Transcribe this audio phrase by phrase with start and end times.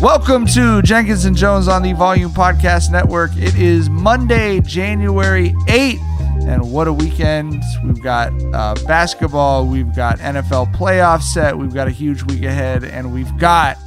[0.00, 3.32] Welcome to Jenkins and Jonez on the Volume Podcast Network.
[3.36, 7.60] It is Monday, January 8th, and what a weekend.
[7.82, 12.84] We've got uh, basketball, we've got NFL playoff set, we've got a huge week ahead,
[12.84, 13.78] and we've got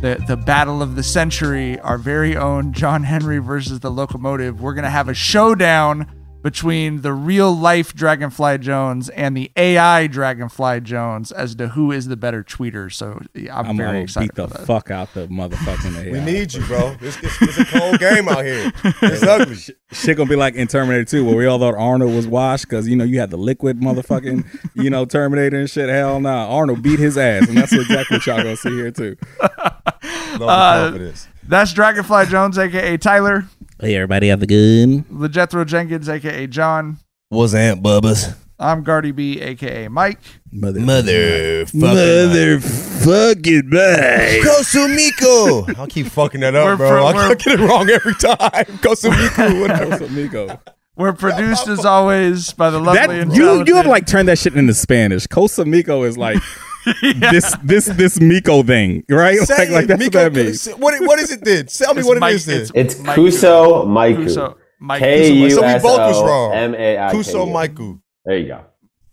[0.00, 4.60] the, the battle of the century, our very own John Henry versus the locomotive.
[4.60, 6.06] We're going to have a showdown
[6.42, 12.06] between the real life Dragonfly Jones and the AI Dragonfly Jones as to who is
[12.06, 12.92] the better tweeter.
[12.92, 14.66] So yeah, I'm, I'm very gonna excited beat the for that.
[14.66, 16.12] fuck out the motherfucking AI.
[16.12, 16.96] We need you, bro.
[17.00, 18.72] It's, it's, it's a cold game out here.
[19.02, 19.56] It's ugly.
[19.92, 22.86] Shit gonna be like in Terminator 2, where we all thought Arnold was washed because
[22.86, 24.44] you know you had the liquid motherfucking
[24.74, 25.88] you know Terminator and shit.
[25.88, 29.16] Hell nah, Arnold beat his ass, and that's exactly what y'all gonna see here too.
[29.40, 31.28] Love the Uh, confidence.
[31.48, 33.44] That's Dragonfly Jones, aka Tyler,
[33.80, 35.04] Hey everybody, have a good.
[35.08, 36.98] LeJethro Jenkins, aka John.
[37.28, 38.34] What's Aunt Bubba's?
[38.58, 40.18] I'm Guardy B, aka Mike.
[40.50, 44.42] Mother, mother, mother, fucking man.
[44.42, 45.76] Kosumiko.
[45.78, 46.88] I'll keep fucking that up, We're bro.
[46.88, 48.38] pro- I we're- get it wrong every time.
[48.82, 49.60] Kosumiko.
[49.60, 49.90] Whatever.
[49.90, 54.08] What's up, We're produced as always by the lovely That and you you have like
[54.08, 55.28] turned that shit into Spanish.
[55.28, 56.38] Costa is like
[57.30, 59.38] this this this Miko thing, right?
[59.40, 60.66] Say like like that's Miko, what that means.
[60.66, 61.66] What, what is it then?
[61.66, 62.62] Tell me It's what Mike- is then.
[62.62, 64.24] it's- It's Mike- Kuso Maiku.
[64.24, 66.52] Kuso- Mike Kuso- U So we both was wrong.
[66.54, 67.22] M A I K U.
[67.24, 68.00] Kuso Maiku.
[68.24, 68.60] There you go.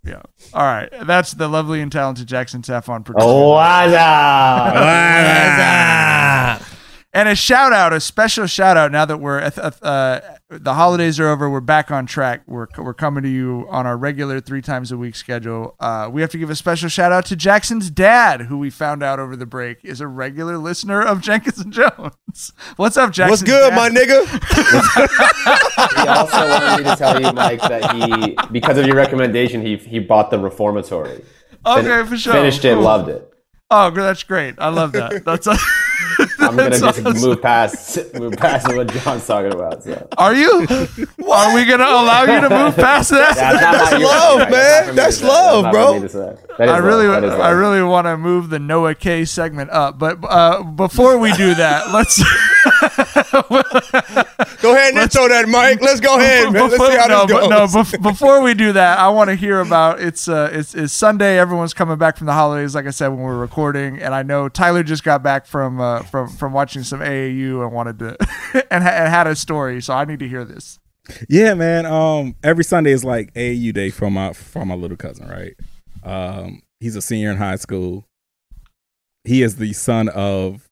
[0.03, 0.21] Yeah.
[0.53, 0.87] All right.
[1.07, 3.25] That's the lovely and talented Jackson Saffron producer.
[3.27, 4.75] Oh, what's up?
[7.15, 10.19] And a shout out, a special shout out now that we're uh, uh,
[10.49, 12.41] the holidays are over, we're back on track.
[12.45, 15.77] We're, we're coming to you on our regular three times a week schedule.
[15.79, 19.01] Uh, we have to give a special shout out to Jackson's dad, who we found
[19.01, 22.51] out over the break is a regular listener of Jenkins and Jonez.
[22.75, 23.29] What's up, Jackson?
[23.31, 24.25] What's good, my nigga?
[26.01, 29.77] he also wanted me to tell you, Mike, that he, because of your recommendation, he
[29.77, 31.23] he bought the Reformatory.
[31.65, 32.33] Okay, for sure.
[32.33, 32.83] Finished it, Cool.
[32.83, 33.31] loved it.
[33.71, 34.55] Oh, that's great.
[34.57, 35.23] I love that.
[35.23, 35.47] That's.
[36.49, 37.21] I'm gonna just awesome.
[37.21, 39.83] move past move past what John's talking about.
[39.83, 40.07] So.
[40.17, 40.67] Are you?
[41.31, 43.35] Are we gonna allow you to move past that?
[43.35, 44.87] Yeah, That's love, right, man.
[44.89, 45.87] me That's love, bro.
[45.87, 46.37] for me to say.
[46.57, 47.23] That is I really, love.
[47.23, 51.31] Is I really want to move the Noah K segment up, but uh, before we
[51.33, 52.21] do that, let's
[54.61, 55.81] Go ahead and intro that, Mike.
[55.81, 56.69] Let's go ahead, man.
[56.69, 57.73] Let's see how no, this but- goes.
[57.73, 60.93] no, bef- before we do that, I want to hear about it's uh it's, it's
[60.93, 61.37] Sunday.
[61.39, 64.23] Everyone's coming back from the holidays, like I said when we were recording, and I
[64.23, 68.17] know Tyler just got back from uh, from from watching some AAU and wanted to
[68.71, 70.79] and, ha- and had a story, so I need to hear this.
[71.29, 71.85] Yeah, man.
[71.85, 75.53] Um, every Sunday is like AAU day for my for my little cousin, right?
[76.03, 78.07] Um, he's a senior in high school.
[79.23, 80.64] He is the son of.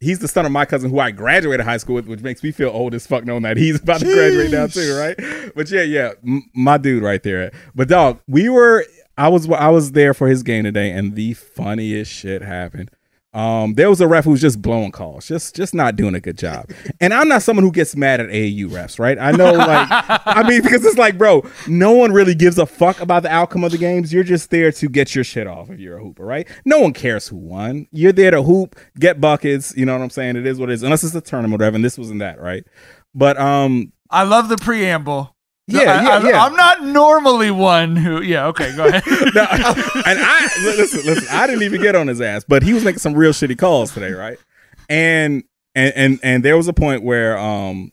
[0.00, 2.52] He's the son of my cousin who I graduated high school with, which makes me
[2.52, 5.52] feel old as fuck knowing that he's about to graduate now too, right?
[5.54, 7.52] But yeah, yeah, m- my dude right there.
[7.74, 8.84] But dog, we were.
[9.18, 12.90] I was I was there for his game today, and the funniest shit happened.
[13.32, 16.20] Um, there was a ref who was just blowing calls, just just not doing a
[16.20, 16.68] good job.
[17.00, 19.16] And I'm not someone who gets mad at AAU refs, right?
[19.18, 19.88] I know, like,
[20.26, 23.62] I mean, because it's like, bro, no one really gives a fuck about the outcome
[23.62, 24.12] of the games.
[24.12, 26.48] You're just there to get your shit off if you're a hooper, right?
[26.64, 27.86] No one cares who won.
[27.92, 29.76] You're there to hoop, get buckets.
[29.76, 30.34] You know what I'm saying?
[30.34, 31.76] It is what it is, unless it's a tournament, or whatever.
[31.76, 32.64] And this wasn't that, right?
[33.14, 35.36] But um, I love the preamble.
[35.72, 36.44] Yeah, I, yeah, I, yeah.
[36.44, 38.22] I'm not normally one who.
[38.22, 39.02] Yeah, okay, go ahead.
[39.34, 41.28] no, and I listen, listen.
[41.30, 43.92] I didn't even get on his ass, but he was making some real shitty calls
[43.92, 44.38] today, right?
[44.88, 45.44] And
[45.74, 47.92] and and and there was a point where um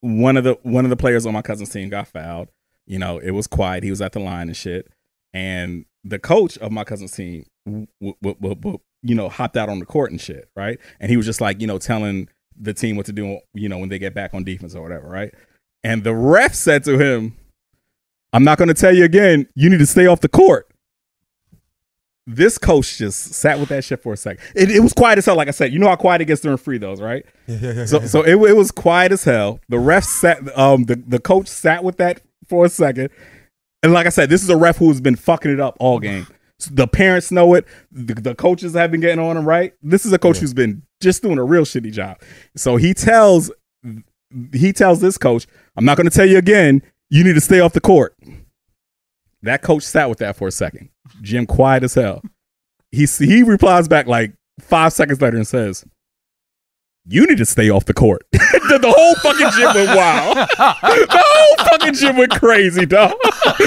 [0.00, 2.48] one of the one of the players on my cousin's team got fouled.
[2.86, 3.82] You know, it was quiet.
[3.82, 4.88] He was at the line and shit.
[5.34, 9.68] And the coach of my cousin's team, w- w- w- w- you know, hopped out
[9.68, 10.78] on the court and shit, right?
[11.00, 13.78] And he was just like, you know, telling the team what to do, you know,
[13.78, 15.34] when they get back on defense or whatever, right?
[15.84, 17.36] And the ref said to him,
[18.32, 19.48] I'm not going to tell you again.
[19.54, 20.68] You need to stay off the court.
[22.28, 24.42] This coach just sat with that shit for a second.
[24.56, 25.36] It, it was quiet as hell.
[25.36, 27.24] Like I said, you know how quiet it gets during free throws, right?
[27.86, 29.60] So, so it, it was quiet as hell.
[29.68, 30.58] The ref sat.
[30.58, 33.10] Um, the the coach sat with that for a second,
[33.80, 36.26] and like I said, this is a ref who's been fucking it up all game.
[36.68, 37.64] The parents know it.
[37.92, 39.74] The, the coaches have been getting on him, right?
[39.80, 42.20] This is a coach who's been just doing a real shitty job.
[42.56, 43.52] So he tells
[44.52, 45.46] he tells this coach,
[45.76, 46.82] "I'm not going to tell you again.
[47.10, 48.16] You need to stay off the court."
[49.42, 50.88] That coach sat with that for a second.
[51.22, 52.22] Gym quiet as hell.
[52.90, 55.84] He he replies back like five seconds later and says,
[57.06, 60.36] "You need to stay off the court." the, the whole fucking gym went wild.
[60.58, 63.12] the whole fucking gym went crazy, dog.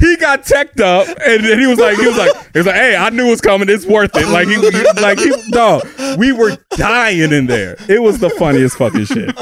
[0.00, 2.76] he got teched up, and then he was like, he was like, he was like,
[2.76, 3.68] "Hey, I knew it was coming.
[3.68, 5.86] It's worth it." Like he, he- like he, dog.
[6.18, 7.76] We were dying in there.
[7.88, 9.34] It was the funniest fucking shit.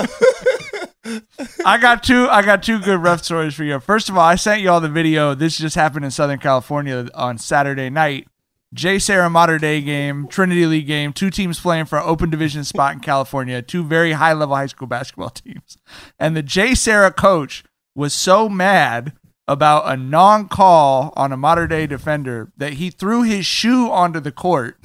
[1.67, 2.29] I got two.
[2.29, 3.79] I got two good ref stories for you.
[3.81, 5.35] First of all, I sent you all the video.
[5.35, 8.27] This just happened in Southern California on Saturday night.
[8.75, 11.12] JSerra Mater Dei game, Trinity League game.
[11.12, 13.62] Two teams playing for an open division spot in California.
[13.62, 15.76] Two very high level high school basketball teams.
[16.19, 19.12] And the JSerra coach was so mad
[19.47, 24.21] about a non call on a Mater Dei defender that he threw his shoe onto
[24.21, 24.79] the court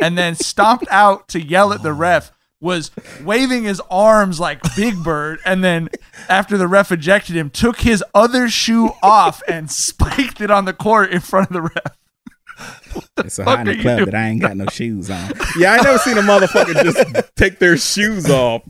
[0.00, 2.30] and then stomped out to yell at the ref
[2.60, 2.92] was
[3.24, 5.88] waving his arms like Big Bird, and then
[6.28, 10.72] after the ref ejected him, took his other shoe off and spiked it on the
[10.72, 11.98] court in front of the ref.
[13.24, 14.04] It's so fuck hot in the club doing?
[14.10, 15.32] that I ain't got no shoes on.
[15.58, 18.62] Yeah, I never seen a motherfucker just take their shoes off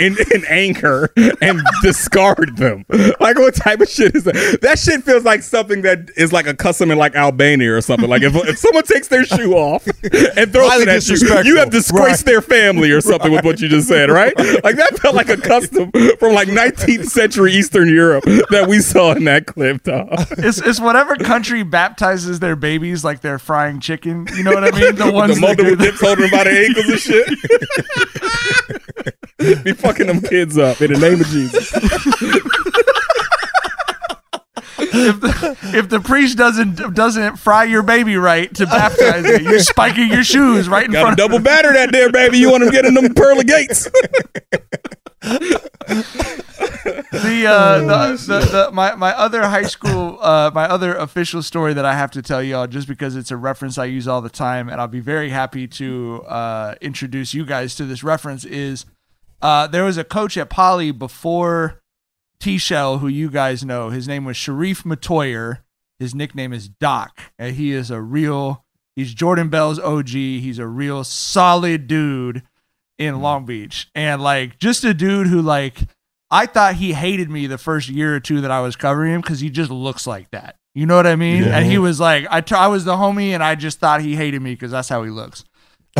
[0.00, 2.84] in, in anger and discard them.
[3.20, 4.58] Like what type of shit is that?
[4.62, 8.08] That shit feels like something that is like a custom in like Albania or something.
[8.10, 11.46] Like if, if someone takes their shoe off and throws Highly it at you, disrespectful.
[11.46, 12.32] you have disgraced Right.
[12.32, 14.36] their family or something with what you just said, right?
[14.64, 19.12] Like that felt like a custom from like 19th century Eastern Europe that we saw
[19.12, 20.08] in that clip, dog.
[20.32, 24.26] It's, it's whatever country baptizes their babies like they're frying chicken.
[24.36, 24.94] You know what I mean?
[24.96, 27.00] The ones the that mother with dips holding them by the ankles and
[29.38, 29.64] shit.
[29.64, 31.72] Be fucking them kids up in the name of Jesus.
[34.78, 39.60] if the, if the priest doesn't doesn't fry your baby right to baptize it, you're
[39.60, 41.16] spiking your shoes right in Got to front.
[41.18, 42.36] double batter that there, baby.
[42.38, 43.88] You want them getting them pearly gates.
[47.26, 51.74] the, uh, the, the, the my my other high school uh, my other official story
[51.74, 54.30] that I have to tell y'all just because it's a reference I use all the
[54.30, 58.86] time and I'll be very happy to uh, introduce you guys to this reference is
[59.42, 61.80] uh, there was a coach at Poly before
[62.40, 63.90] T Shell who you guys know.
[63.90, 65.58] His name was Sharrief Metoyer
[65.98, 68.64] his nickname is Doc and he is a real
[68.94, 72.42] he's Jordan Bell's OG he's a real solid dude
[72.98, 73.90] in Long Beach.
[73.94, 75.88] And like just a dude who like
[76.30, 79.20] I thought he hated me the first year or two that I was covering him
[79.20, 80.56] because he just looks like that.
[80.74, 81.42] You know what I mean?
[81.44, 84.16] And he was like, I, t- I was the homie, and I just thought he
[84.16, 85.44] hated me because that's how he looks.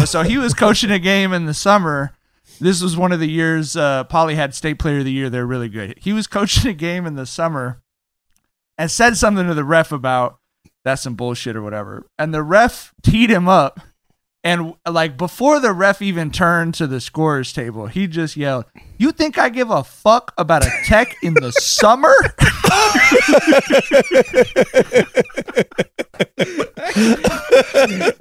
[0.05, 2.13] So he was coaching a game in the summer.
[2.61, 5.31] This was one of the years uh, Poly had state player of the year.
[5.31, 5.99] They're really good.
[5.99, 7.81] He was coaching a game in the summer
[8.77, 10.39] and said something to the ref about
[10.85, 12.07] that's some bullshit or whatever.
[12.19, 13.81] And the ref teed him up.
[14.45, 18.67] And like before the ref even turned to the scorers table, he just yelled,
[18.99, 22.15] You think I give a fuck about a tech in the summer?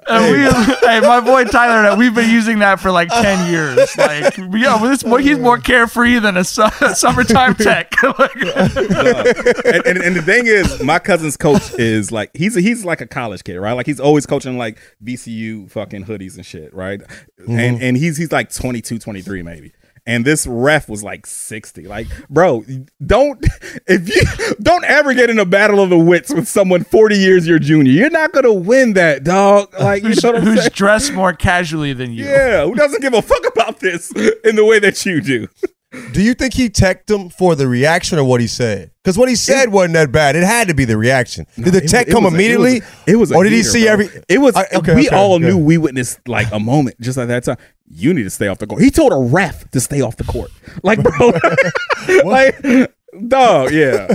[0.07, 3.51] and we, hey, my boy Tyler, and I, we've been using that for like ten
[3.51, 3.97] years.
[3.97, 7.91] Like, yeah, well, this boy, he's more carefree than a, su- a summertime tech.
[8.19, 12.85] Like- and, and, and the thing is, my cousin's coach is like he's a, he's
[12.85, 13.73] like a college kid, right?
[13.73, 17.01] Like he's always coaching like VCU fucking hoodies and shit, right?
[17.39, 17.83] And mm-hmm.
[17.83, 19.73] and he's he's like 22, 23 maybe.
[20.07, 21.83] And this ref was like 60.
[21.87, 22.63] Like, bro,
[23.03, 23.43] don't
[23.87, 27.47] if you don't ever get in a battle of the wits with someone 40 years
[27.47, 27.91] your junior.
[27.91, 29.73] You're not gonna win that, dog.
[29.85, 30.71] Like, you who's, know who's saying?
[30.73, 32.25] dressed more casually than you?
[32.25, 34.11] Yeah, who doesn't give a fuck about this
[34.43, 35.47] in the way that you do?
[36.13, 38.91] Do you think he teched him for the reaction or what he said?
[39.03, 40.35] Because what he said wasn't that bad.
[40.35, 41.45] It had to be the reaction.
[41.55, 42.77] Did the It- tech it come immediately?
[42.77, 43.91] It was, a- it was a or did he heater, see bro.
[43.93, 44.09] every?
[44.29, 44.55] It was.
[44.55, 45.45] I- okay, we okay, all okay.
[45.45, 47.57] knew we witnessed like a moment just at that time.
[47.87, 48.81] You need to stay off the court.
[48.81, 50.49] He told a ref to stay off the court.
[50.81, 51.31] Like, bro,
[52.25, 52.59] like,
[53.27, 54.07] dog, yeah.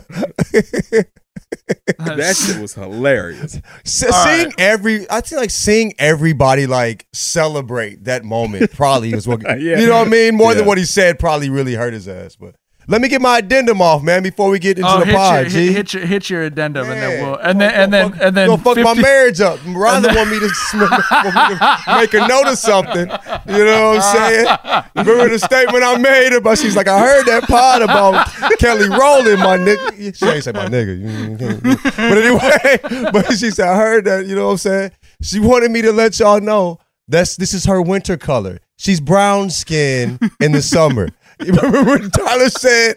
[1.99, 3.61] that shit was hilarious.
[3.85, 9.42] S- seeing every, I feel like seeing everybody like celebrate that moment probably is what
[9.61, 9.78] Yeah.
[9.78, 10.37] you know what I mean.
[10.37, 12.37] More than what he said probably really hurt his ass.
[12.37, 12.54] But
[12.88, 15.52] let me get my addendum off, man, before we get into Oh, the hit, pod.
[15.52, 18.37] your, hit, hit your hit your addendum, and then we'll and then and then and
[18.37, 19.58] then fuck my marriage up.
[19.68, 23.08] Rather then- want me to want me to make a note of something.
[23.49, 24.84] You know what I'm saying?
[24.96, 26.58] Remember the statement I made about?
[26.58, 28.26] She's like, I heard that pod about
[28.58, 30.16] Kelly Rowland, my nigga.
[30.16, 33.10] She ain't say my nigga, but anyway.
[33.12, 34.26] But she said, I heard that.
[34.26, 34.90] You know what I'm saying?
[35.22, 38.58] She wanted me to let y'all know that's this is her winter color.
[38.76, 41.08] She's brown skin in the summer.
[41.47, 42.97] You remember when Tyler said?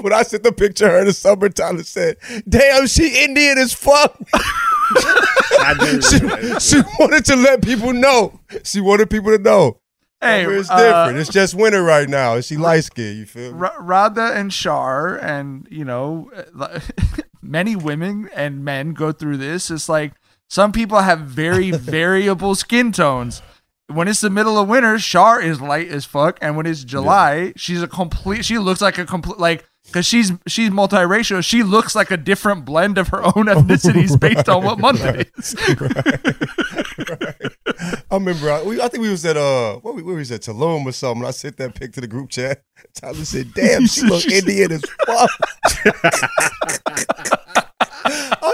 [0.00, 2.16] When I sent the picture of her in the summer, Tyler said,
[2.48, 4.18] Damn, she Indian as fuck.
[4.34, 6.62] I do she, remember that.
[6.62, 8.40] she wanted to let people know.
[8.64, 9.80] She wanted people to know.
[10.20, 11.18] Hey, Summer is uh, different.
[11.18, 12.34] it's just winter right now.
[12.36, 13.58] And she light skinned, you feel me?
[13.58, 16.30] Ra- Radha and Shar, and you know,
[17.42, 19.70] many women and men go through this.
[19.70, 20.14] It's like
[20.48, 23.42] some people have very variable skin tones.
[23.88, 27.52] When it's the middle of winter, Shar is light as fuck, and when it's July,
[27.56, 28.44] she's a complete.
[28.44, 31.44] She looks like a complete like because she's she's multiracial.
[31.44, 35.30] She looks like a different blend of her own ethnicities based on what month it
[35.36, 35.54] is.
[38.10, 40.42] I remember, I, we, I think we was at, uh, what we, where was at,
[40.42, 41.26] Tulum or something.
[41.26, 42.62] I sent that pic to the group chat.
[42.94, 45.30] Tyler said, damn, she look Indian as fuck.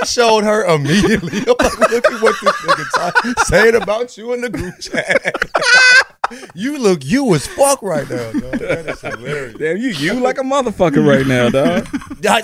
[0.03, 1.39] I showed her immediately.
[1.47, 5.33] I'm like, look at what this nigga Ty- saying about you in the group chat.
[6.55, 8.59] you look you as fuck right now, dog.
[8.59, 9.55] That is hilarious.
[9.59, 11.87] Damn, you you like a motherfucker right now, dog.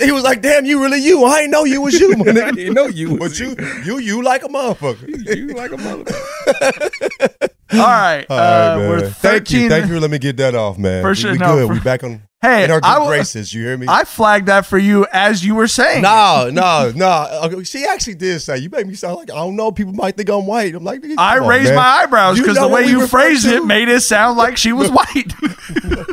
[0.01, 1.25] He was like, damn, you really you.
[1.25, 3.99] I ain't know you was you, my I didn't know you But was you, you,
[3.99, 5.37] you like a motherfucker.
[5.37, 7.49] you like a motherfucker.
[7.73, 9.11] All right, All uh, right, we're man.
[9.11, 9.13] thirteen.
[9.13, 9.69] Thank you.
[9.69, 11.03] Thank you for letting me get that off, man.
[11.03, 11.67] For We- sure, We, no, good.
[11.67, 13.53] for- we back on Hey, in our good I w- graces.
[13.53, 13.87] You hear me?
[13.89, 16.03] I flagged that for you as you were saying.
[16.03, 17.41] no, no, no.
[17.45, 19.73] Okay, She actually did say you make me sound like I don't know.
[19.73, 20.73] People might think I'm white.
[20.75, 21.75] I'm like, I on, raised man.
[21.77, 23.57] my eyebrows because the way we you phrased to?
[23.57, 25.33] it made it sound like she was white.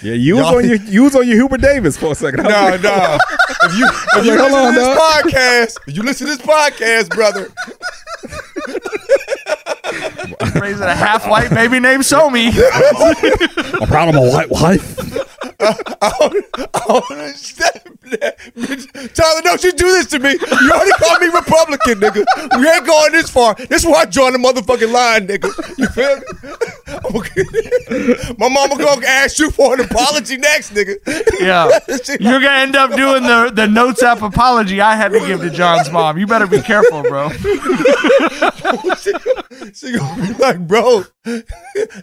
[0.00, 2.46] Yeah, you was Y'all- on your you was on your Hubert Davis for a second.
[2.46, 3.18] I was No, like, no.
[3.64, 5.24] If you if you like, listen on, to this dog.
[5.24, 7.48] podcast, if you listen to this podcast, brother,
[10.60, 12.50] Raising a half white baby named Somi.
[13.80, 15.27] I'm proud of my white wife.
[15.60, 18.38] I don't, I don't understand that.
[18.56, 20.30] Bitch, Tyler, don't you do this to me.
[20.32, 22.58] You already called me Republican, nigga.
[22.58, 23.54] We ain't going this far.
[23.54, 25.50] This is where I joined the motherfucking line, nigga.
[25.78, 26.22] You feel me?
[27.16, 27.44] Okay.
[28.38, 30.96] My mama gonna ask you for an apology next, nigga.
[31.40, 31.68] Yeah.
[32.20, 35.50] You're gonna end up doing the, the notes app apology I had to give to
[35.50, 36.18] John's mom.
[36.18, 37.30] You better be careful, bro.
[37.30, 39.12] she,
[39.74, 41.04] she gonna be like, bro,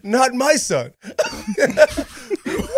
[0.04, 0.94] not my son.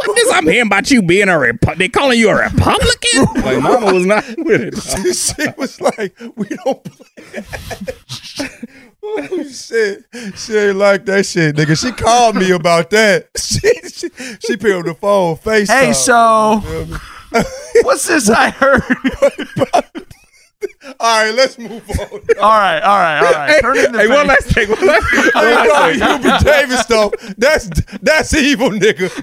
[0.08, 3.26] What is I'm hearing about you being a Repu- they calling you a Republican?
[3.44, 4.78] like mama was not with it.
[4.82, 8.66] she, she was like, we don't play that.
[9.04, 10.06] oh shit.
[10.38, 11.80] She ain't like that shit, nigga.
[11.80, 13.30] She called me about that.
[13.38, 13.60] She
[13.90, 14.10] she,
[14.40, 15.68] she picked up the phone, FaceTime.
[15.68, 16.98] Hey, so You feel me?
[17.84, 18.84] what's this I heard?
[21.00, 22.00] All right, let's move on.
[22.10, 23.50] All right, all right, all right.
[23.50, 24.70] Hey, Turn in the hey, one last thing.
[24.70, 26.22] One last, one last thing.
[26.22, 27.12] Hubert Davis though.
[27.38, 27.70] That's
[28.02, 29.14] that's evil, nigga.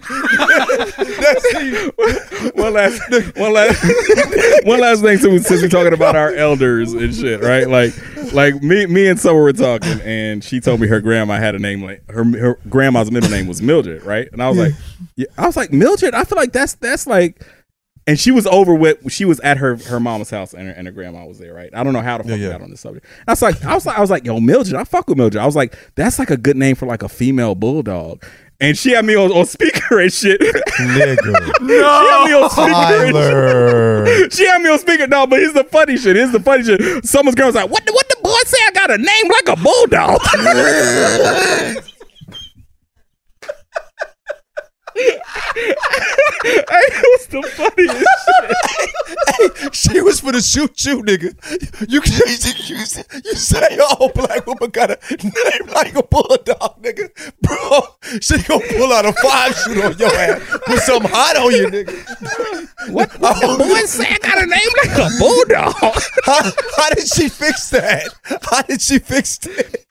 [1.18, 2.52] that's evil.
[2.62, 5.18] one last, one last, one last thing.
[5.18, 7.68] Since, since we're talking about our elders and shit, right?
[7.68, 7.92] Like,
[8.32, 11.58] like me, me and Summer were talking, and she told me her grandma had a
[11.58, 14.28] name like her, her grandma's middle name was Mildred, right?
[14.32, 14.74] And I was like,
[15.16, 16.14] yeah, I was like Mildred.
[16.14, 17.44] I feel like that's that's like.
[18.06, 19.10] And she was over with.
[19.10, 21.70] She was at her her mama's house, and her, and her grandma was there, right?
[21.74, 22.52] I don't know how the fuck Yeah, yeah.
[22.52, 23.06] got on this subject.
[23.26, 24.74] I was like, I was like, I was like, yo, Mildred.
[24.76, 25.42] I fuck with Mildred.
[25.42, 28.22] I was like, that's like a good name for like a female bulldog.
[28.60, 30.40] And she had me on, on speaker and shit.
[30.40, 31.50] Nigga.
[31.64, 33.16] She had me on speaker and
[34.06, 34.32] shit.
[34.32, 35.06] She had me on speaker.
[35.06, 36.14] No, but here's the funny shit.
[36.16, 37.04] Here's the funny shit.
[37.04, 38.58] Someone's girl's like, what the, what the boy say?
[38.66, 40.20] I got a name like a bulldog.
[45.54, 46.64] hey,
[47.14, 49.74] was the funniest shit.
[49.74, 51.34] she was for the shoot you, nigga.
[51.88, 52.78] You can you, you,
[53.24, 57.10] you say, oh, black woman got a name like a bulldog, nigga.
[57.40, 60.58] Bro, she gonna pull out a five shoot on your ass.
[60.66, 62.92] Put something hot on you, nigga.
[62.92, 64.08] What, what the boy say?
[64.08, 65.74] I got a name like a bulldog.
[66.24, 66.42] How,
[66.76, 68.08] how did she fix that?
[68.42, 69.83] How did she fix that?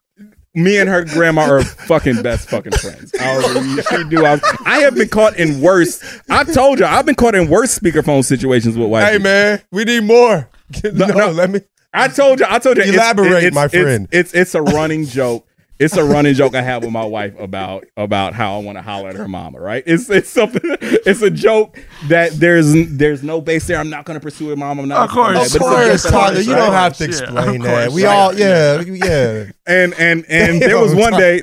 [0.54, 3.12] Me and her grandma are fucking best fucking friends.
[3.18, 4.24] I she do.
[4.24, 6.20] I, I have been caught in worse.
[6.30, 9.24] I told you, I've been caught in worse speakerphone situations with white Hey, people.
[9.24, 10.48] man, we need more.
[10.92, 11.30] No, no.
[11.30, 11.60] let me.
[11.92, 12.46] I told you.
[12.48, 12.84] I told you.
[12.84, 14.08] Elaborate, it's, my it's- friend.
[14.10, 15.46] It's, it's a running joke.
[15.80, 18.82] It's a running joke I have with my wife about about how I want to
[18.82, 19.60] holler at her mama.
[19.60, 19.82] Right?
[19.86, 20.60] It's it's something.
[21.06, 21.78] It's a joke
[22.08, 23.78] that there's there's no base there.
[23.78, 24.78] I'm not going to pursue it, mom.
[24.78, 25.04] I'm not.
[25.04, 25.54] Of course.
[25.54, 25.74] Of do that.
[25.74, 26.40] But it's a course, joke that Tyler.
[26.40, 26.58] You understand.
[26.58, 27.82] don't have to Yeah, explain of that.
[27.84, 28.14] course, We right.
[28.16, 29.44] all, yeah, yeah.
[29.66, 31.42] And and and there was one day.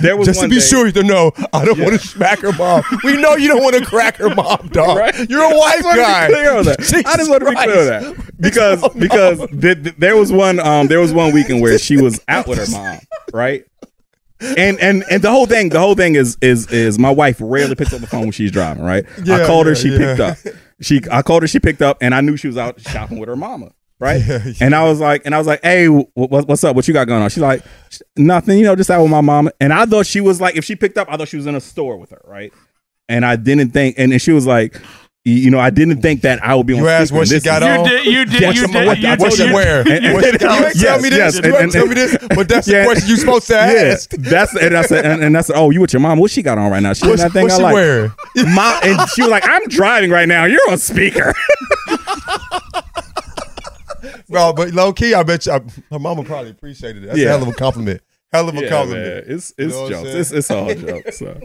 [0.00, 2.38] There was Just to one be day- sure to know, I don't want to smack
[2.40, 2.82] her mom.
[3.04, 4.96] We know you don't want to crack her mom, dog.
[4.98, 5.28] Right?
[5.28, 6.26] You're a white just wanna guy.
[6.28, 6.80] Clear that.
[7.06, 10.58] I just want to be clear on that because because th- th- there was one
[10.60, 12.98] um there was one weekend where she was out with her mom,
[13.32, 13.64] right?
[14.40, 17.74] And and and the whole thing, the whole thing is is is my wife rarely
[17.74, 19.04] picks up the phone when she's driving, right?
[19.18, 19.98] I Yeah, called her, she yeah.
[19.98, 20.38] picked up.
[20.80, 23.28] She I called her, she picked up, and I knew she was out shopping with
[23.28, 23.70] her mama.
[24.00, 24.20] Right,
[24.60, 26.74] and I was like, and I was like, "Hey, wh- wh- what's up?
[26.74, 27.62] What you got going on?" She's like,
[28.16, 30.64] "Nothing, you know, just out with my mama." And I thought she was like, if
[30.64, 32.52] she picked up, I thought she was in a store with her, right?
[33.08, 34.78] And I didn't think, and, and she was like,
[35.24, 36.80] "You- you know, I didn't think that I would be on.
[36.80, 37.84] You asked speaker, what and she got on?
[37.84, 38.04] You did.
[38.06, 38.40] You did.
[38.42, 38.86] Yes, You I'm- did.
[38.86, 39.32] what- You what did.
[39.32, 39.78] she you- wear?
[39.80, 41.18] And- What- and- you ain't tell me this.
[41.18, 42.16] yes, you ain't tell me this.
[42.34, 43.74] But that's the question you supposed to ask.
[43.74, 44.10] Yeah, ask.
[44.10, 46.18] that's and I said, and, and I said, "Oh, you with your mom?
[46.18, 46.92] What she got on right now?
[46.92, 48.12] She What's, that thing what's I she like." wearing?
[48.54, 50.44] Mom, and she was like, "I'm driving right now.
[50.44, 51.32] You're on speaker."
[54.28, 55.60] Bro, but low key, I bet you, I,
[55.90, 57.06] her mama probably appreciated it.
[57.08, 57.26] That's Yeah.
[57.26, 58.02] a hell of a compliment.
[58.34, 59.26] Hell of a Yeah, compliment.
[59.26, 59.36] man.
[59.36, 60.08] It's You it's know jokes.
[60.10, 61.18] It's it's all jokes.
[61.18, 61.40] So.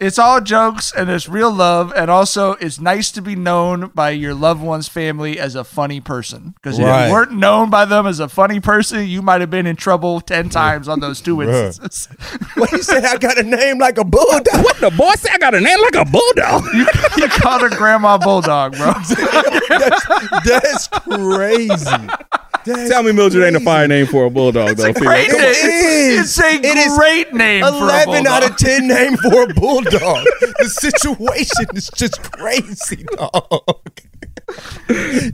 [0.00, 4.10] It's all jokes and it's real love, and also it's nice to be known by
[4.10, 6.54] your loved one's family as a funny person.
[6.56, 9.66] Because if you weren't known by them as a funny person, you might have been
[9.66, 12.08] in trouble ten times on those two instances.
[12.54, 13.04] What he said?
[13.04, 14.46] I got a name like a bulldog.
[14.64, 15.28] What the boy say?
[15.32, 16.64] I got a name like a bulldog.
[16.74, 18.92] you, you called her Grandma Bulldog, bro.
[20.44, 21.84] That's crazy.
[22.64, 24.92] That's Tell me, Mildred ain't a fire name for a bulldog, though.
[24.92, 25.08] Female.
[25.10, 25.54] Great Come name.
[25.98, 26.38] On, it is.
[26.38, 30.24] A It is great name for a 11 out of 10 name for a bulldog.
[30.58, 33.90] the situation is just crazy, dog.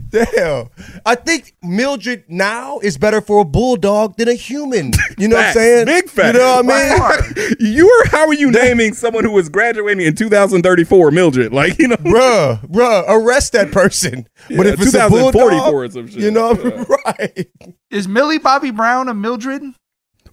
[0.09, 0.69] Damn.
[1.05, 4.91] I think Mildred now is better for a bulldog than a human.
[5.17, 5.55] You know Facts.
[5.55, 5.85] what I'm saying?
[5.85, 6.33] Big facts.
[6.33, 7.55] You know what I mean?
[7.59, 11.53] You are how are you naming someone who is graduating in 2034, Mildred?
[11.53, 14.27] Like you know, bruh, bruh, arrest that person.
[14.55, 16.19] but if it's a bulldog, or some shit.
[16.19, 16.83] you know, Yeah.
[17.07, 17.47] right?
[17.89, 19.61] Is Millie Bobby Brown a Mildred?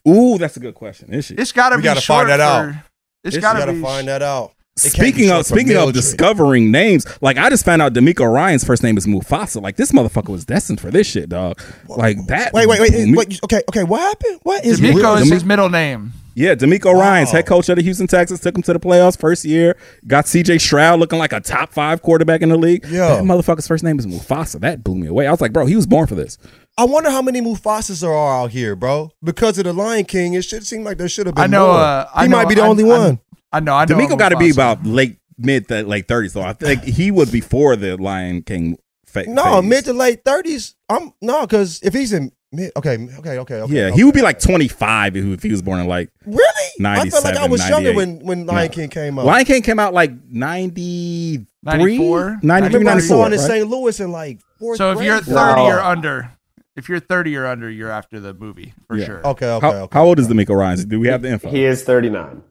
[0.08, 1.12] Ooh, that's a good question.
[1.12, 1.34] Is she?
[1.34, 2.74] It's got to We be gotta short find that out.
[3.24, 3.82] It's It's- got You to gotta be.
[3.82, 4.52] find that out.
[4.74, 8.82] It Speaking of speaking of discovering names, like I just found out DeMeco Ryan's first
[8.82, 9.60] name is Mufasa.
[9.60, 11.60] Like this motherfucker was destined for this shit, dog.
[11.88, 12.54] Like that.
[12.54, 13.38] Wait, wait, wait, Me- wait.
[13.44, 13.84] Okay, okay.
[13.84, 14.40] What happened?
[14.44, 16.14] What is DeMeco is D'Ami- his middle name.
[16.34, 19.44] Yeah, DeMeco Ryan's head coach of the Houston Texans took him to the playoffs first
[19.44, 19.76] year.
[20.06, 20.56] Got C.J.
[20.56, 22.86] Stroud looking like a top five quarterback in the league.
[22.88, 23.08] Yeah.
[23.16, 24.58] that motherfucker's first name is Mufasa.
[24.60, 25.26] That blew me away.
[25.26, 26.38] I was like, bro, he was born for this.
[26.78, 29.10] I wonder how many Mufasas there are out here, bro.
[29.22, 31.66] Because of the Lion King, it should seem like there should have been I know.
[31.66, 31.76] more.
[31.80, 33.20] Uh, I he know, might be the I- only I- one.
[33.52, 33.74] I know.
[33.74, 33.94] I know.
[33.96, 36.32] DeMeco got to be about late mid to late thirties.
[36.32, 38.78] So I think he was before the Lion King.
[39.06, 39.64] Fa- no, phase.
[39.68, 40.74] mid to late thirties.
[40.88, 43.74] I'm no, because if he's in mid, okay, okay, okay, okay.
[43.74, 43.96] Yeah, okay.
[43.96, 46.48] he would be like twenty five if he- was born in like really.
[46.82, 48.74] I felt like I was younger when when Lion No.
[48.74, 49.26] King came out.
[49.26, 52.38] Lion King came out like 93, 94?
[52.42, 53.40] 93, I remember I saw it in right?
[53.40, 53.68] St.
[53.68, 55.06] Louis in like fourth So if grade.
[55.08, 55.66] you're 30 Wow.
[55.66, 56.30] or under,
[56.76, 59.04] if you're 30 or under, you're after the movie for Yeah.
[59.06, 59.26] sure.
[59.26, 59.94] okay, okay, How, okay.
[59.98, 60.88] how old is DeMeco Ryan?
[60.88, 61.50] Do we have the info?
[61.50, 62.42] He is 39.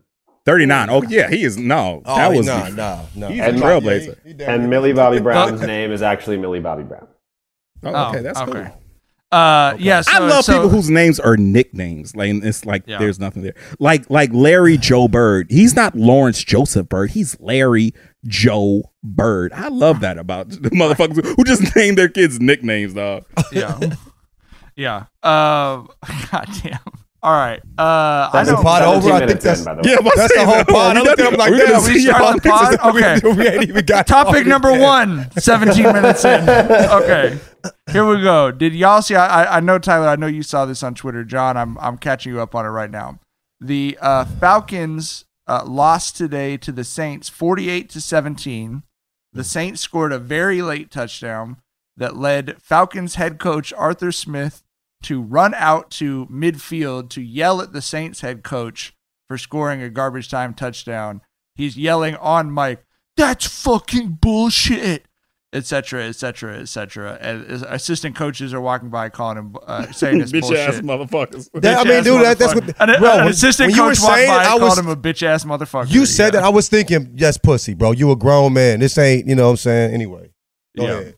[0.45, 0.89] 39.
[0.89, 1.57] Oh, yeah, he is.
[1.57, 2.45] No, Oh, that was.
[2.47, 3.27] nah, nah, nah.
[3.27, 4.15] He's And a my- trailblazer.
[4.25, 7.07] He- he And Millie Bobby Brown's name is actually Millie Bobby Brown.
[7.83, 8.51] Oh, Oh, okay, that's okay.
[8.51, 8.77] cool.
[9.31, 10.01] Uh, yeah.
[10.01, 12.15] So, I love so- people whose names are nicknames.
[12.17, 12.97] Like it's like Yeah.
[12.99, 13.53] there's nothing there.
[13.79, 15.47] Like like Larry Joe Bird.
[15.49, 17.11] He's not Lawrence Joseph Bird.
[17.11, 17.93] He's Larry
[18.27, 19.53] Joe Bird.
[19.53, 23.23] I love that about the motherfuckers who just name their kids nicknames, dog.
[23.53, 23.79] Yeah.
[24.75, 25.05] yeah.
[25.23, 25.89] Um.
[26.31, 26.79] God damn.
[27.23, 27.59] All right.
[27.77, 27.81] Uh.
[27.81, 28.61] I That's the know.
[28.63, 29.23] pod 17 over.
[29.23, 29.91] I think that's in, by the way.
[29.91, 30.97] Yeah, but that's the whole pod.
[30.97, 32.79] I looked at him like, Are we gonna damn, we y'all the started pod?
[32.79, 32.95] pod.
[32.95, 33.33] Okay.
[33.37, 34.81] we ain't even got Topic number yet.
[34.81, 36.49] one, 17 minutes in.
[36.49, 37.39] Okay.
[37.91, 38.51] Here we go.
[38.51, 39.13] Did y'all see?
[39.15, 40.07] I, I know Tyler.
[40.07, 41.57] I know you saw this on Twitter, John.
[41.57, 43.19] I'm I'm catching you up on it right now.
[43.59, 48.81] The uh, Falcons uh, lost today to the Saints, 48 to 17.
[49.33, 51.57] The Saints scored a very late touchdown
[51.97, 54.63] that led Falcons head coach Arthur Smith
[55.03, 58.93] to run out to midfield to yell at the Saints head coach
[59.27, 61.21] for scoring a garbage time touchdown.
[61.55, 62.85] He's yelling on Mike,
[63.17, 65.05] "That's fucking bullshit."
[65.53, 67.17] etc., etc., etc.
[67.19, 70.59] And assistant coaches are walking by, calling him, uh, saying it's Bitch bullshit.
[70.59, 71.49] ass motherfuckers.
[71.61, 72.63] That- I mean, ass dude, that, that's what.
[72.63, 72.93] motherfucker.
[72.95, 74.75] An, bro, an when- assistant when you were coach walked saying by I and was.
[74.75, 75.91] called him a bitch ass motherfucker.
[75.91, 76.39] You said Yeah.
[76.39, 76.43] that.
[76.45, 77.91] I was thinking, yes, pussy, bro.
[77.91, 78.79] You a grown man.
[78.79, 79.93] This ain't, you know what I'm saying?
[79.93, 80.31] Anyway.
[80.77, 80.91] Go Yeah.
[80.99, 81.15] ahead.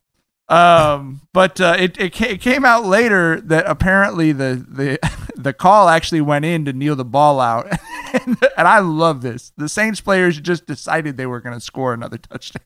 [0.49, 4.99] Um, but uh, it, it it came out later that apparently the the
[5.35, 7.67] the call actually went in to kneel the ball out,
[8.13, 9.51] and, and I love this.
[9.57, 12.63] The Saints players just decided they were going to score another touchdown,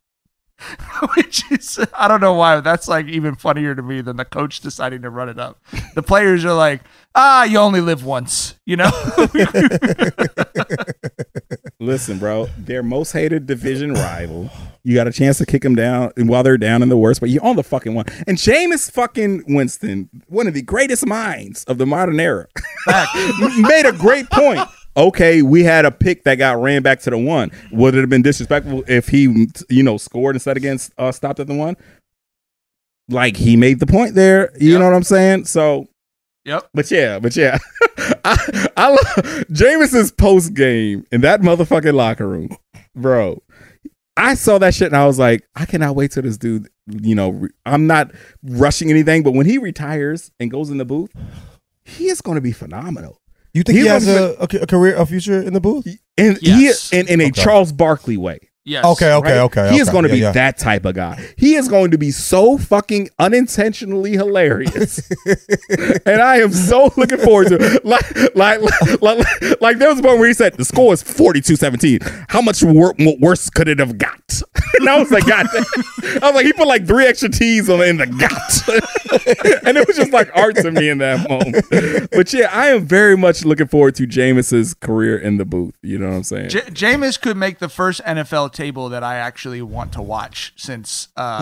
[1.15, 4.59] which is I don't know why that's like even funnier to me than the coach
[4.59, 5.63] deciding to run it up.
[5.93, 6.81] The players are like,
[7.13, 8.91] ah, you only live once, you know.
[11.79, 14.49] Listen, bro, their most hated division rival.
[14.83, 17.19] You got a chance to kick them down and while they're down in the worst,
[17.19, 18.05] but you're on the fucking one.
[18.25, 22.47] And Jameis fucking Winston, one of the greatest minds of the modern era,
[22.87, 24.61] made a great point.
[24.95, 27.51] Okay, we had a pick that got ran back to the one.
[27.71, 31.45] Would it have been disrespectful if he, you know, scored instead against uh, stopped at
[31.45, 31.77] the one?
[33.07, 34.51] Like he made the point there.
[34.59, 35.45] You know what I'm saying?
[35.45, 35.87] So
[36.45, 36.69] Yep.
[36.73, 37.57] but yeah, but yeah,
[38.25, 42.49] I, I love Jameis's post game in that motherfucking locker room,
[42.95, 43.41] bro.
[44.15, 46.67] I saw that shit and I was like, I cannot wait till this dude.
[46.87, 48.11] You know, re- I'm not
[48.43, 51.11] rushing anything, but when he retires and goes in the booth,
[51.85, 53.21] he is going to be phenomenal.
[53.53, 55.87] You think he, He has a, a, a career, a future in the booth?
[56.17, 56.89] And Yes.
[56.89, 57.41] he in, in a Okay.
[57.43, 58.46] Charles Barkley way.
[58.67, 58.85] Yes.
[58.85, 59.41] Okay, okay, right?
[59.45, 59.71] okay.
[59.71, 60.31] He is going to Yeah, be yeah.
[60.33, 61.25] that type of guy.
[61.37, 65.09] He is going to be so fucking unintentionally hilarious,
[66.05, 67.85] and I am so looking forward to it.
[67.85, 71.03] Like, like, like, like, like there was a point where he said the score is
[71.03, 72.25] 42-17.
[72.29, 74.19] How much wor- worse could it have got?
[74.79, 75.63] And I was like, God, damn.
[76.21, 79.87] I was like, he put like three extra T's on in the got, and it
[79.87, 82.09] was just like art to me in that moment.
[82.11, 85.75] But yeah, I am very much looking forward to Jameis's career in the booth.
[85.81, 86.49] You know what I'm saying?
[86.49, 91.07] J- Jameis could make the first NFL table that I actually want to watch since
[91.15, 91.39] uh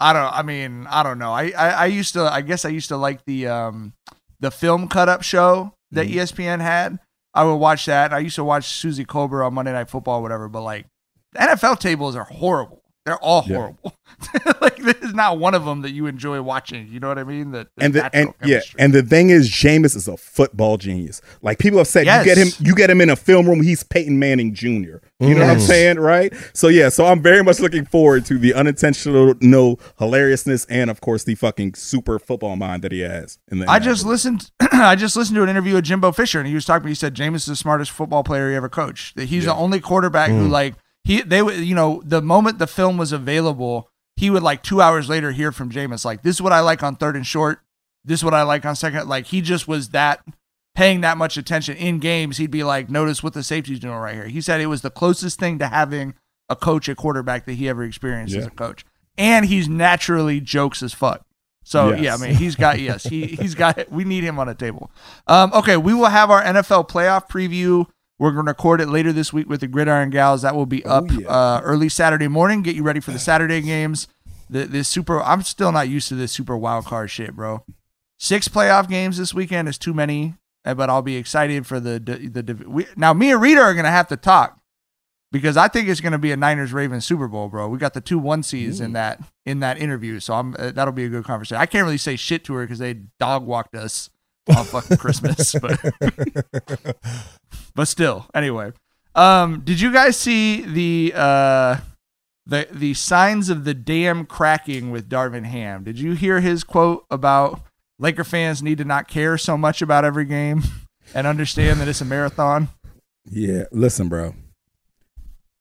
[0.00, 1.32] I don't I mean, I don't know.
[1.32, 3.92] I, I I used to I guess I used to like the um
[4.40, 6.98] the film cut up show that E ESPN had.
[7.34, 8.12] I would watch that.
[8.12, 10.86] I used to watch Suzy Kolber on Monday Night Football or whatever, but like
[11.32, 12.83] the NFL tables are horrible.
[13.04, 13.56] They're all Yeah.
[13.56, 13.94] horrible.
[14.60, 16.88] like this is not one of them that you enjoy watching.
[16.88, 17.50] You know what I mean?
[17.50, 21.20] That and the, natural and yeah, and the thing is, Jameis is a football genius.
[21.42, 22.24] Like people have said, Yes.
[22.24, 23.62] you get him, you get him in a film room.
[23.62, 24.98] He's Peyton Manning Jr.
[25.20, 25.66] You know what I'm mm.
[25.66, 26.32] saying, right?
[26.52, 31.00] So yeah, so I'm very much looking forward to the unintentional no hilariousness and of
[31.00, 33.38] course the fucking super football mind that he has.
[33.50, 34.50] In the I in just listened.
[34.60, 36.88] I just listened to an interview with Jimbo Fisher, and he was talking.
[36.88, 39.16] He said Jameis is the smartest football player he ever coached.
[39.16, 40.50] That he's the only quarterback who mm.
[40.50, 44.62] like he they would you know the moment the film was available, he would like
[44.62, 47.26] two hours later hear from Jameis like this is what I like on third and
[47.26, 47.60] short.
[48.04, 49.08] This is what I like on second.
[49.08, 50.24] Like he just was that
[50.74, 52.36] paying that much attention in games.
[52.36, 54.26] He'd be like, notice what the safety's doing right here.
[54.26, 56.14] He said it was the closest thing to having
[56.48, 58.84] a coach a quarterback that he ever experienced as a coach,
[59.16, 61.24] and he's naturally jokes as fuck.
[61.62, 62.00] So Yes.
[62.02, 64.90] yeah, I mean he's got yes he he's got we need him on a table.
[65.26, 67.86] Um, okay, we will have our NFL playoff preview.
[68.18, 70.42] We're going to record it later this week with the Gridiron Gals.
[70.42, 71.26] That will be up yeah.
[71.28, 72.62] uh, early Saturday morning.
[72.62, 74.06] Get you ready for the Saturday games.
[74.48, 75.20] The this super.
[75.22, 77.64] I'm still not used to this super wild card shit, bro.
[78.18, 81.98] Six playoff games this weekend is too many, uh, but I'll be excited for the
[81.98, 82.42] the.
[82.42, 84.60] the we, now me and Rita are going to have to talk
[85.32, 87.66] because I think it's going to be a Niners Ravens Super Bowl, bro.
[87.66, 90.92] We got the two one seeds in that in that interview, so I'm uh, that'll
[90.92, 91.60] be a good conversation.
[91.60, 94.10] I can't really say shit to her because they dog walked us
[94.48, 95.80] on fucking Christmas, but
[97.74, 98.72] but still, anyway.
[99.14, 101.76] Um, did you guys see the uh
[102.46, 105.84] the the signs of the dam cracking with Darvin Ham?
[105.84, 107.60] Did you hear his quote about
[107.98, 110.62] Laker fans need to not care so much about every game
[111.14, 112.68] and understand that it's a marathon?
[113.30, 114.34] Yeah, listen, bro.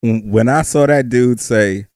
[0.02, 1.88] When when I saw that dude say,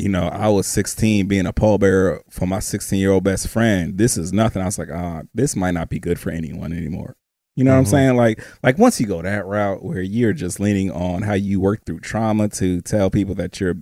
[0.00, 3.98] you know, I was 16 being a pallbearer for my 16 year old best friend.
[3.98, 4.62] This is nothing.
[4.62, 7.16] I was like, ah, this might not be good for anyone anymore.
[7.56, 7.88] You know what I'm Mhm.
[7.90, 8.16] saying?
[8.16, 11.84] Like, like once you go that route where you're just leaning on how you work
[11.84, 13.74] through trauma to tell people that you're,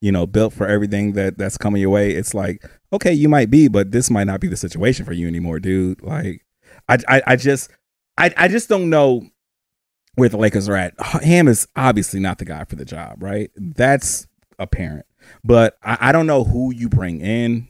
[0.00, 2.12] you know, built for everything that that's coming your way.
[2.12, 5.26] It's like, okay, you might be, but this might not be the situation for you
[5.28, 6.00] anymore, dude.
[6.02, 6.46] Like,
[6.88, 7.70] I, I, I just,
[8.16, 9.26] I, I just don't know
[10.14, 10.94] where the Lakers are at.
[11.22, 13.50] Ham is obviously not the guy for the job, right?
[13.56, 14.26] That's
[14.58, 15.04] apparent.
[15.44, 17.68] But I, I don't know who you bring in.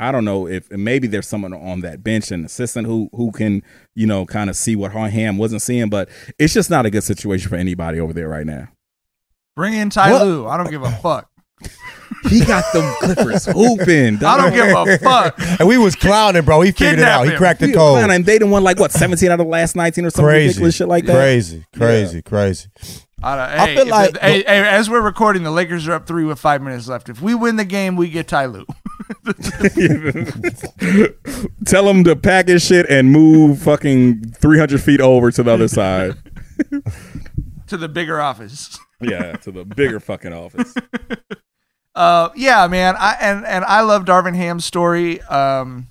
[0.00, 3.62] I don't know if maybe there's someone on that bench, an assistant who who can,
[3.96, 5.88] you know, kind of see what Ham wasn't seeing.
[5.88, 6.08] But
[6.38, 8.68] it's just not a good situation for anybody over there right now.
[9.56, 10.22] Bring in Ty What?
[10.24, 10.46] Lue.
[10.46, 11.28] I don't give a fuck.
[12.30, 14.24] He got them Clippers hooping.
[14.24, 15.34] I don't give a fuck.
[15.58, 16.60] And we was clowning, bro.
[16.60, 17.28] He figured it Kidnap out.
[17.28, 18.08] He cracked the We- code.
[18.10, 20.46] and they done won like what 17 out of the last 19 or something Crazy,
[20.48, 21.12] ridiculous shit like that.
[21.14, 22.68] Crazy, crazy, crazy.
[23.22, 26.06] I, don't, I feel like- the- hey, hey, as we're recording, the Lakers are up
[26.06, 27.08] three with five minutes left.
[27.08, 28.66] If we win the game, we get Ty Lue.
[31.66, 35.68] Tell him to pack his shit and move fucking 300 feet over to the other
[35.68, 36.14] side.
[37.66, 38.78] to the bigger office.
[39.00, 40.74] Yeah, to the bigger fucking office.
[41.94, 42.94] Uh, yeah, man.
[42.96, 45.20] I and and I love Darvin Ham's story.
[45.22, 45.88] Um,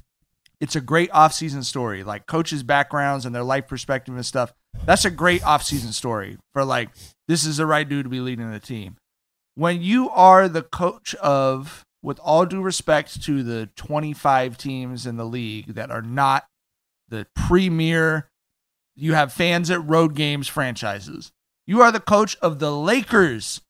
[0.62, 4.54] it's a great off-season story, like coaches' backgrounds and their life perspective and stuff.
[4.86, 6.92] That's a great off-season story for like
[7.28, 8.98] this is the right dude to be leading the team.
[9.56, 15.18] When you are the coach of, with all due respect to the 25 teams in
[15.18, 16.46] the league that are not
[17.10, 18.30] the premier,
[18.96, 21.32] you have fans at road games franchises.
[21.66, 23.62] You are the coach of the Lakers.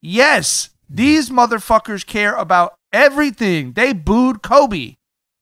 [0.00, 3.72] Yes, these motherfuckers care about everything.
[3.72, 4.96] They booed Kobe.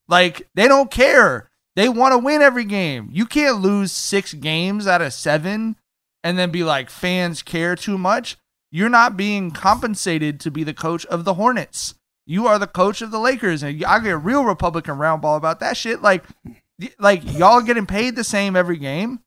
[0.09, 1.49] Like, they don't care.
[1.77, 3.09] They want to win every game.
[3.13, 5.77] You can't lose six games out of seven
[6.23, 8.37] and then be like, fans care too much.
[8.73, 11.95] You're not being compensated to be the coach of the Hornets.
[12.27, 13.63] You are the coach of the Lakers.
[13.63, 16.03] And I get real Republican roundball about that shit.
[16.03, 16.25] Like,
[16.99, 19.21] like y'all getting paid the same every game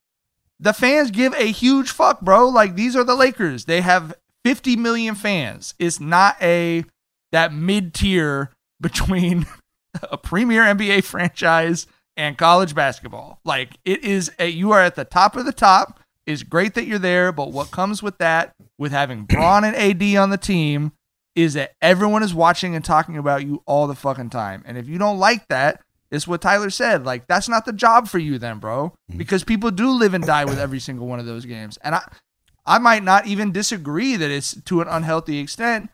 [0.64, 2.48] the fans give a huge fuck, bro.
[2.48, 3.66] Like these are the Lakers.
[3.66, 5.74] They have 50 million fans.
[5.78, 6.86] It's not a
[7.34, 9.46] that mid tier between
[10.12, 13.40] a premier NBA franchise and college basketball.
[13.44, 16.00] Like it is a you are at the top of the top.
[16.26, 20.16] It's great that you're there, but what comes with that, with having Bron and AD
[20.16, 20.94] on the team,
[21.36, 24.64] is that everyone is watching and talking about you all the fucking time.
[24.66, 25.82] And if you don't like that,
[26.12, 27.06] it's what Tyler said.
[27.06, 28.94] Like that's not the job for you then, bro.
[29.10, 29.18] Mm-hmm.
[29.18, 31.78] Because people do live and die with every single one of those games.
[31.82, 32.04] And I
[32.66, 35.90] I might not even disagree that it's to an unhealthy extent,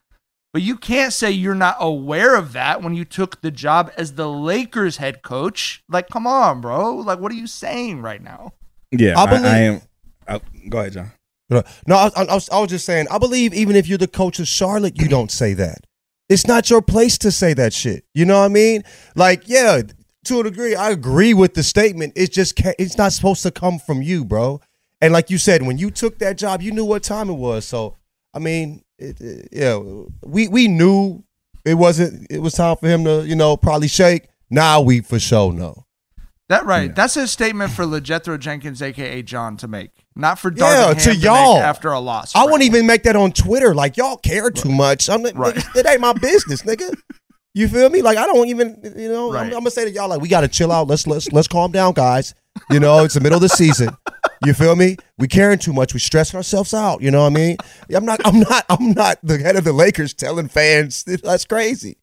[0.54, 4.13] but you can't say you're not aware of that when you took the job as
[4.13, 5.84] the Lakers head coach.
[5.89, 6.96] Like, come on, bro.
[6.96, 8.54] Like, what are you saying right now?
[8.92, 9.82] Yeah, I I, believe- I am.
[10.30, 10.39] I,
[10.70, 11.12] go ahead, John.
[11.52, 13.08] Uh, no, I, I, I was, I was just saying.
[13.10, 15.80] I believe even if you're the coach of Charlotte, you don't say that.
[16.30, 18.06] It's not your place to say that shit.
[18.13, 18.84] You know what I mean?
[19.15, 19.82] Like, yeah,
[20.26, 22.13] to a degree, I agree with the statement.
[22.15, 24.62] It's just it's not supposed to come from you, bro.
[25.02, 27.65] And like you said, when you took that job, you knew what time it was.
[27.65, 27.98] So,
[28.34, 29.80] I mean, it, it- yeah,
[30.24, 31.24] we we knew
[31.65, 32.28] it wasn't.
[32.30, 34.28] It was time for him to, you know, probably shake.
[34.52, 35.86] Now we for sure know.
[36.50, 36.94] That right.
[36.96, 41.10] That's a statement for LeJethro Jenkins, aka John, to make, not for Darvin Yeah, to
[41.10, 42.36] make y'all after a loss.
[42.36, 43.73] I wouldn't even make that on Twitter.
[43.73, 45.10] Like y'all care too much.
[45.10, 45.55] I'm like, Right.
[45.55, 46.93] nigga, it ain't my business, nigga.
[47.55, 48.01] You feel me?
[48.01, 49.32] Like I don't even, you know.
[49.34, 49.41] Right.
[49.41, 50.88] I'm, I'm gonna say to y'all, like, we gotta chill out.
[50.88, 52.36] Let's let's let's calm down, guys.
[52.69, 53.89] You know, it's the middle of the season.
[54.45, 54.97] You feel me?
[55.17, 55.93] We caring too much.
[55.93, 57.01] We stressing ourselves out.
[57.01, 57.58] You know what I mean?
[57.93, 58.21] I'm not.
[58.25, 58.65] I'm not.
[58.69, 61.97] I'm not the head of the Lakers telling fans that's crazy.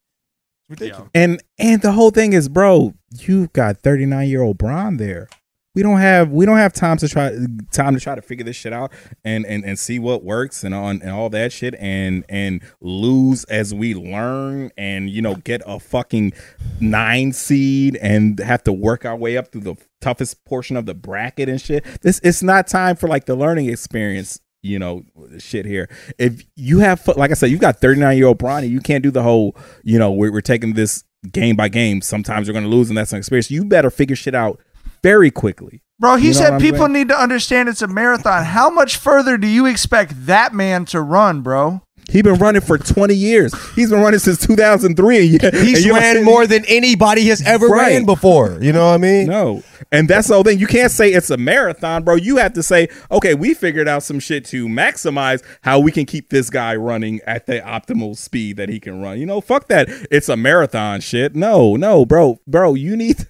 [0.69, 1.09] It's ridiculous.
[1.15, 5.29] And and the whole thing is, bro, you've got 39 year old Bron there.
[5.77, 7.37] We don't have we don't have time to try
[7.71, 8.91] time to try to figure this shit out
[9.23, 13.43] and and, and see what works and on and all that shit and and lose
[13.43, 16.33] as we learn and you know get a fucking
[16.81, 20.95] nine seed and have to work our way up through the toughest portion of the
[20.95, 21.85] bracket and shit.
[22.01, 25.03] This it's not time for like the learning experience you know
[25.37, 25.89] shit here.
[26.17, 29.11] If you have like i said you got 39 year old bronny you can't do
[29.11, 32.01] the whole you know we're, we're taking this game by game.
[32.01, 33.51] Sometimes you're going to lose and that's an experience.
[33.51, 34.59] You better figure shit out
[35.07, 36.93] very quickly Bro, he You know said people saying?
[36.93, 38.43] need to understand it's a marathon.
[38.45, 41.81] How much further do you expect that man to run, bro?
[42.09, 43.51] He's been running for 20 years.
[43.75, 45.39] He's been running since 2003.
[45.41, 47.93] And He's ran more than anybody has ever Right.
[47.93, 48.59] ran before.
[48.61, 49.25] You know what I mean?
[49.27, 49.63] No.
[49.91, 50.59] And that's the whole thing.
[50.59, 52.13] You can't say it's a marathon, bro.
[52.15, 56.05] You have to say, okay, we figured out some shit to maximize how we can
[56.05, 59.19] keep this guy running at the optimal speed that he can run.
[59.19, 59.87] You know, fuck that.
[60.11, 61.35] It's a marathon shit.
[61.35, 62.39] No, no, bro.
[62.45, 63.25] Bro, you need.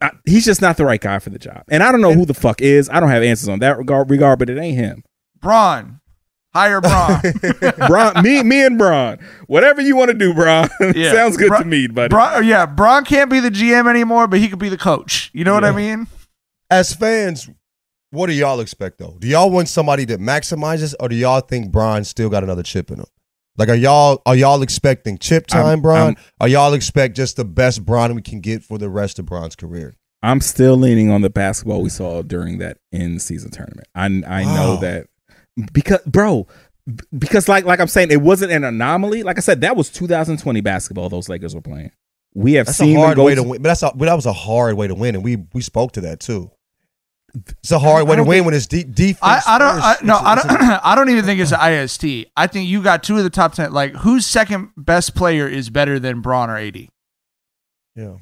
[0.00, 1.62] I, he's just not the right guy for the job.
[1.68, 2.88] And I don't know who the fuck is.
[2.88, 5.04] I don't have answers on that regard, regard but it ain't him.
[5.40, 6.00] Bron,
[6.54, 7.20] Hire Bron.
[7.86, 9.18] Bron, me, me and Bron.
[9.46, 10.68] Whatever you want to do, Bron.
[10.94, 11.12] Yeah.
[11.12, 12.08] Sounds good Bra- to me, buddy.
[12.08, 15.30] Bron, oh, yeah, Bron can't be the GM anymore, but he could be the coach.
[15.32, 16.06] You know what I mean?
[16.70, 17.48] As fans,
[18.10, 19.16] what do y'all expect though?
[19.20, 22.90] Do y'all want somebody that maximizes, or do y'all think Brian still got another chip
[22.90, 23.06] in him?
[23.60, 26.06] Like, are y'all are y'all expecting chip time, I'm- Brian?
[26.06, 29.26] I'm- Or y'all expect just the best Brian we can get for the rest of
[29.26, 29.92] Brian's career?
[30.22, 33.86] I'm still leaning on the basketball we saw during that in season tournament.
[33.94, 35.08] I I know that
[35.74, 36.46] because bro,
[37.16, 39.24] because like like I'm saying, it wasn't an anomaly.
[39.24, 41.90] Like I said, that was 2020 basketball those Lakers were playing.
[42.34, 44.06] We have That's seen a them hard go way to win, but that's a, but
[44.06, 46.50] that was a hard way to win, and we we spoke to that too.
[47.34, 49.18] It's a hard way to win think- when it's de- defense.
[49.22, 49.80] I, I don't.
[49.80, 50.46] I, no, I don't.
[50.84, 52.04] I don't even think it's an IST.
[52.36, 53.72] I think you got two of the top ten.
[53.72, 56.88] Like, whose second best player is better than Bron or AD?
[57.96, 58.16] yeah.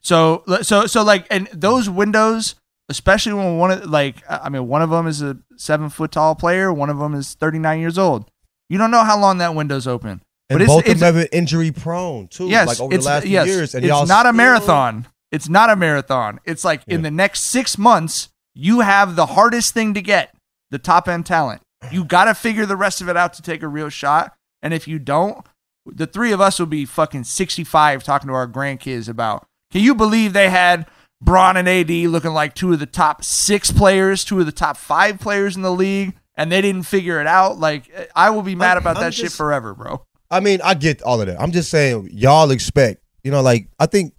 [0.00, 2.56] So, so, so, like, and those windows,
[2.90, 6.34] especially when one of like, I mean, one of them is a seven foot tall
[6.34, 8.30] player, one of them is thirty nine years old.
[8.68, 10.22] You don't know how long that window's open.
[10.50, 12.48] And but it's, both of it's them have been injury prone too.
[12.48, 15.06] yes, like over the last few yes, years, and it's not a marathon.
[15.32, 16.38] It's not a marathon.
[16.44, 20.34] It's like in the next six months, you have the hardest thing to get
[20.70, 21.62] the top end talent.
[21.90, 24.34] You got to figure the rest of it out to take a real shot.
[24.62, 25.44] And if you don't,
[25.84, 29.94] the three of us will be fucking 65 talking to our grandkids about can you
[29.94, 30.86] believe they had
[31.20, 34.76] Bron and AD looking like two of the top six players, two of the top
[34.76, 37.58] five players in the league, and they didn't figure it out?
[37.58, 40.04] Like, I will be mad about I'm that shit forever, bro.
[40.30, 41.40] I mean, I get all of that.
[41.40, 44.14] I'm just saying, y'all expect, you know, like I think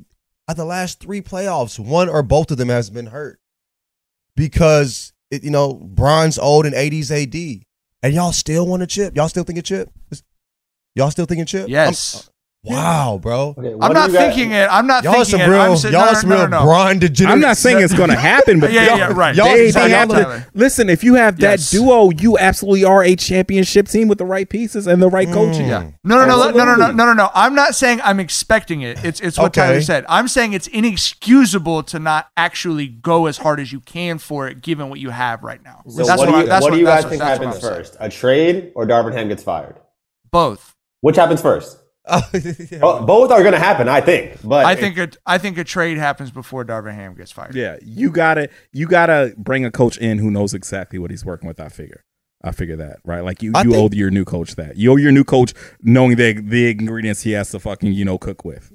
[0.48, 3.40] at the last three playoffs, one or both of them has been hurt
[4.36, 7.66] because it, you know Bron's old in 80s AD,
[8.04, 9.16] and y'all still want a chip.
[9.16, 9.90] Y'all still thinking chip?
[10.96, 11.68] Y'all still thinking chip?
[11.68, 12.28] Yes.
[12.28, 12.32] Uh,
[12.68, 13.56] I'm- wow, bro.
[13.58, 14.68] Okay, I'm not you guys- thinking it.
[14.72, 15.48] I'm not Y'all thinking some it.
[15.48, 16.66] real, I'm saying, y'all no, no, some no, real no, no.
[16.66, 17.34] Bron degenerates.
[17.34, 19.36] I'm not saying it's going to happen, but Yeah, y'all- yeah, right.
[19.36, 21.72] y'all- They, y'all- they have to, listen, if you have that Yes.
[21.72, 25.34] duo, you absolutely are a championship team with the right pieces and the right mm.
[25.34, 25.68] coaching.
[25.68, 25.84] Yeah.
[26.04, 27.30] No, no, no, no, no, no, no, no, no, no.
[27.34, 29.04] I'm not saying I'm expecting it.
[29.04, 30.06] It's it's what Tyler said.
[30.10, 34.62] I'm saying it's inexcusable to not actually go as hard as you can for it,
[34.62, 35.82] given what you have right now.
[35.88, 37.96] So that's what, do I- you, that's what do you guys think happens first?
[38.00, 39.76] A trade or Darvin Ham gets fired?
[40.32, 40.74] Both.
[41.02, 41.78] Which happens first?
[42.08, 42.80] Oh, yeah.
[42.80, 44.38] Bo- both are going to happen, I think.
[44.44, 45.18] But I think it.
[45.26, 47.56] I think a trade happens before Darvin Ham gets fired.
[47.56, 51.48] Yeah, you gotta you gotta bring a coach in who knows exactly what he's working
[51.48, 51.60] with.
[51.60, 52.04] I figure,
[52.44, 53.22] I figure that right.
[53.24, 54.76] Like you, I you think- owe your new coach that.
[54.78, 58.18] You owe your new coach knowing the the ingredients he has to fucking you know
[58.18, 58.72] cook with.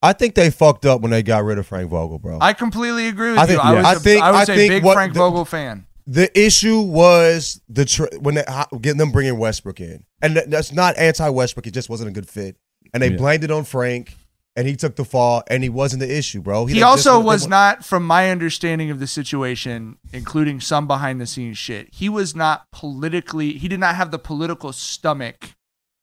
[0.00, 2.38] I think they fucked up when they got rid of Frank Vogel, bro.
[2.40, 3.48] I completely agree with I you.
[3.48, 5.18] think- I was, I a- think- I was I a think big what Frank the-
[5.18, 5.86] Vogel fan.
[6.10, 10.72] The issue was the tr- when they, how, getting them bringing Westbrook in, and that's
[10.72, 11.66] not anti Westbrook.
[11.66, 12.56] It just wasn't a good fit,
[12.94, 13.18] and they Yeah.
[13.18, 14.16] blamed it on Frank,
[14.56, 16.64] and he took the fall, and he wasn't the issue, bro.
[16.64, 21.20] He just- also was wa- not, from my understanding of the situation, including some behind
[21.20, 25.56] the scenes shit, he was not politically, he did not have the political stomach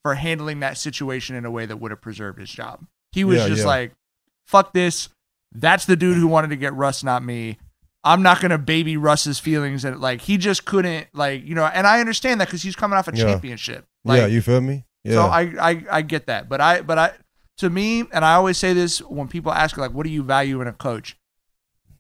[0.04, 2.86] for handling that situation in a way that would have preserved his job.
[3.12, 3.68] He was Yeah, just yeah.
[3.68, 3.92] like,
[4.46, 5.10] fuck this.
[5.52, 7.58] That's the dude who wanted to get Russ, not me.
[8.06, 11.86] I'm not gonna baby Russ's feelings and like he just couldn't like you know and
[11.88, 13.26] I understand that because he's coming off a Yeah.
[13.26, 13.86] championship.
[14.06, 14.86] Like, yeah, you feel me?
[15.04, 15.14] Yeah.
[15.16, 17.12] so I, I I get that, but I but I
[17.58, 20.62] to me, and I always say this when people ask like, what do you value
[20.62, 21.18] in a coach?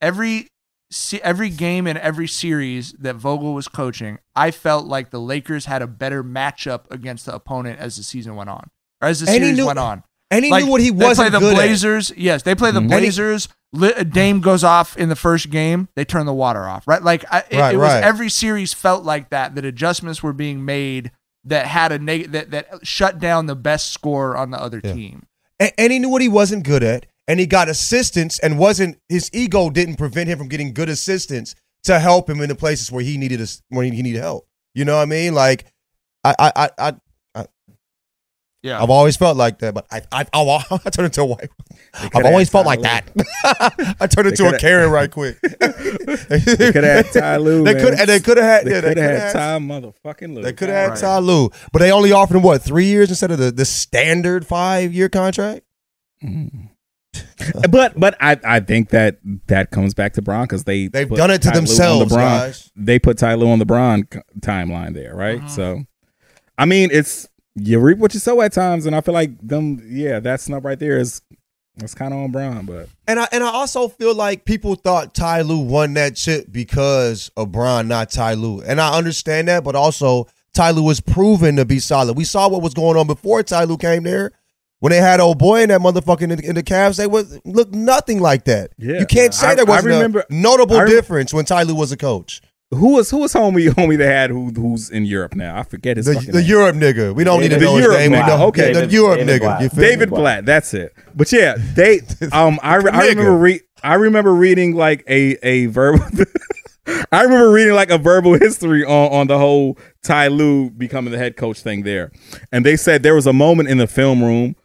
[0.02, 0.48] Every
[0.92, 5.66] se- every game and every series that Vogel was coaching, I felt like the Lakers
[5.66, 8.70] had a better matchup against the opponent as the season went on,
[9.02, 10.04] or as the And he series knew- went on.
[10.30, 11.56] and he Like, knew what he they wasn't play the good at.
[11.56, 12.12] Blazers.
[12.18, 12.84] Yes, they play the Mhm.
[12.84, 13.48] And he- Blazers.
[13.76, 15.88] Li- uh, Dame goes off in the first game.
[15.96, 16.88] They turn the water off.
[16.88, 18.04] Right, like I, it, Right, it was right.
[18.04, 19.56] every series felt like that.
[19.56, 21.12] That adjustments were being made
[21.44, 24.94] that had a neg- that that shut down the best scorer on the other Yeah.
[24.94, 25.24] team.
[25.60, 28.98] and, and he knew what he wasn't good at, and he got assistance, and wasn't
[29.10, 32.92] his ego didn't prevent him from getting good assistance to help him in the places
[32.92, 34.48] where he needed us when he needed help.
[34.74, 35.34] You know what I mean?
[35.36, 35.66] Like,
[36.24, 36.94] I I I.
[38.66, 41.26] I Yeah, I've always felt like that, but I I, I, I turned into a
[41.26, 41.50] white.
[41.94, 42.84] I've always felt Ty like Lue.
[42.84, 43.96] that.
[44.02, 45.38] I turned into a Karen right quick.
[46.30, 47.64] They could have had Ty Lue.
[47.64, 49.36] They could and they could have had They yeah, they could could have have had
[49.38, 50.42] had Ty motherfucking Lue.
[50.42, 51.00] they could have had Right.
[51.00, 54.46] Ty Lue, but they only offered him what three years instead of the, the standard
[54.48, 55.62] five year contract.
[56.24, 56.70] Mm.
[57.70, 61.32] but but I, I think that that comes back to Bron because they They've done
[61.32, 62.72] it to Ty themselves, the Bron- guys.
[62.76, 65.40] They put Ty Lue on the Bron c- timeline there, right?
[65.42, 65.50] Mhm.
[65.50, 65.84] So,
[66.58, 69.82] I mean, it's you reap what you sow at times, and I feel like them.
[69.88, 71.22] Yeah, that snub right there is
[71.78, 75.14] that's kind of on Bron, but And I and I also feel like people thought
[75.14, 78.62] Ty Lue won that chip because of Bron, not Ty Lue.
[78.62, 82.16] And I understand that, but also Ty Lue was proven to be solid.
[82.16, 84.32] We saw what was going on before Ty Lue came there.
[84.80, 87.74] When they had old boy in that motherfucking in, in the Cavs, they was look
[87.74, 88.72] nothing like that.
[88.78, 89.00] Yeah.
[89.00, 91.92] you can't say I- there wasn't remember- a notable I difference when Ty Lue was
[91.92, 92.42] a coach.
[92.72, 95.58] Who was who was homie homie that had who who's in Europe now?
[95.58, 96.44] I forget his The, fucking the.
[96.44, 97.14] Europe nigga.
[97.16, 98.12] We don't need to The know his Europe name.
[98.12, 98.28] We nigga.
[98.40, 98.68] know, Okay.
[98.68, 99.60] the David- Europe David nigga.
[99.60, 99.76] Blatt.
[99.76, 100.10] David?
[100.10, 100.46] Blatt.
[100.46, 100.94] That's it.
[101.16, 102.00] But yeah, they
[102.32, 102.78] um I, I
[103.10, 106.04] remember re- I remember reading like a a verbal
[107.12, 111.18] I remember reading like a verbal history on on the whole Ty Lue becoming the
[111.18, 112.12] head coach thing there.
[112.52, 114.56] And they said there was a moment in the film room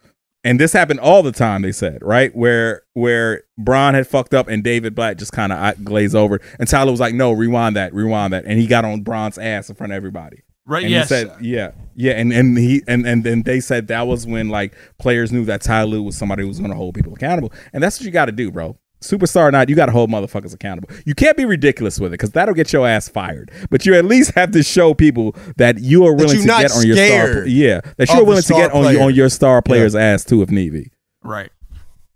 [0.43, 2.35] and this happened all the time they said, right?
[2.35, 6.67] Where where Bron had fucked up and David Blatt just kind of glazed over and
[6.67, 9.69] Ty Lue was like, "No, rewind that, rewind that." And he got on Bron's ass
[9.69, 10.43] in front of everybody.
[10.65, 11.09] Right, And yes.
[11.09, 14.49] he said, yeah, yeah, and and he and and then they said that was when
[14.49, 17.51] like players knew that Ty Lue was somebody who was going to hold people accountable,
[17.73, 18.77] and that's what you got to do, bro.
[19.01, 20.89] Superstar or not, you got to hold motherfuckers accountable.
[21.05, 23.51] You can't be ridiculous with it because that'll get your ass fired.
[23.69, 26.85] But you at least have to show people that you are willing to get on
[26.85, 27.47] your star.
[27.47, 29.01] Yeah, that you're willing to get on player.
[29.01, 30.91] on your star player's ass too if need be.
[31.23, 31.49] Right.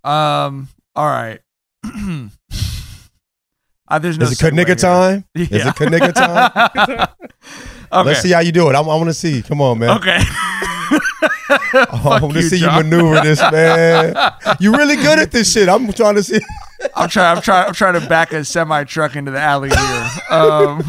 [0.03, 0.67] Um.
[0.95, 1.39] All right.
[1.83, 2.29] uh,
[3.99, 4.75] there's no Is it segue nigga here.
[4.75, 5.25] time?
[5.35, 5.69] Is Yeah.
[5.69, 7.07] it nigga time?
[7.93, 8.09] Okay.
[8.09, 8.73] Let's see how you do it.
[8.75, 9.41] I, I want to see.
[9.43, 9.91] Come on, man.
[9.97, 10.17] Okay.
[11.49, 12.85] I want to see John.
[12.85, 14.15] you maneuver this, man.
[14.59, 15.69] You really good at this shit.
[15.69, 16.39] I'm trying to see.
[16.95, 17.37] I'm trying.
[17.37, 17.67] I'm trying.
[17.67, 19.77] I'm trying to back a semi truck into the alley here.
[20.29, 20.81] Um,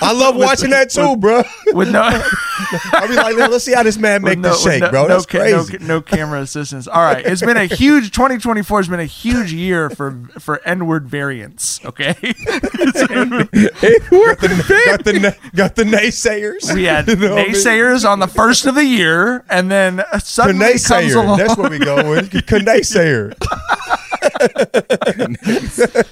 [0.00, 1.42] I love watching that too, bro.
[1.72, 2.00] with no,
[2.92, 5.08] I'll be like, let's see how this man make with no, this shake, no, bro.
[5.08, 5.78] That's no crazy.
[5.78, 6.86] ca- No, camera assistance.
[6.86, 11.08] All right, it's been a huge 2024 has been a huge year for for N-word
[11.08, 11.84] variants.
[11.84, 12.30] Okay, got,
[14.40, 16.72] the, got, the, got the naysayers.
[16.74, 17.54] we had You know what I mean?
[17.54, 21.38] naysayers on the first of the year, and then suddenly comes along.
[21.38, 22.30] That's what we go with.
[22.54, 23.34] Knaysayer.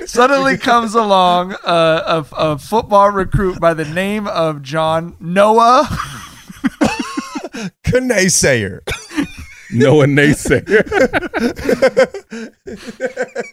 [0.06, 5.88] suddenly comes along uh, a, a football recruit by the name of John Noah.
[7.84, 8.80] Knaysayer.
[9.74, 10.84] Noah naysayer.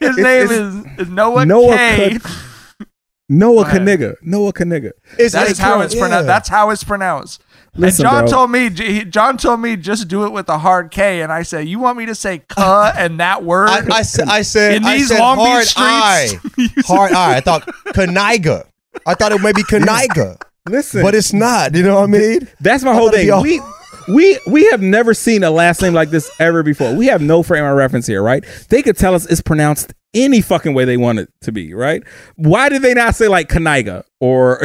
[0.00, 2.18] His name is, is Noah, Noah K.
[2.18, 2.30] K-
[3.30, 3.64] Noah.
[3.64, 4.16] Kaniga.
[4.22, 4.90] Noah Kaniga.
[5.16, 6.00] That's how it's yeah.
[6.00, 6.26] pronounced.
[6.26, 7.42] That's how it's pronounced.
[7.76, 8.30] Listen, and John bro.
[8.30, 11.42] told me, he- John told me just do it with a hard K, and I
[11.42, 14.74] said, "You want me to say "cuh" and that word?" I, I, said, I said,
[14.76, 16.82] In I these said Long Beach hard streets, eye.
[16.86, 17.36] hard eye.
[17.36, 18.66] I thought Kaniga.
[19.06, 21.74] I thought it may be Kaniga, Listen, but it's not.
[21.74, 22.48] You know what I mean?
[22.60, 23.30] That's my whole thing.
[23.40, 23.60] We
[24.08, 26.94] we we have never seen a last name like this ever before.
[26.94, 28.44] We have no frame of reference here, right?
[28.68, 32.02] They could tell us it's pronounced any fucking way they want it to be, right?
[32.36, 34.60] Why did they not say like Kaniga or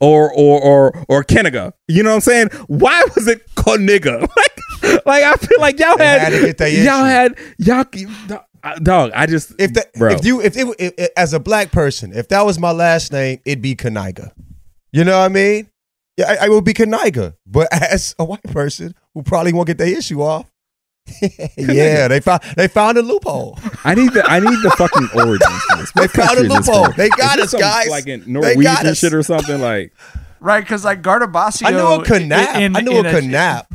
[0.00, 1.72] or or or or Keniga?
[1.86, 2.48] You know what I'm saying?
[2.66, 4.28] Why was it Koniga?
[4.80, 7.84] Like like I feel like y'all had, had to get that y'all had y'all
[8.82, 9.10] dog.
[9.14, 10.12] I just If that, bro.
[10.12, 13.12] if you, if it, if, if- as a black person, if that was my last
[13.12, 14.30] name, it'd be Kaniga.
[14.92, 15.68] You know what I mean?
[16.16, 17.34] Yeah, I, I would be Kaniga.
[17.46, 20.50] But as a white person who probably won't get their issue off,
[21.56, 23.58] yeah, they found they found a loophole.
[23.84, 25.62] I need the I need the fucking origins.
[25.70, 25.92] For this.
[25.92, 26.92] They What found a country is this loophole.
[26.92, 27.88] They got us, some, guys.
[27.88, 28.98] Like in They got Norwegian us.
[28.98, 29.92] shit or something like.
[30.40, 32.60] right, because like Guardabascio, I knew a Canap.
[32.60, 33.66] in- I knew in a Canap.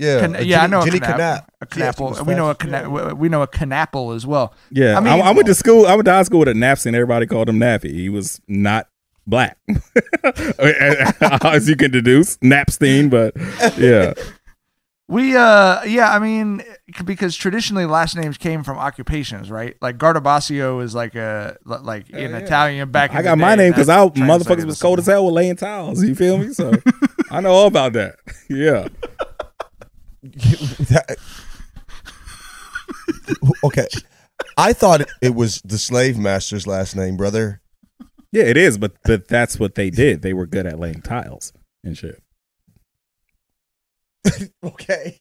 [0.00, 1.18] Yeah, Can- yeah, I know Jenny a canap, Canap.
[1.60, 2.08] a Yeah, she canapple.
[2.10, 2.70] was we know a fast.
[2.70, 4.54] cana- we know a canapple as well.
[4.70, 5.86] Yeah, I I, mean- I, went to school.
[5.86, 7.90] I went to high school with a Napsy, and everybody called him Nappy.
[7.92, 8.86] He was not
[9.26, 9.58] black,
[10.60, 13.10] as you can deduce, Napstein.
[13.10, 13.34] But
[13.76, 14.14] yeah,
[15.10, 16.62] We uh yeah, I mean
[17.04, 19.74] because traditionally last names came from occupations, right?
[19.80, 23.12] Like Guardabascio is like a li- like in Italian back.
[23.12, 25.24] In I the got my day, name because I translated motherfuckers was cold as hell
[25.24, 26.04] with laying towels.
[26.04, 26.52] You feel me?
[26.52, 26.72] So
[27.30, 28.16] I know all about that.
[28.50, 28.88] Yeah,
[33.64, 33.86] okay,
[34.56, 37.60] I thought it was the slave master's last name, brother.
[38.32, 38.78] yeah, it is.
[38.78, 40.22] But but that's what they did.
[40.22, 41.52] They were good at laying tiles
[41.84, 42.22] and shit.
[44.64, 45.18] Okay.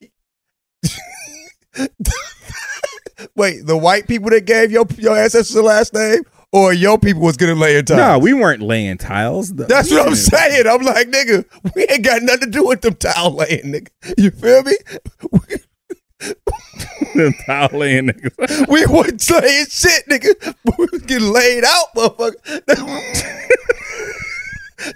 [3.35, 6.21] Wait, the white people that gave your your ancestors the last name,
[6.51, 7.97] or your people was gonna lay time?
[7.97, 9.53] No, we weren't laying tiles.
[9.53, 10.67] The- That's what I'm saying.
[10.67, 11.45] I'm like, nigga,
[11.75, 13.89] we ain't got nothing to do with them tile laying, nigga.
[14.17, 14.73] You feel me?
[17.45, 18.67] tile laying niggas.
[18.69, 20.55] We weren't laying shit, nigga.
[20.77, 22.61] We was getting laid out, motherfucker.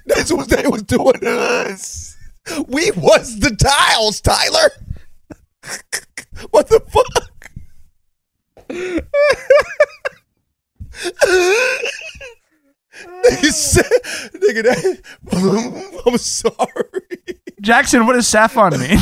[0.06, 1.40] That's what they was doing to
[1.70, 2.11] us.
[2.68, 4.72] We was the tiles, Tyler.
[6.50, 7.52] What the fuck?
[13.26, 13.86] nigga said,
[14.42, 17.38] nigga, that, I'm sorry.
[17.62, 18.98] Jackson, what does Saffon mean?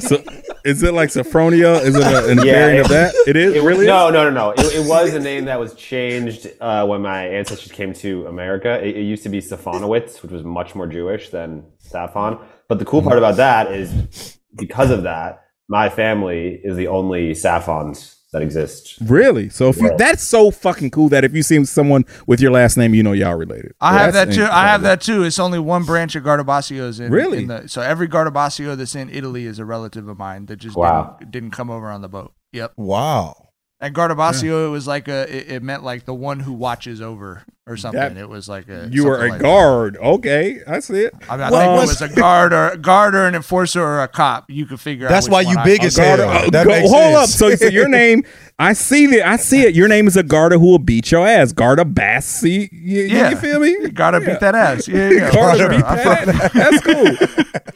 [0.00, 0.22] So,
[0.64, 1.80] is it like Sophronia?
[1.82, 3.14] Is it a, an Yeah, variant it- of that?
[3.26, 3.54] It is.
[3.54, 3.86] It, really?
[3.86, 4.50] no, no, no, no.
[4.50, 8.82] It, it was a name that was changed uh, when my ancestors came to America.
[8.84, 12.38] It, it used to be Safonowitz, which was much more Jewish than Saffon.
[12.68, 17.34] But the cool part about that is because of that, my family is the only
[17.34, 18.96] Saffons that exist.
[19.02, 19.48] Really?
[19.50, 22.76] So if you that's so fucking cool that if you see someone with your last
[22.76, 23.74] name, you know y'all related.
[23.80, 24.44] I have that That's too.
[24.44, 25.22] I have that too.
[25.22, 27.12] It's only one branch of Guardabascio's in.
[27.12, 27.42] Really?
[27.42, 30.76] in the, so every Guardabascio that's in Italy is a relative of mine that just
[30.76, 31.16] Wow.
[31.18, 32.32] didn't, didn't come over on the boat.
[32.52, 32.72] Yep.
[32.76, 33.48] Wow.
[33.80, 35.22] And Guardabascio, it was like a.
[35.34, 38.00] It, it meant like the one who watches over or something.
[38.00, 38.88] That- it was like a.
[38.90, 39.42] You were a like that.
[39.42, 39.96] guard.
[39.96, 41.14] Okay, I see it.
[41.28, 43.34] I, mean, I Well, think it what's- was a guard or a guard or an
[43.34, 44.50] enforcer or a cop.
[44.50, 45.10] You could figure out.
[45.10, 46.28] That's why you I- big a as guard- hell.
[46.28, 47.28] Uh, That go- makes hold up.
[47.28, 47.60] sense.
[47.60, 48.24] So, so your name,
[48.58, 49.26] I see that.
[49.28, 49.74] I see it.
[49.74, 51.52] Your name is a Garda who will beat your ass.
[51.52, 52.68] Garda Bassi.
[52.72, 53.30] You, you- Yeah.
[53.30, 53.70] you feel me?
[53.70, 54.88] You gotta beat that ass.
[54.88, 55.30] Yeah, yeah.
[55.32, 55.86] Garda for beat sure.
[55.86, 56.52] I that ass.
[56.52, 57.28] That's cool.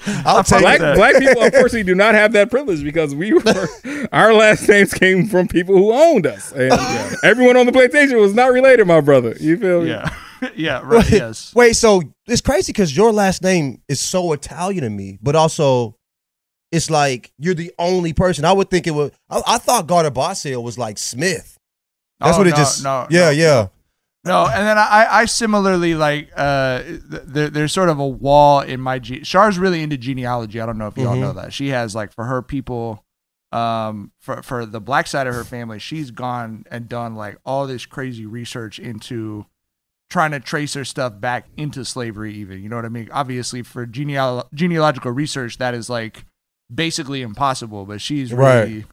[0.24, 0.94] I'll take black it.
[0.96, 3.42] black people unfortunately do not have that privilege because we were
[4.12, 6.52] our last names came from people who owned us.
[6.52, 6.72] And
[7.24, 9.34] everyone on the plantation was not related, my brother.
[9.40, 9.90] You feel me?
[9.90, 10.08] Yeah.
[10.56, 10.80] yeah.
[10.84, 11.10] Right.
[11.10, 11.52] Yes.
[11.54, 15.96] Wait, so it's crazy because your last name is so Italian to me, but also
[16.72, 18.44] it's like you're the only person.
[18.44, 19.12] I would think it would.
[19.30, 21.56] I, I thought Guardabascio was like Smith.
[22.20, 22.82] That's Oh, what it no, just.
[22.84, 23.30] no, yeah, no.
[23.30, 23.66] yeah.
[24.24, 28.80] No, and then I, I similarly like uh, there, there's sort of a wall in
[28.80, 30.60] my ge- Char's really into genealogy.
[30.60, 31.20] I don't know if you all Mhm.
[31.20, 33.04] know that she has like for her people,
[33.52, 37.68] um, for for the black side of her family, she's gone and done like all
[37.68, 39.46] this crazy research into
[40.10, 42.34] trying to trace her stuff back into slavery.
[42.34, 43.08] Even you know what I mean?
[43.12, 46.24] Obviously, for geneal- genealogical research, that is like
[46.72, 47.86] basically impossible.
[47.86, 48.60] But she's Right.
[48.62, 48.84] really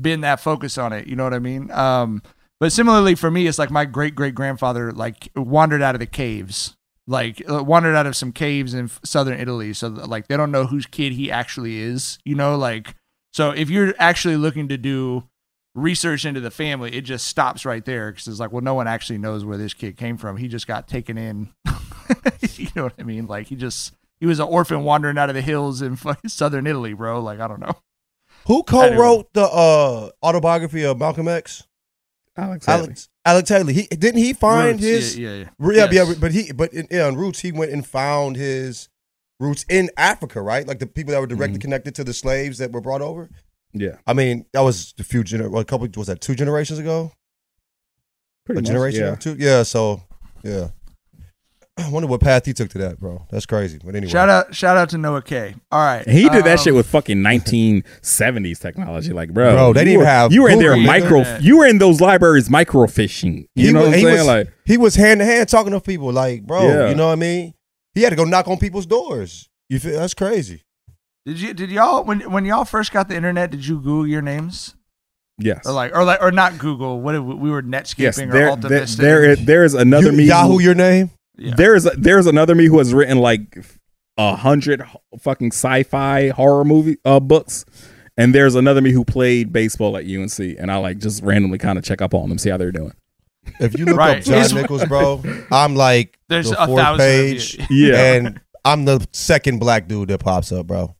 [0.00, 1.06] been that focused on it.
[1.06, 1.70] You know what I mean?
[1.70, 2.22] Um,
[2.60, 6.06] but similarly for me, it's like my great great grandfather like wandered out of the
[6.06, 6.74] caves,
[7.06, 9.72] like uh, wandered out of some caves in southern Italy.
[9.74, 12.18] So like they don't know whose kid he actually is.
[12.24, 12.94] You know, like
[13.32, 15.24] so if you're actually looking to do
[15.74, 18.86] research into the family, it just stops right there because it's like, well, no one
[18.86, 20.36] actually knows where this kid came from.
[20.36, 21.50] He just got taken in.
[22.54, 23.26] you know what I mean?
[23.26, 26.66] Like he just he was an orphan wandering out of the hills in fucking southern
[26.66, 27.20] Italy, bro.
[27.20, 27.74] Like I don't know.
[28.46, 31.66] Who co-wrote the uh, autobiography of Malcolm X?
[32.36, 32.66] Alex.
[32.66, 32.78] Haley.
[32.80, 33.08] Alex.
[33.24, 33.72] Alex Haley.
[33.72, 35.44] He didn't he find Roots, his yeah, yeah, yeah.
[35.72, 36.08] yeah, Yes.
[36.08, 38.88] yeah, but he but in, yeah, on Roots he went and found his
[39.40, 40.66] roots in Africa, right?
[40.66, 43.30] Like the people that were directly connected to the slaves that were brought over.
[43.74, 43.96] Yeah.
[44.06, 47.12] I mean, that was a few gener- well, a couple was that two generations ago?
[48.46, 49.12] Pretty a much, generation yeah.
[49.12, 49.36] or two?
[49.38, 50.02] Yeah, so
[50.42, 50.68] yeah.
[51.76, 53.26] I wonder what path he took to that, bro.
[53.30, 53.80] That's crazy.
[53.84, 54.12] But anyway.
[54.12, 55.56] Shout out, shout out to Noah K.
[55.72, 59.12] All right, he did that um, shit with fucking 1970s technology.
[59.12, 61.22] Like, bro, Bro, they didn't were, have You were in there micro.
[61.22, 61.42] nigga.
[61.42, 63.48] You were in those libraries microfishing.
[63.56, 64.18] You he know was, what I'm saying?
[64.18, 66.88] was, like, he was hand to hand talking to people, like, bro, Yeah.
[66.90, 67.54] you know what I mean?
[67.94, 69.48] He had to go knock on people's doors.
[69.68, 70.62] You feel that's crazy.
[71.26, 73.50] Did you did y'all when when y'all first got the internet?
[73.50, 74.74] Did you Google your names
[75.38, 77.00] yes, or like or like or not Google?
[77.00, 78.18] What did we, we were Netscaping yes.
[78.18, 79.02] or There, Alta there, Vista?
[79.02, 80.24] there is, there is another You- me.
[80.24, 81.10] Yahoo, who- your name?
[81.36, 81.54] Yeah.
[81.56, 83.56] There's there's another me who has written like
[84.18, 84.84] a hundred
[85.18, 87.64] fucking sci-fi horror movie uh books,
[88.18, 91.78] and there's another me who played baseball at UNC, and I like just randomly kind
[91.78, 92.92] of check up on them, see how they're doing.
[93.60, 94.18] If you look Right.
[94.18, 97.88] up John It's- Nichols, bro, I'm like There's the a fourth thousand of page, you.
[97.92, 98.12] Yeah.
[98.14, 100.94] and I'm the second black dude that pops up, bro.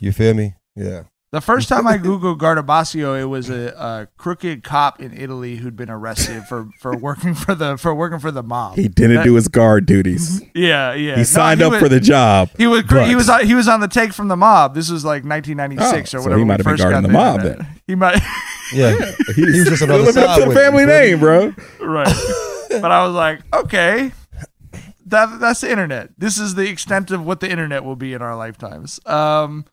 [0.00, 0.54] You feel me?
[0.74, 1.04] Yeah.
[1.32, 5.76] The first time I Googled Guardabascio, it was a, a crooked cop in Italy who'd
[5.76, 8.74] been arrested for, for working for the for working for the mob.
[8.76, 10.42] He didn't That- do his guard duties.
[10.54, 11.12] Yeah, yeah.
[11.12, 12.50] He No, signed he up was- for the job.
[12.58, 14.74] He was but- he was on- he was on the take from the mob.
[14.74, 16.38] This was like 1996 Oh, or so whatever.
[16.40, 17.58] he might have been guarding the mob internet.
[17.58, 17.80] then.
[17.86, 18.20] He might.
[18.72, 18.94] Yeah.
[19.36, 21.52] He was just on the living up to the family you name, bro.
[21.80, 22.06] right.
[22.70, 24.12] but I was like, okay,
[25.06, 26.10] that that's the internet.
[26.18, 28.98] This is the extent of what the internet will be in our lifetimes.
[29.06, 29.64] Um,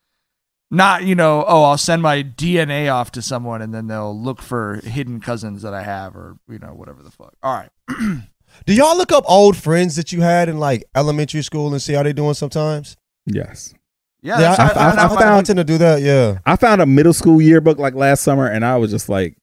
[0.70, 4.42] not you know, oh, I'll send my DNA off to someone and then they'll look
[4.42, 7.34] for hidden cousins that I have or you know whatever the fuck.
[7.44, 7.70] All right.
[8.66, 11.94] Do y'all look up old friends that you had in like elementary school and see
[11.94, 12.98] how they doing sometimes?
[13.26, 13.74] Yes.
[14.22, 16.02] Yeah, Yeah, that's I, how- I, I, I, I- I tend to do that.
[16.02, 16.40] Yeah.
[16.46, 19.38] I found a middle school yearbook like last summer, and I was just like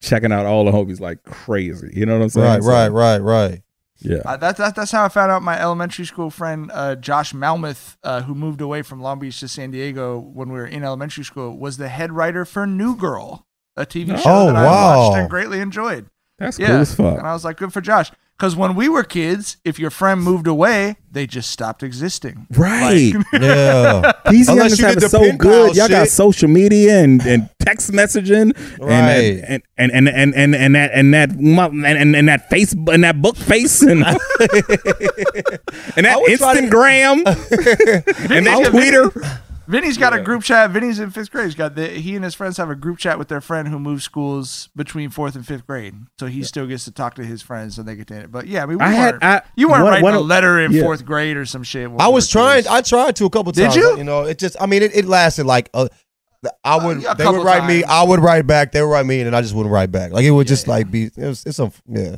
[0.00, 1.90] checking out all the homies like crazy.
[1.92, 2.46] You know what I'm saying?
[2.46, 3.62] Right, So, right, right, right.
[4.00, 4.22] Yeah.
[4.24, 7.96] Uh, that's that's that's how I found out my elementary school friend uh, Josh Malmuth,
[8.02, 11.24] uh, who moved away from Long Beach to San Diego when we were in elementary
[11.24, 13.46] school, was the head writer for New Girl,
[13.76, 16.06] a TV show Oh, that I watched and greatly enjoyed.
[16.38, 17.18] That's Yeah, cool as fuck.
[17.18, 18.10] and I was like, good for Josh.
[18.40, 22.46] Because when we were kids, if your friend moved away, they just stopped existing.
[22.56, 23.12] Right.
[23.34, 24.12] Yeah.
[24.30, 25.76] These Unless youngsters you have it so good.
[25.76, 29.42] Y'all got social media and, and text messaging Right.
[29.46, 32.72] and, and, and, and, and, and, and that and that and, and, and that face
[32.72, 34.16] and that book face and, and
[36.06, 37.26] that would to- Instagram
[38.30, 39.12] and that Twitter.
[39.70, 40.70] Vinny's got a group chat.
[40.70, 41.46] Vinny's in fifth grade.
[41.46, 43.78] He's got the, he and his friends have a group chat with their friend who
[43.78, 45.94] moved schools between fourth and fifth grade.
[46.18, 48.28] So he still gets to talk to his friends and they get to.
[48.28, 50.58] But yeah, I mean, we I had- I- you weren't one- writing one a letter
[50.60, 50.82] in yeah.
[50.82, 51.90] fourth grade or some shit.
[51.98, 52.58] I was trying.
[52.58, 52.66] kids.
[52.68, 53.74] I tried to a couple times.
[53.74, 53.92] Did times.
[53.92, 53.98] you?
[53.98, 54.56] You know, it just.
[54.60, 55.88] I mean, it, it lasted like uh,
[56.44, 56.96] a, I uh, would.
[56.98, 57.84] a they would couple write me.
[57.84, 58.72] I would write back.
[58.72, 60.12] They would write me, and I just wouldn't write back.
[60.12, 61.04] Like it would just like be.
[61.04, 61.44] It was.
[61.46, 61.72] It's some.
[61.86, 62.16] Yeah.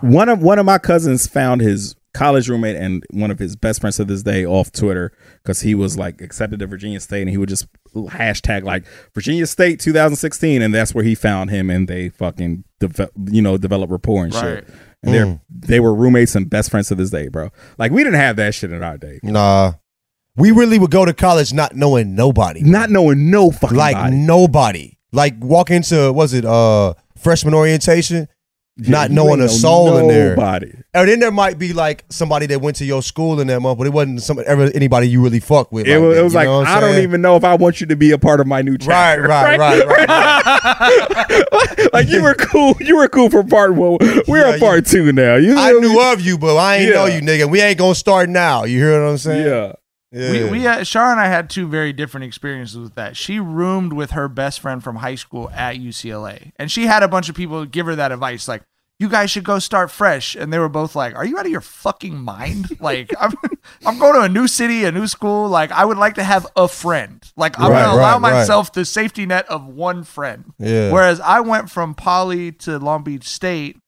[0.00, 3.80] One of one of my cousins found his college roommate and one of his best
[3.80, 7.30] friends to this day off Twitter because he was like accepted to Virginia State and
[7.30, 8.84] he would just hashtag like
[9.14, 13.56] Virginia State 2016 and that's where he found him and they fucking deve- you know
[13.56, 14.42] develop rapport and shit.
[14.42, 14.64] Right.
[15.04, 17.50] And they're they were roommates and best friends to this day, bro.
[17.78, 19.18] Like we didn't have that shit in our day.
[19.22, 19.72] Nah.
[20.36, 22.62] We really would go to college not knowing nobody.
[22.62, 24.16] Not knowing no fucking like body.
[24.16, 24.98] nobody.
[25.12, 28.28] Like walk into was it uh freshman orientation,
[28.76, 30.30] not knowing a know soul in there.
[30.30, 30.72] nobody.
[30.94, 33.78] And then there might be like somebody that went to your school in that month,
[33.78, 35.86] but it wasn't some ever anybody you really fuck with.
[35.86, 37.86] It like was, that, it was like I don't even know if I want you
[37.88, 39.22] to be a part of my new Right, chapter.
[39.22, 41.88] right, right, right.
[41.92, 42.74] like you were cool.
[42.80, 43.98] You were cool for part one.
[44.26, 45.36] We're Yeah, on part two now.
[45.36, 47.50] You I knew of you, but I ain't know you, nigga.
[47.50, 48.64] We ain't gonna start now.
[48.64, 49.46] You hear what I'm saying?
[49.46, 49.72] Yeah.
[50.12, 50.30] Yeah.
[50.44, 53.16] We, we uh, Shar and I had two very different experiences with that.
[53.16, 57.08] She roomed with her best friend from high school at UCLA, and she had a
[57.08, 58.62] bunch of people give her that advice, like,
[58.98, 61.50] "You guys should go start fresh." And they were both like, "Are you out of
[61.52, 62.76] your fucking mind?
[62.80, 63.32] Like, I'm,
[63.86, 65.48] I'm going to a new city, a new school.
[65.48, 67.22] Like, I would like to have a friend.
[67.36, 68.38] Like, I'm Right, gonna allow right, right.
[68.38, 70.90] myself the safety net of one friend." Yeah.
[70.92, 73.78] Whereas I went from Poly to Long Beach State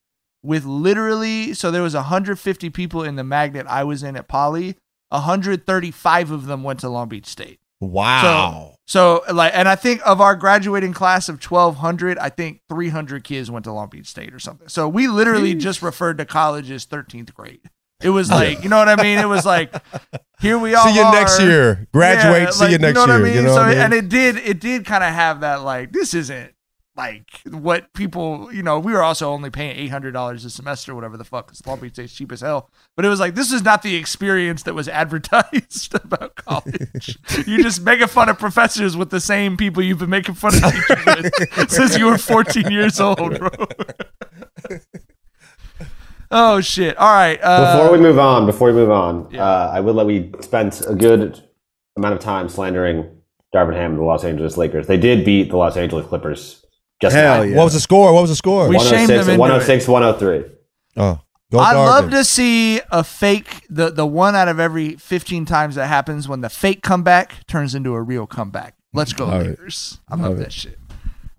[0.41, 4.75] with literally, so there was 150 people in the magnet I was in at Poly.
[5.09, 7.59] 135 of them went to Long Beach State.
[7.79, 8.77] Wow.
[8.85, 13.23] So, so like, and I think of our graduating class of 1,200, I think 300
[13.23, 14.67] kids went to Long Beach State or something.
[14.67, 17.61] So we literally just referred to college as 13th grade.
[18.01, 19.19] It was like, you know what I mean?
[19.19, 19.73] It was like,
[20.41, 21.13] here we all See you are.
[21.13, 21.87] next year.
[21.93, 23.17] Graduate, Yeah, see like, you next know what year.
[23.17, 23.33] I mean?
[23.35, 23.77] You know so, what I mean?
[23.79, 26.53] and it did, it did kind of have that like, this isn't
[26.97, 30.95] like what people, you know, we were also only paying eight hundred dollars a semester,
[30.95, 32.69] whatever the fuck, because Long Beach State's cheap as hell.
[32.95, 37.17] But it was like this is not the experience that was advertised about college.
[37.45, 40.61] you just making fun of professors with the same people you've been making fun of
[40.63, 43.49] teachers with since you were fourteen years old, bro.
[46.31, 46.97] oh shit!
[46.97, 47.39] All right.
[47.41, 50.81] Uh, Before we move on, before we move on, uh, I would let we spent
[50.87, 51.43] a good
[51.97, 53.09] amount of time slandering
[53.53, 54.87] Darvin Ham and the Los Angeles Lakers.
[54.87, 56.64] They did beat the Los Angeles Clippers.
[57.05, 57.55] Just Hell yeah.
[57.55, 58.13] What was the score?
[58.13, 58.67] What was the score?
[58.67, 60.51] We shamed oh them into 106, 103.
[60.97, 61.19] oh,
[61.51, 65.75] go I'd love to see a fake the the one out of every 15 times
[65.75, 68.75] that happens when the fake comeback turns into a real comeback.
[68.93, 69.49] Let's go Love it.
[69.49, 69.99] Lakers.
[70.07, 70.53] I love Love that it.
[70.53, 70.79] shit.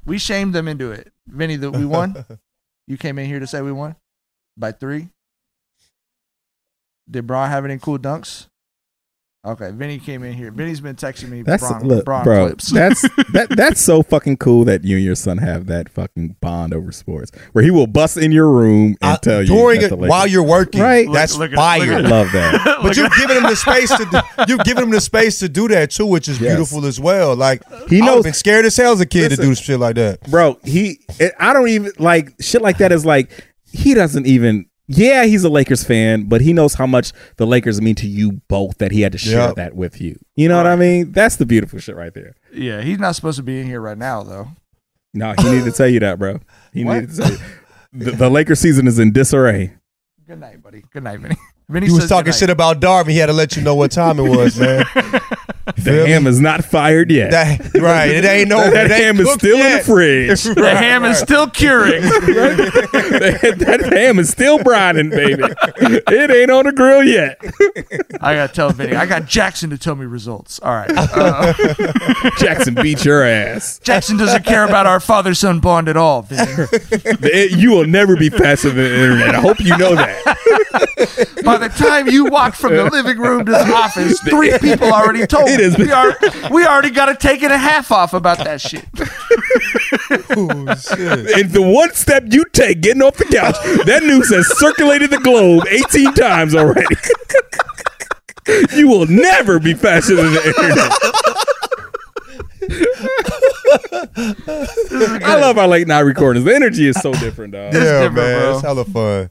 [0.05, 1.13] We shamed them into it.
[1.27, 2.25] Vinny, that we won.
[2.87, 3.97] you came in here to say we won
[4.57, 5.09] by three.
[7.11, 8.49] Did Bron have any cool dunks?
[9.47, 10.51] Okay, Vinny came in here.
[10.51, 12.47] Vinny's been texting me That's Bron, look, Bron bro.
[12.49, 12.71] clips.
[12.73, 13.47] That's that.
[13.51, 17.31] That's so fucking cool that you and your son have that fucking bond over sports,
[17.53, 20.27] where he will bust in your room and Uh, tell you during that it while
[20.27, 20.81] you're working.
[20.81, 21.09] Right.
[21.13, 22.03] That's Look- look it, fire.
[22.03, 22.79] look I love that.
[22.83, 25.69] But you've given him the space to do, you've given him the space to do
[25.69, 26.51] that too, which is Yes.
[26.57, 27.37] beautiful as well.
[27.37, 29.95] Like He knows- would've been scared as hell as a kid to do shit like
[29.95, 30.29] that.
[30.29, 30.59] bro.
[30.65, 32.91] He, it, I don't even like shit like that.
[32.91, 33.31] Is like
[33.73, 34.67] he doesn't even.
[34.89, 38.41] Yeah, he's a Lakers fan, but he knows how much the Lakers mean to you
[38.49, 39.57] both that he had to share Yep.
[39.57, 40.17] that with you.
[40.37, 41.11] You know what I mean?
[41.13, 42.35] That's the beautiful shit right there.
[42.53, 44.49] yeah, he's not supposed to be in here right now though.
[45.13, 46.39] No, he needed to tell you that, bro.
[46.73, 46.95] He What?
[47.01, 47.39] needed to tell you.
[47.93, 49.73] The, the Lakers season is in disarray.
[50.29, 50.85] Good night, buddy.
[50.93, 51.37] Good night, Vinny.
[51.69, 52.39] Vinny He was says talking good night.
[52.39, 53.11] shit about Darvin.
[53.11, 54.85] He had to let you know what time it was, man.
[55.77, 57.33] The ham is not fired yet.
[57.33, 58.09] That, right.
[58.09, 58.59] It ain't no.
[58.71, 60.43] that it ham is cooked still in the fridge.
[60.45, 62.03] The ham is still curing.
[62.03, 65.43] that, that ham is still brining, baby.
[66.09, 67.41] It ain't on the grill yet.
[68.21, 68.95] I gotta tell Vinny.
[68.95, 70.61] I got Jackson to tell me results.
[70.61, 70.91] All right.
[70.95, 71.53] Uh,
[72.39, 73.81] Jackson beat your ass.
[73.81, 76.23] Jackson doesn't care about our father son bond at all.
[76.23, 77.53] Vinny.
[77.55, 79.35] You will never be faster than the internet.
[79.35, 81.36] I hope you know that.
[81.47, 85.27] By the time you walk from the living room to the office, three people already
[85.27, 85.65] told It me.
[85.65, 86.15] is- We, are,
[86.51, 88.85] we already got a take and a half off about that shit.
[90.39, 91.31] Oh, shit.
[91.39, 95.19] And the one step you take getting off the couch, that news has circulated the
[95.19, 96.95] globe 18 times already.
[98.77, 100.93] you will never be faster than the internet.
[105.25, 106.45] I love our late night recordings.
[106.45, 107.73] The energy is so different, dog.
[107.75, 108.41] Yeah, different, man.
[108.41, 108.53] bro.
[108.55, 109.31] It's hella fun.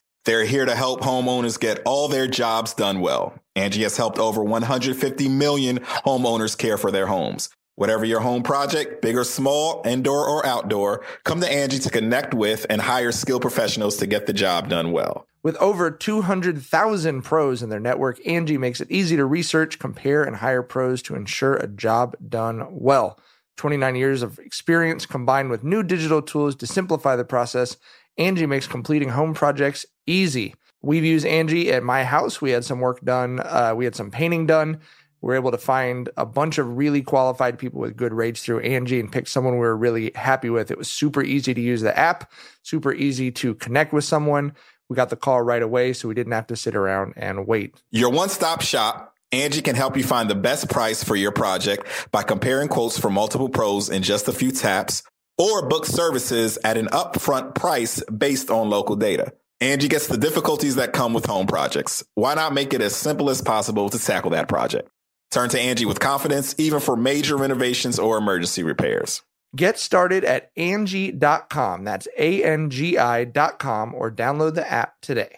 [0.23, 3.33] They're here to help homeowners get all their jobs done well.
[3.55, 7.49] Angie has helped over 150 million homeowners care for their homes.
[7.75, 12.35] Whatever your home project, big or small, indoor or outdoor, come to Angie to connect
[12.35, 15.25] with and hire skilled professionals to get the job done well.
[15.41, 20.35] With over 200,000 pros in their network, Angie makes it easy to research, compare, and
[20.35, 23.19] hire pros to ensure a job done well.
[23.57, 27.77] 29 years of experience combined with new digital tools to simplify the process,
[28.17, 30.55] Angie makes completing home projects easy.
[30.81, 32.41] We've used Angie at my house.
[32.41, 34.79] We had some work done, uh, we had some painting done.
[35.21, 38.61] We were able to find a bunch of really qualified people with good rates through
[38.61, 40.71] Angie and pick someone we were really happy with.
[40.71, 42.31] It was super easy to use the app,
[42.63, 44.53] super easy to connect with someone.
[44.89, 47.79] We got the call right away, so we didn't have to sit around and wait.
[47.91, 51.85] Your one stop shop, Angie can help you find the best price for your project
[52.11, 55.03] by comparing quotes from multiple pros in just a few taps
[55.37, 59.33] or book services at an upfront price based on local data.
[59.61, 62.03] Angie gets the difficulties that come with home projects.
[62.15, 64.89] Why not make it as simple as possible to tackle that project?
[65.29, 69.21] Turn to Angie with confidence, even for major renovations or emergency repairs.
[69.55, 71.83] Get started at Angie.com.
[71.83, 75.37] That's A N G I.com or download the app today.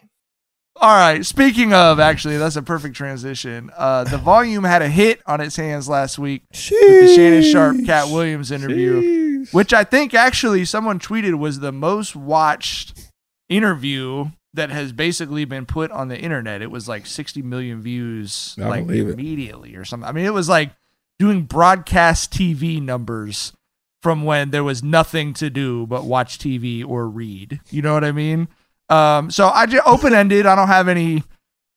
[0.77, 1.25] All right.
[1.25, 3.71] Speaking of, actually, that's a perfect transition.
[3.75, 7.85] Uh, the volume had a hit on its hands last week with the Shannon Sharpe,
[7.85, 13.12] Katt Williams interview, which I think actually someone tweeted was the most watched
[13.55, 16.61] interview that has basically been put on the internet.
[16.61, 19.13] It was like 60 million views, I like believe it.
[19.13, 20.07] immediately or something.
[20.07, 20.71] I mean, it was like
[21.19, 23.53] doing broadcast TV numbers
[24.01, 27.61] from when there was nothing to do but watch TV or read.
[27.69, 28.47] You know what I mean?
[28.89, 30.45] Um, so I just open ended.
[30.45, 31.23] I don't have any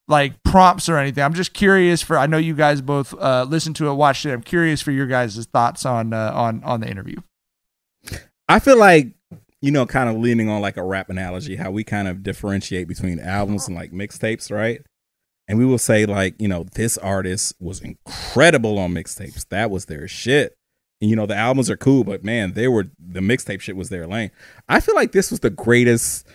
[0.09, 1.25] like prompts or anything.
[1.25, 2.19] I'm just curious for.
[2.19, 4.33] I know you guys both uh, listened to it, watched it.
[4.33, 7.17] I'm curious for your guys' thoughts on uh, on on the interview.
[8.49, 9.13] I feel like
[9.63, 12.89] you know, kind of leaning on like a rap analogy, how we kind of differentiate
[12.89, 14.83] between albums and like mixtapes, right?
[15.49, 19.49] And we will say like, you know, this artist was incredible on mixtapes.
[19.49, 20.57] That was their shit.
[21.01, 23.89] And, you know, the albums are cool, but man, they were the mixtape shit was
[23.89, 24.31] their lane.
[24.69, 26.27] I feel like this was the greatest.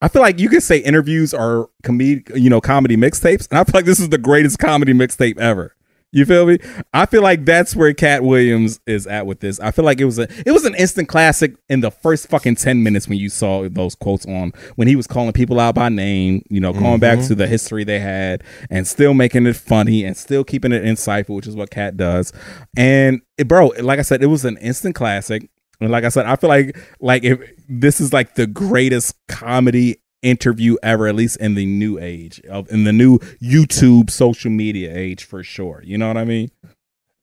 [0.00, 3.64] I feel like you could say interviews are comedy, you know, comedy mixtapes, and I
[3.64, 5.76] feel like this is the greatest comedy mixtape ever.
[6.14, 6.58] You feel me?
[6.92, 9.58] I feel like that's where Katt Williams is at with this.
[9.60, 12.56] I feel like it was a it was an instant classic in the first fucking
[12.56, 15.88] ten minutes when you saw those quotes on when he was calling people out by
[15.88, 17.28] name, you know, going back Mhm.
[17.28, 21.34] to the history they had and still making it funny and still keeping it insightful,
[21.34, 22.30] which is what Katt does.
[22.76, 25.48] And it, bro, like I said, it was an instant classic.
[25.80, 27.40] And like I said, I feel like like if
[27.70, 32.70] this is like the greatest comedy interview ever, at least in the new age of
[32.70, 35.82] in the new YouTube social media age for sure.
[35.84, 36.50] You know what I mean?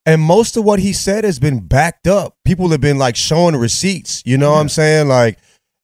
[0.05, 2.35] And most of what he said has been backed up.
[2.45, 4.23] People have been like showing receipts.
[4.25, 5.07] You know what I'm saying?
[5.07, 5.37] Like,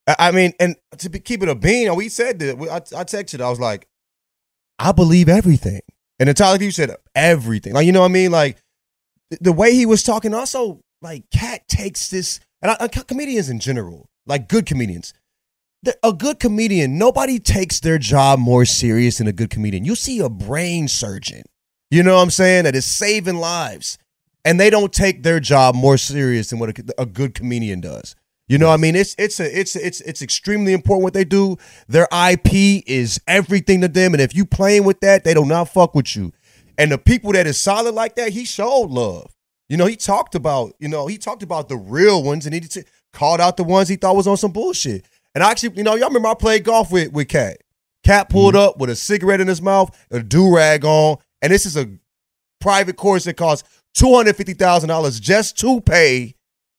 [0.07, 2.57] I mean, and to be, keep it a bean, we said that.
[2.59, 3.87] I, I texted, I was like,
[4.79, 5.81] I believe everything.
[6.19, 7.73] And Tyler, you said everything.
[7.73, 8.31] Like, you know what I mean?
[8.31, 8.57] Like,
[9.31, 12.87] th- the way he was talking, also, like, Katt takes this, and I, uh, I,
[12.87, 15.13] comedians in general, like good comedians,
[16.03, 19.85] a good comedian, nobody takes their job more serious than a good comedian.
[19.85, 21.43] You see a brain surgeon,
[21.91, 23.97] you know what I'm saying, that is saving lives,
[24.43, 28.15] and they don't take their job more serious than what a, a good comedian does.
[28.47, 31.23] You know, what I mean, it's it's a it's it's it's extremely important what they
[31.23, 31.57] do.
[31.87, 35.69] Their IP is everything to them, and if you playing with that, they do not
[35.69, 36.31] fuck with you.
[36.77, 39.35] And the people that is solid like that, he showed love.
[39.67, 42.61] You know, he talked about you know he talked about the real ones, and he
[42.61, 42.83] t-
[43.13, 45.05] called out the ones he thought was on some bullshit.
[45.35, 47.57] And I actually, you know, y'all remember I played golf with with Katt.
[48.03, 48.69] Katt pulled mm-hmm.
[48.69, 51.89] up with a cigarette in his mouth, a do rag on, and this is a
[52.61, 56.35] private course that costs two hundred fifty thousand dollars just to pay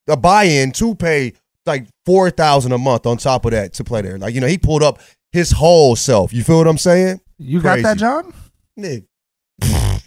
[0.06, 1.34] the buy-in to pay
[1.66, 4.18] like four thousand a month on top of that to play there.
[4.18, 5.00] Like you know, he pulled up
[5.32, 6.32] his whole self.
[6.32, 7.20] You feel what I'm saying?
[7.38, 8.32] You got that, John?
[8.76, 9.04] Nick.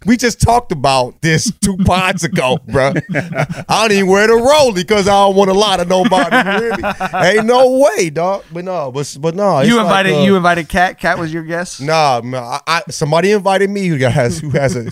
[0.05, 2.93] We just talked about this two pods ago, bro.
[3.13, 6.35] I don't even wear the rollie because I don't want a lot of nobody.
[6.35, 6.83] Me?
[7.13, 8.45] Ain't no way, dog.
[8.51, 9.61] But no, but but no.
[9.61, 10.99] you like, invited uh, you invited Katt.
[10.99, 11.81] Katt was your guest.
[11.81, 14.91] Nah, man, I, I, somebody invited me who has who has a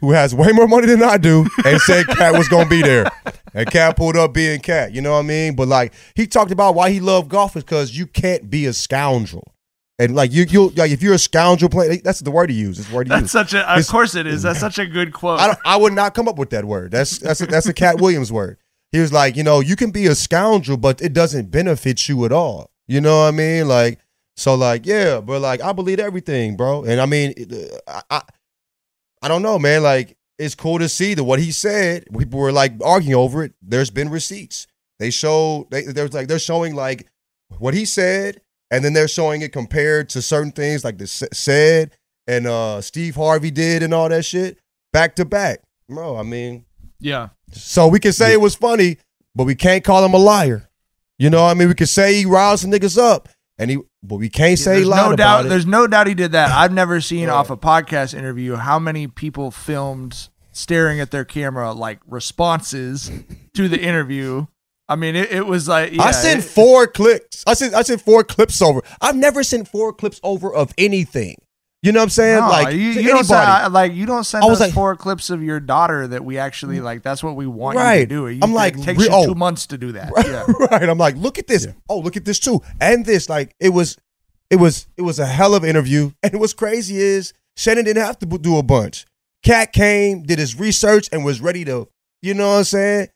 [0.00, 3.10] who has way more money than I do and said Katt was gonna be there.
[3.54, 4.92] And Katt pulled up being Katt.
[4.92, 5.56] You know what I mean?
[5.56, 8.72] But like he talked about why he loved golf is because you can't be a
[8.72, 9.52] scoundrel.
[9.98, 12.78] And like you, you like if you're a scoundrel playing, that's the word he used.
[12.80, 13.32] It's the word he That's used.
[13.32, 13.60] such a.
[13.60, 14.42] Of It's- course it is.
[14.42, 15.40] That's such a good quote.
[15.40, 16.90] I, I would not come up with that word.
[16.90, 18.58] That's that's a, that's a Katt Williams word.
[18.92, 22.24] He was like, you know, you can be a scoundrel, but it doesn't benefit you
[22.24, 22.70] at all.
[22.86, 23.68] You know what I mean?
[23.68, 23.98] Like,
[24.36, 26.84] so like, yeah, but like, I believe everything, bro.
[26.84, 27.34] And I mean,
[27.88, 28.22] I, I,
[29.22, 29.82] I don't know, man.
[29.82, 32.04] Like, it's cool to see that what he said.
[32.16, 33.54] People were like arguing over it.
[33.62, 34.66] There's been receipts.
[34.98, 35.66] They show.
[35.70, 37.06] They there's like they're showing like
[37.58, 38.40] what he said,
[38.70, 41.90] and then they're showing it compared to certain things like the said
[42.26, 44.58] and uh Steve Harvey did and all that shit
[44.92, 45.60] back to back.
[45.88, 46.64] Bro, I mean,
[46.98, 47.28] yeah.
[47.52, 48.96] so we can say it was funny,
[49.34, 50.68] but we can't call him a liar.
[51.18, 53.78] You know, what I mean, we can say he roused some niggas up, and he,
[54.02, 55.46] but we can't say he lied no about doubt.
[55.46, 55.48] it.
[55.48, 56.50] There's no doubt he did that.
[56.50, 61.72] I've never seen off a podcast interview how many people filmed staring at their camera
[61.72, 63.10] like responses
[63.54, 64.46] to the interview.
[64.88, 67.44] I mean, it, it was like yeah, I sent it- four clips.
[67.46, 68.82] I sent I sent four clips over.
[69.00, 71.36] I've never sent four clips over of anything.
[71.82, 72.40] You know what I'm saying?
[72.40, 74.74] No, like you, you don't send, I- like you don't send I was us like-
[74.74, 76.82] four clips of your daughter that we actually mm.
[76.82, 77.02] like.
[77.02, 78.28] That's what we want you to do.
[78.28, 79.26] You, I'm like, it takes re- you oh.
[79.26, 80.10] two months to do that.
[80.26, 80.66] Yeah.
[80.70, 80.88] right.
[80.88, 81.66] I'm like, look at this.
[81.88, 83.28] Oh, look at this too, and this.
[83.28, 83.96] Like, it was,
[84.50, 86.12] it was, it was a hell of an interview.
[86.22, 89.06] And what's crazy is Shannon didn't have to do a bunch.
[89.44, 91.88] Katt came, did his research, and was ready to.
[92.20, 93.08] You know what I'm saying?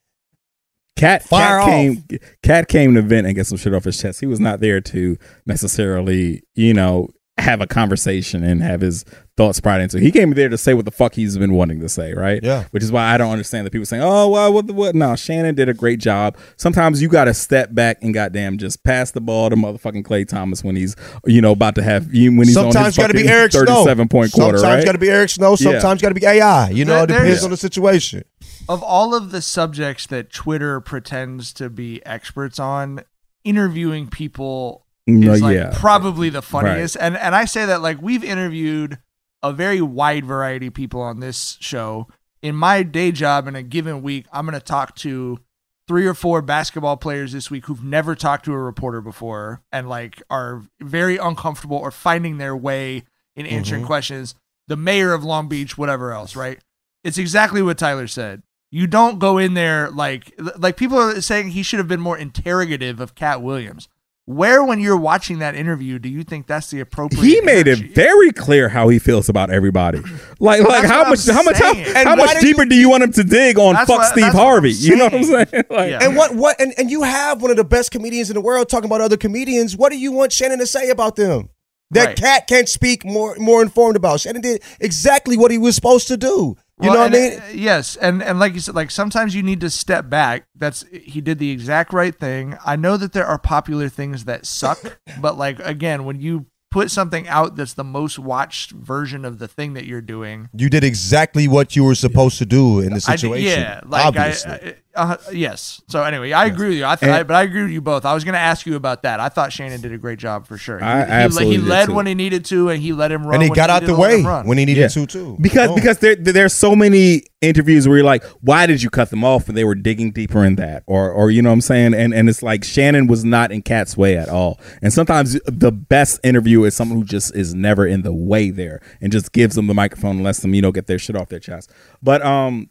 [1.01, 2.05] Katt, Katt came.
[2.43, 4.21] Katt came to vent and get some shit off his chest.
[4.21, 7.09] He was not there to necessarily, you know,
[7.41, 9.05] have a conversation and have his
[9.37, 9.99] thoughts sprout into.
[9.99, 12.43] He came there to say what the fuck he's been wanting to say, right?
[12.43, 12.65] Yeah.
[12.73, 15.17] Which is why I don't understand the people saying, "Oh, well, what the what?" No,
[15.17, 16.37] Shannon did a great job.
[16.57, 20.29] Sometimes you got to step back and goddamn just pass the ball to motherfucking Klay
[20.29, 23.07] Thompson when he's, you know, about to have you when he's on Sometimes his got
[23.09, 23.65] to be fucking Eric Snow.
[23.65, 24.85] thirty-seven point quarter, Sometimes right?
[24.85, 25.57] got to be Eric Snow.
[25.57, 26.71] Sometimes you got to be AI.
[26.71, 28.25] You know, it depends on the situation.
[28.69, 33.03] of all of the subjects that Twitter pretends to be experts on,
[33.43, 35.71] interviewing people No, is like yeah.
[35.75, 36.97] probably the funniest.
[37.01, 38.99] And and I say that like we've interviewed
[39.43, 42.09] a very wide variety of people on this show.
[42.43, 45.41] In my day job in a given week, I'm going to talk to
[45.89, 49.89] three or four basketball players this week who've never talked to a reporter before and
[49.89, 53.03] like are very uncomfortable or finding their way
[53.35, 53.87] in answering Mhm.
[53.87, 54.35] questions.
[54.69, 56.61] The mayor of Long Beach, whatever else, right?
[57.03, 58.43] It's exactly what Tyler said.
[58.71, 62.17] You don't go in there like like people are saying he should have been more
[62.17, 63.89] interrogative of Katt Williams.
[64.31, 67.23] Where, when you're watching that interview, do you think that's the appropriate?
[67.25, 70.01] he made it very clear how he feels about everybody.
[70.43, 71.75] Like, like how much, I'm how much, how.
[71.75, 74.23] And how much did deeper do you want him to dig on fuck what- Steve
[74.23, 74.73] that's what I'm Harvey?
[74.73, 75.47] You know what I'm saying.
[75.49, 75.65] saying?
[75.71, 75.99] Like, Yeah.
[76.03, 78.71] And what what and, and you have one of the best comedians in the world
[78.71, 79.77] talking about other comedians.
[79.77, 81.51] What do you want Shannon to say about them?
[81.91, 82.17] That Right.
[82.17, 84.21] Katt can't speak more more informed about.
[84.21, 86.57] Shannon did exactly what he was supposed to do.
[86.83, 87.41] You Well, know what I mean?
[87.41, 90.45] uh, yes, and and like you said, like sometimes you need to step back.
[90.55, 92.57] That's he did the exact right thing.
[92.65, 96.89] I know that there are popular things that suck, but like again, when you put
[96.89, 100.85] something out that's the most watched version of the thing that you're doing, You did
[100.85, 103.61] exactly what you were supposed to do in the I situation.
[103.61, 104.53] yeah, like obviously.
[104.53, 105.81] I, I uh, yes.
[105.89, 106.85] So anyway, I agree with you.
[106.85, 108.05] I, th- I but I agree with you both.
[108.05, 109.21] I was going to ask you about that.
[109.21, 110.79] I thought Shannon did a great job for sure.
[110.79, 111.95] He, I he, absolutely he did led too.
[111.95, 113.35] when he needed to, and he let him run.
[113.35, 114.89] and he when got out the way when he needed Yeah.
[114.89, 115.37] to too.
[115.41, 115.77] because Boom.
[115.77, 119.49] because there there's so many interviews where you're like, why did you cut them off?
[119.49, 122.13] And they were digging deeper in that, or or you know what I'm saying, and
[122.13, 124.59] and it's like Shannon was not in Katt's way at all.
[124.83, 128.81] And sometimes the best interview is someone who just is never in the way there
[129.01, 131.29] and just gives them the microphone and lets them you know get their shit off
[131.29, 131.71] their chest.
[132.03, 132.71] But um,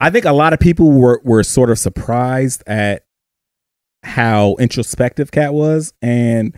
[0.00, 3.04] I think a lot of people were were sort of surprised at
[4.02, 6.56] how introspective Katt was, and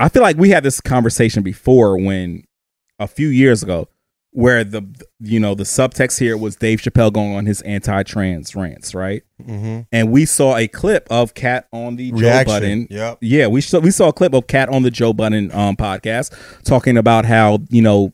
[0.00, 2.44] I feel like we had this conversation before when
[2.98, 3.88] a few years ago
[4.34, 4.82] where the
[5.20, 9.22] you know the subtext here was Dave Chappelle going on his anti-trans rants, right?
[9.40, 9.82] Mm-hmm.
[9.92, 12.46] And we saw a clip of Katt on the Joe Reaction.
[12.46, 12.86] Budden.
[12.90, 13.18] Yep.
[13.20, 16.36] Yeah, we saw we saw a clip of Katt on the Joe Budden um, podcast
[16.64, 18.12] talking about how you know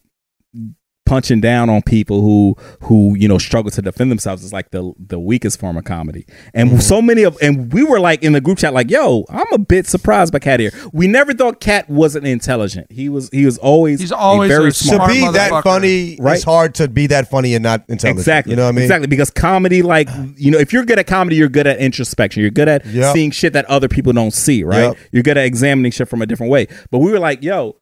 [1.10, 4.92] punching down on people who who you know struggle to defend themselves is like the
[4.98, 6.24] the weakest form of comedy.
[6.54, 6.78] And Mm-hmm.
[6.80, 9.58] so many of and we were like in the group chat like, "Yo, I'm a
[9.58, 12.86] bit surprised by Katt here." We never thought Katt wasn't intelligent.
[12.92, 15.10] He was he was always He's always a very a smart.
[15.10, 16.36] to be that funny, Right.
[16.36, 18.18] it's hard to be that funny and not intelligent.
[18.20, 18.52] Exactly.
[18.52, 18.82] You know what I mean?
[18.84, 19.08] Exactly.
[19.08, 22.40] Because comedy, like, you know, if you're good at comedy, you're good at introspection.
[22.42, 23.14] You're good at Yep.
[23.14, 24.82] seeing shit that other people don't see, right?
[24.88, 24.96] Yep.
[25.12, 26.68] You're good at examining shit from a different way.
[26.92, 27.76] But we were like, yo,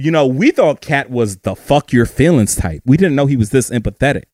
[0.00, 2.82] you know, we thought Katt was the fuck your feelings type.
[2.86, 4.24] We didn't know he was this empathetic.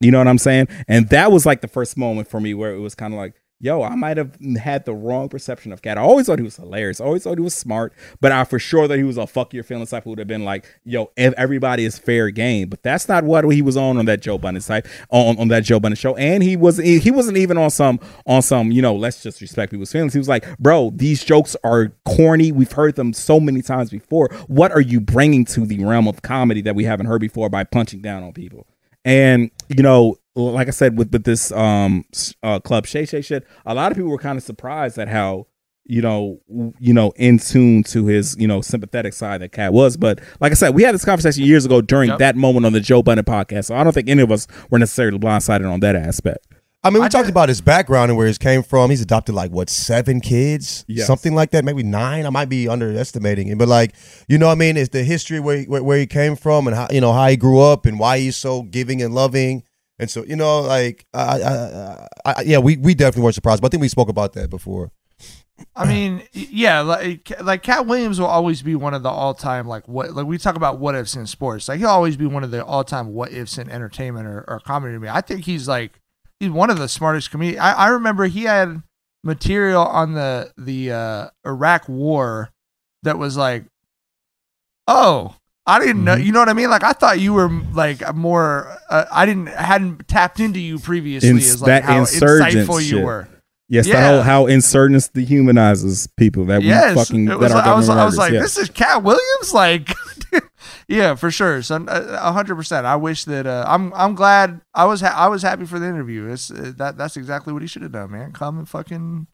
[0.00, 0.68] You know what I'm saying?
[0.88, 3.34] And that was like the first moment for me where it was kind of like,
[3.62, 5.96] yo, I might have had the wrong perception of Katt.
[5.96, 7.00] I always thought he was hilarious.
[7.00, 9.54] I always thought he was smart, but I for sure that he was a fuck
[9.54, 12.68] your feelings type who would have been like, yo, everybody is fair game.
[12.68, 15.62] But that's not what he was on on that Joe Budden type on, on that
[15.62, 16.16] Joe Budden show.
[16.16, 19.70] And he was he wasn't even on some on some you know let's just respect
[19.70, 20.12] people's feelings.
[20.12, 22.50] He was like, bro, these jokes are corny.
[22.50, 24.28] We've heard them so many times before.
[24.48, 27.62] What are you bringing to the realm of comedy that we haven't heard before by
[27.62, 28.66] punching down on people?
[29.04, 33.20] And you know, like I said, with with this um s- uh, club Shay Shay
[33.22, 35.46] shit, a lot of people were kind of surprised at how
[35.84, 39.72] you know w- you know in tune to his you know sympathetic side that Katt
[39.72, 39.96] was.
[39.96, 42.18] But like I said, we had this conversation years ago during Yep.
[42.20, 44.78] that moment on the Joe Budden podcast, so I don't think any of us were
[44.78, 46.46] necessarily blindsided on that aspect.
[46.84, 48.90] I mean, we talked about his background and where he came from.
[48.90, 51.06] He's adopted like what seven kids, Yes.
[51.06, 52.26] something like that, maybe nine.
[52.26, 53.94] I might be underestimating it, but like
[54.28, 56.66] you know, what I mean, it's the history where he, where, where he came from
[56.66, 59.62] and how you know how he grew up and why he's so giving and loving.
[59.98, 63.62] And so you know, like, I, I, I, I, yeah, we we definitely weren't surprised,
[63.62, 64.90] but I think we spoke about that before.
[65.76, 69.66] I mean, yeah, like like Katt Williams will always be one of the all time
[69.66, 71.68] like what like we talk about what ifs in sports.
[71.68, 74.60] Like he'll always be one of the all time what ifs in entertainment or, or
[74.60, 75.08] comedy to me.
[75.08, 76.00] I think he's like
[76.40, 77.60] he's one of the smartest comedians.
[77.60, 78.82] I, I remember he had
[79.24, 82.50] material on the the uh, Iraq War
[83.02, 83.64] that was like,
[84.86, 85.36] oh,
[85.66, 86.14] I didn't know.
[86.16, 86.70] You know what I mean?
[86.70, 88.76] Like I thought you were like more.
[88.90, 92.84] Uh, I didn't hadn't tapped into you previously In- as like that how insurgent insightful
[92.84, 93.28] you were.
[93.68, 94.08] Yes, the Yeah.
[94.10, 98.18] whole how insurgence dehumanizes people that yes, we fucking that like- I was, I was
[98.18, 98.40] like, yeah.
[98.42, 99.94] this is Katt Williams, like,
[100.88, 101.62] yeah, for sure.
[101.62, 102.84] So uh, a hundred percent.
[102.84, 103.94] I wish that uh, I'm.
[103.94, 105.00] I'm glad I was.
[105.00, 106.26] Ha- I was happy for the interview.
[106.28, 106.98] It's uh, that.
[106.98, 108.32] That's exactly what he should have done, man.
[108.32, 109.26] Come and fucking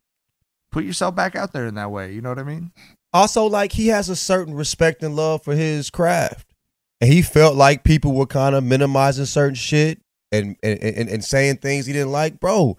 [0.70, 2.12] put yourself back out there in that way.
[2.12, 2.70] You know what I mean?
[3.12, 6.54] Also, like he has a certain respect and love for his craft,
[7.00, 10.00] and he felt like people were kind of minimizing certain shit
[10.30, 12.76] and and, and and saying things he didn't like, bro.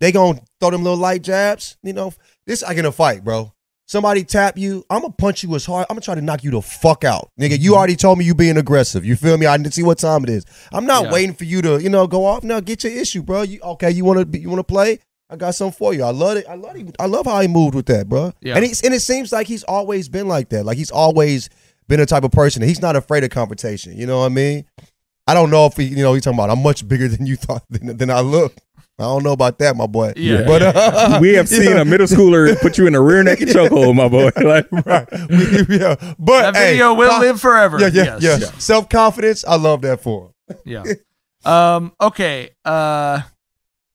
[0.00, 2.12] They gonna throw them little light jabs, you know.
[2.46, 3.52] This like in a fight, bro.
[3.86, 5.86] Somebody tap you, I'm gonna punch you as hard.
[5.90, 7.58] I'm gonna try to knock you the fuck out, nigga.
[7.58, 7.78] You mm-hmm.
[7.78, 9.04] already told me you being aggressive.
[9.04, 9.46] You feel me?
[9.46, 10.46] I didn't see what time it is.
[10.72, 11.12] I'm not Yeah.
[11.12, 12.42] waiting for you to, you know, go off.
[12.42, 13.42] Now get your issue, bro.
[13.42, 13.90] You okay?
[13.90, 14.98] You wanna be, you wanna play?
[15.32, 16.04] I got something for you.
[16.04, 16.44] I love it.
[16.46, 16.94] I love it.
[17.00, 18.34] I love how he moved with that, bro.
[18.42, 18.54] Yeah.
[18.56, 20.64] And he's and it seems like he's always been like that.
[20.66, 21.48] Like he's always
[21.88, 22.62] been a type of person.
[22.62, 23.96] He's not afraid of confrontation.
[23.96, 24.66] You know what I mean?
[25.26, 27.36] I don't know if he, you know, he's talking about I'm much bigger than you
[27.36, 28.54] thought than, than I look.
[28.98, 30.12] I don't know about that, my boy.
[30.16, 30.42] Yeah.
[30.46, 31.80] but uh, we have seen yeah.
[31.80, 34.30] a middle schooler put you in a rear naked chokehold, my boy.
[34.36, 35.08] Like, right.
[35.30, 35.96] We- yeah.
[36.18, 37.80] But That hey, video will con- live forever.
[37.80, 38.40] Yeah, yeah, Yes.
[38.42, 38.50] yeah.
[38.58, 39.44] Self confidence.
[39.46, 40.56] I love that for him.
[40.66, 40.84] Yeah.
[41.44, 41.92] um.
[42.00, 42.50] Okay.
[42.64, 43.22] Uh,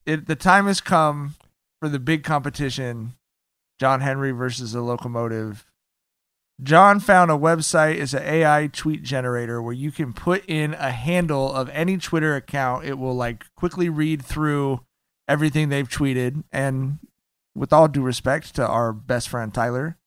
[0.08, 1.36] it the time has come
[1.80, 3.14] for the big competition.
[3.80, 5.68] John Henry versus the locomotive.
[6.64, 8.00] John found a website.
[8.00, 12.36] It's an AI tweet generator where you can put in a handle of any Twitter
[12.36, 12.86] account.
[12.86, 14.80] It will like quickly read through
[15.28, 16.44] everything they've tweeted.
[16.52, 16.98] And
[17.54, 19.98] with all due respect to our best friend Tyler,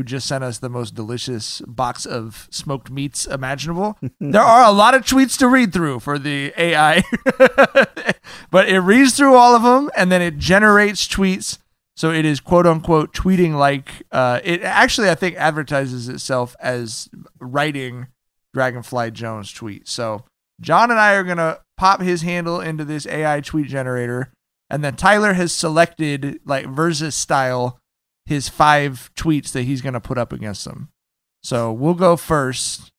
[0.00, 3.98] who just sent us the most delicious box of smoked meats imaginable.
[4.18, 7.02] there are a lot of tweets to read through for the AI,
[8.50, 11.58] but it reads through all of them and then it generates tweets.
[11.98, 17.10] So it is quote unquote tweeting like uh, it actually I think advertises itself as
[17.38, 18.06] writing
[18.54, 19.86] Dragonfly Jones tweet.
[19.86, 20.24] So
[20.62, 24.32] John and I are gonna pop his handle into this AI tweet generator,
[24.70, 27.79] and then Tyler has selected like versus style
[28.26, 30.90] his five tweets that he's gonna put up against them.
[31.42, 32.90] So we'll go first.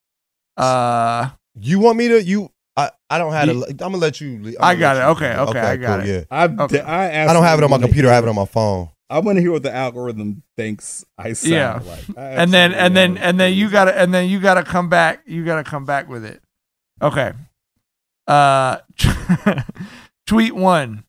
[0.56, 2.22] Uh, You want me to?
[2.22, 2.50] You?
[2.76, 3.54] I, I don't have it.
[3.70, 4.56] I'm gonna let you.
[4.58, 5.04] I'm I got let it.
[5.04, 6.12] you Okay, do okay, I got cool, it.
[6.12, 6.24] Yeah.
[6.30, 6.80] I, Okay.
[6.80, 8.08] I, I don't have it on my computer.
[8.08, 8.88] I have it on my phone.
[9.10, 12.16] I want to hear what the algorithm thinks I sound yeah, like.
[12.16, 15.20] I and then and then and then you gotta and then you gotta come back.
[15.26, 16.42] You gotta come back with it.
[17.02, 17.32] Okay.
[18.26, 18.78] Uh,
[20.26, 21.04] tweet one: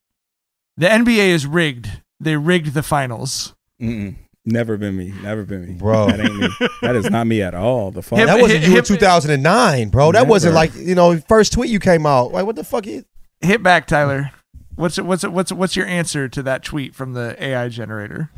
[0.75, 2.01] The NBA is rigged.
[2.19, 3.52] They rigged the finals.
[3.81, 4.15] Mm-mm.
[4.45, 5.13] Never been me.
[5.23, 6.07] Never been me, Bro.
[6.07, 6.49] That ain't me.
[6.81, 7.91] That is not me at all.
[7.91, 8.19] The fuck.
[8.19, 10.11] Hip- That wasn't hip- you in 2009, bro.
[10.11, 12.31] That wasn't like you know first tweet you came out.
[12.33, 12.85] Like what the fuck?
[12.87, 13.05] Is,
[13.41, 14.31] Hit back, Tyler.
[14.75, 18.31] What's what's what's what's your answer to that tweet from the AI generator?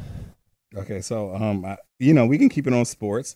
[0.75, 3.35] Okay, so um, I, you know, we can keep it on sports.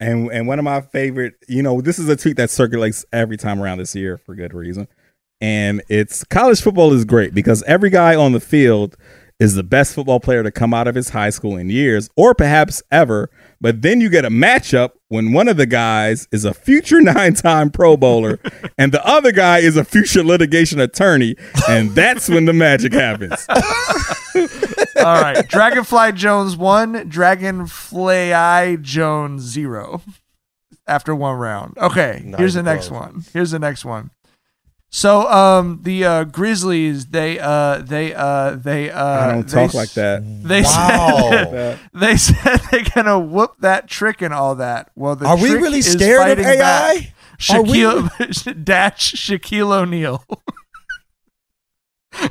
[0.00, 3.36] and and one of my favorite, you know, this is a tweet that circulates every
[3.36, 4.88] time around this year for good reason.
[5.40, 8.96] And it's college football is great because every guy on the field
[9.40, 12.34] is the best football player to come out of his high school in years or
[12.34, 13.30] perhaps ever.
[13.60, 17.34] But then you get a matchup when one of the guys is a future nine
[17.34, 18.38] time Pro Bowler
[18.78, 21.36] and the other guy is a future litigation attorney.
[21.68, 23.46] And that's when the magic happens.
[24.98, 25.48] All right.
[25.48, 30.02] Dragonfly Jones one, Dragonfly Jones zero.
[30.86, 31.78] After one round.
[31.78, 32.22] Okay.
[32.24, 33.00] Not here's the even next close.
[33.00, 33.24] one.
[33.32, 34.10] Here's the next one.
[34.92, 39.74] So um the uh Grizzlies, they uh they uh they uh I don't they talk
[39.74, 40.22] like that.
[40.42, 41.28] They Wow.
[41.30, 44.90] said they said they're gonna whoop that trick and all that.
[44.96, 46.58] Well the Are we trick really is scared of fighting AI?
[46.58, 47.14] back.
[47.50, 47.82] Are we-
[48.64, 50.24] dash Shaquille O'Neal.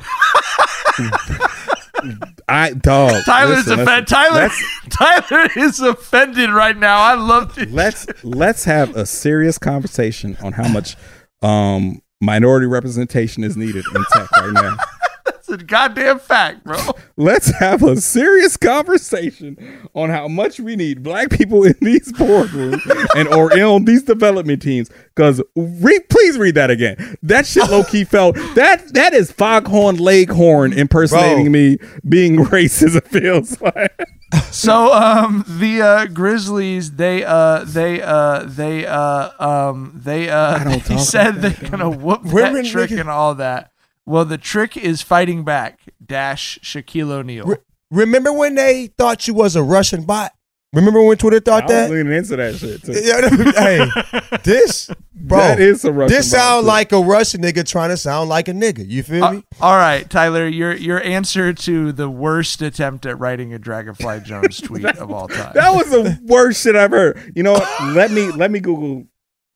[2.48, 3.24] I dog.
[3.24, 4.08] Tyler's listen, offended.
[4.08, 4.48] Tyler,
[4.90, 7.00] Tyler is offended right now.
[7.00, 7.70] I love this.
[7.70, 10.96] let's let's have a serious conversation on how much
[11.42, 14.76] um minority representation is needed in tech right now.
[15.24, 16.78] That's a goddamn fact, bro.
[17.16, 22.80] Let's have a serious conversation on how much we need black people in these boardrooms
[23.16, 24.90] and or in on these development teams.
[25.14, 27.16] Because re- please read that again.
[27.22, 31.52] That shit low key felt that that is Foghorn Leghorn impersonating Bro.
[31.52, 32.96] me being racist.
[32.96, 33.92] It feels like.
[34.50, 40.96] So um the uh Grizzlies they uh they uh they uh um they uh they
[40.98, 43.72] said they're gonna whoop Women that trick and all that.
[44.06, 45.80] Well the trick is fighting back.
[46.04, 47.44] Dash Shaquille O'Neal.
[47.46, 47.56] Re-
[47.90, 50.32] remember when they thought you was a Russian bot?
[50.72, 51.90] Remember when Twitter I thought was that?
[51.90, 52.92] leaning into that shit too.
[52.92, 56.68] hey, this, bro, That is a Russian This bot, sound too.
[56.68, 58.88] like a Russian nigga trying to sound like a nigga.
[58.88, 59.44] You feel Uh, me?
[59.60, 64.60] all right, Tyler, your your answer to the worst attempt at writing a Dragonfly Jones
[64.60, 65.52] tweet of all time.
[65.54, 67.32] That was the worst shit I've heard.
[67.34, 67.82] You know what?
[67.94, 69.06] Let me let me Google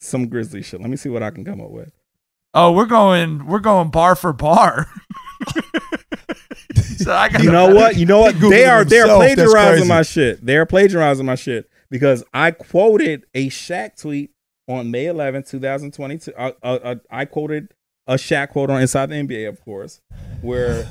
[0.01, 0.81] some grizzly shit.
[0.81, 1.93] Let me see what I can come up with.
[2.55, 4.89] Oh, we're going we're going bar for bar.
[7.05, 7.97] so I got You know what?
[7.97, 8.39] You know what?
[8.39, 10.45] They are they're plagiarizing my shit.
[10.45, 14.31] They're plagiarizing my shit because I quoted a Shaq tweet
[14.69, 16.33] on May 11, 2022.
[16.37, 17.75] Uh, uh, uh, I quoted
[18.07, 20.01] a Shaq quote on Inside the NBA, of course,
[20.41, 20.89] where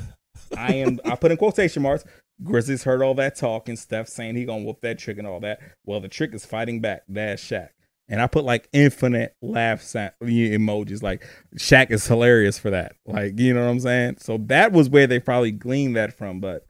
[0.56, 1.00] I am.
[1.04, 2.04] I put in quotation marks.
[2.42, 5.40] Grizzlies heard all that talk and Steph saying he gonna whoop that trick and all
[5.40, 5.60] that.
[5.84, 7.02] Well, the trick is fighting back.
[7.08, 7.68] That's Shaq.
[8.08, 11.02] And I put like infinite laugh sa- emojis.
[11.02, 11.24] Like
[11.56, 12.96] Shaq is hilarious for that.
[13.06, 14.16] Like you know what I'm saying.
[14.20, 16.40] So that was where they probably gleaned that from.
[16.40, 16.66] But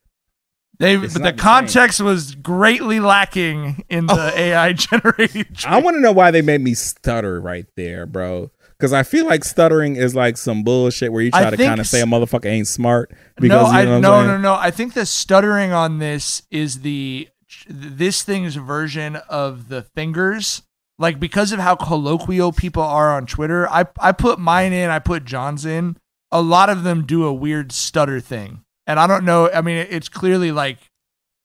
[0.79, 5.59] They, but the context was greatly lacking in the AI generated.
[5.67, 8.51] I want to know why they made me stutter right there, bro.
[8.79, 11.81] Because I feel like stuttering is like some bullshit where you I try to kind
[11.81, 13.11] of say a motherfucker ain't smart.
[13.13, 14.55] no, Because I, you know I'm no, no, no.
[14.55, 17.29] I think the stuttering on this is the
[17.69, 20.63] this thing's version of the fingers.
[20.99, 24.99] Like because of how colloquial people are on Twitter, I I put mine in, I
[25.01, 25.97] put John's in.
[26.31, 29.51] A lot of them do a weird stutter thing, and I don't know.
[29.51, 30.79] I mean, it's clearly like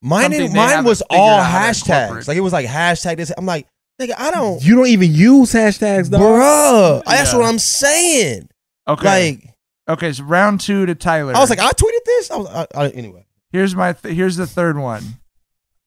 [0.02, 2.24] Mine, something mine was all out how to incorporate.
[2.24, 2.28] hashtags.
[2.28, 3.32] Like it was like hashtag this.
[3.38, 3.68] I'm like,
[4.02, 6.22] nigga, I don't, You don't even use hashtags, dog.
[6.22, 7.04] bruh.
[7.06, 8.48] That's what I'm saying.
[8.88, 9.54] okay, Like,
[9.90, 10.14] okay.
[10.14, 11.36] So round two to Tyler.
[11.36, 12.32] I was like, I tweeted this.
[12.32, 13.26] I was, I, I, anyway.
[13.52, 15.04] Here's my th- here's the third one.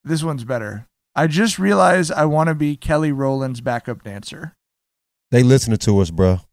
[0.05, 0.87] This one's better.
[1.15, 4.57] I just realized I want to be Kelly Rowland's backup dancer.
[5.31, 6.41] They listening to us, bro.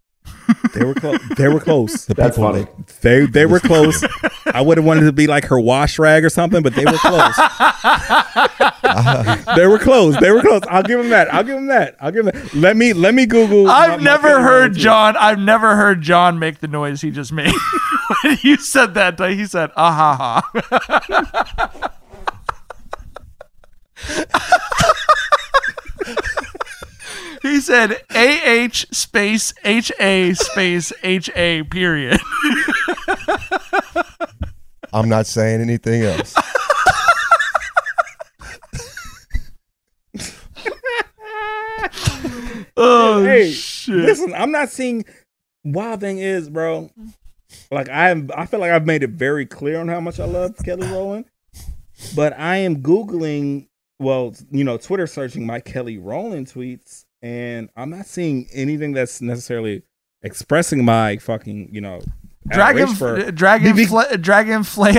[0.74, 1.20] They were close.
[1.38, 2.06] They were close.
[2.06, 2.68] The That's people funny.
[3.02, 4.04] They they were close.
[4.46, 6.98] I would have wanted to be like her wash rag or something, but they were
[6.98, 7.36] close.
[9.56, 10.20] they were close.
[10.20, 10.62] They were close.
[10.70, 11.34] I'll give them that.
[11.34, 11.96] I'll give them that.
[12.00, 12.54] I'll give them that.
[12.54, 13.70] Let me let me Google.
[13.70, 14.84] I've my never Kelly heard Rowland tweet.
[14.84, 15.18] John.
[15.18, 17.54] I've never heard John make the noise he just made.
[18.24, 21.92] when you said that, he said, "Ah ha ha."
[27.42, 32.20] He said, "A H space H A space H A period."
[34.92, 36.34] I'm not saying anything else.
[42.78, 43.96] oh hey, shit!
[43.96, 45.06] listen, I'm not seeing.
[45.64, 46.90] Wild thing is, bro.
[47.72, 50.26] Like I am, I feel like I've made it very clear on how much I
[50.26, 51.26] love Kelly Rowland,
[52.16, 53.68] but I am googling,
[54.00, 59.22] well, you know, Twitter searching my Kelly Rowland tweets, and I'm not seeing anything that's
[59.22, 59.84] necessarily
[60.24, 62.00] expressing my fucking, you know,
[62.48, 64.94] Dragon, outrage for- uh, Dragon, Be- be- Fla- Dragon Flay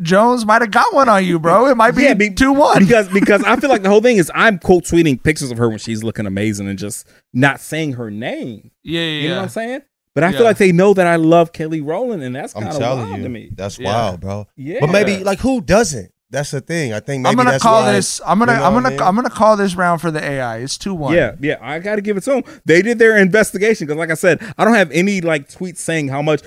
[0.00, 1.66] Jones might have got one on you, bro.
[1.66, 2.78] It might be Yeah, be- two one.
[2.78, 5.68] because because I feel like the whole thing is I'm quote tweeting pictures of her
[5.68, 8.70] when she's looking amazing and just not saying her name.
[8.82, 9.36] Yeah, yeah, You know yeah.
[9.38, 9.80] what I'm saying?
[10.14, 10.36] But I Yeah.
[10.38, 13.04] feel like they know that I love Kelly Rowland, and that's I'm kind of telling
[13.08, 13.50] wild you, to me.
[13.54, 13.92] that's Yeah.
[13.92, 14.46] wild, bro.
[14.56, 14.78] Yeah.
[14.80, 16.10] But maybe like who doesn't?
[16.30, 16.92] That's the thing.
[16.92, 18.20] I think I'm gonna that's call why, this.
[18.26, 18.52] I'm gonna.
[18.52, 18.88] you know I'm gonna.
[18.88, 19.00] I mean?
[19.00, 20.58] I'm gonna call this round for the AI.
[20.58, 21.14] It's two one.
[21.14, 22.60] Yeah, yeah, I got to give it to them.
[22.64, 26.08] They did their investigation because, like I said, I don't have any like tweets saying
[26.08, 26.42] how much,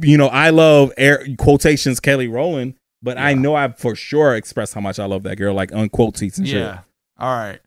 [0.00, 4.74] you know, I love air quotations Kelly Rowland, but I know I've for sure expressed
[4.74, 6.58] how much I love that girl, like unquote tweets and shit.
[6.58, 6.80] Yeah.
[7.18, 7.60] All right.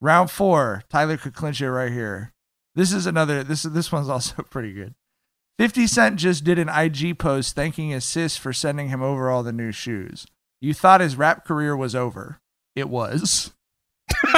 [0.00, 0.84] Round four.
[0.88, 2.32] Tyler could clinch it right here.
[2.74, 3.44] This is another.
[3.44, 4.94] This is this one's also pretty good.
[5.58, 9.42] Fifty Cent just did an IG post thanking his sis for sending him over all
[9.42, 10.26] the new shoes.
[10.60, 12.40] You thought his rap career was over.
[12.76, 13.52] It was.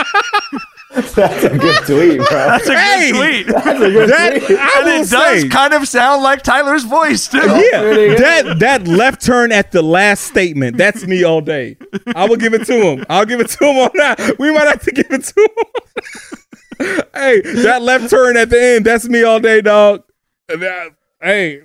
[0.94, 2.28] That's a good tweet, bro.
[2.31, 3.47] That's a Hey, good tweet.
[3.47, 4.59] That's a good That- tweet.
[4.59, 7.39] I and will it does kind of sound like Tyler's voice too.
[7.39, 10.77] Yeah, that that left turn at the last statement.
[10.77, 11.77] That's me all day.
[12.15, 13.07] I will give it to him.
[13.09, 14.36] I'll give it to him on that.
[14.39, 17.05] We might have to give it to him.
[17.15, 18.85] hey, that left turn at the end.
[18.85, 20.03] That's me all day, dog.
[20.51, 20.90] And that-
[21.23, 21.62] hey,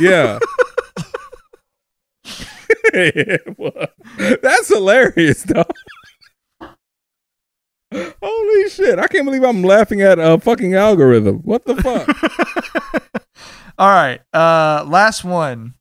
[0.00, 0.40] yeah.
[2.94, 3.72] Yeah, well,
[4.42, 5.70] That's hilarious, dog.
[7.92, 8.98] Holy shit!
[8.98, 11.38] I can't believe I'm laughing at a fucking algorithm.
[11.38, 13.22] What the fuck?
[13.78, 14.20] All right.
[14.32, 15.74] Uh last one.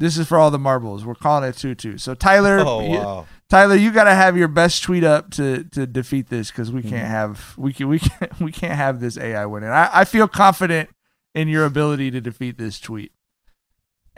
[0.00, 1.04] This is for all the marbles.
[1.04, 1.98] We're calling it 2-2.
[1.98, 2.80] So Tyler, Oh
[3.22, 6.70] you- Tyler, you got to have your best tweet up to to defeat this cuz
[6.70, 6.90] we Mm-hmm.
[6.90, 9.70] can't have we can we can we can't have this AI winning.
[9.70, 10.90] I I feel confident
[11.34, 13.12] in your ability to defeat this tweet.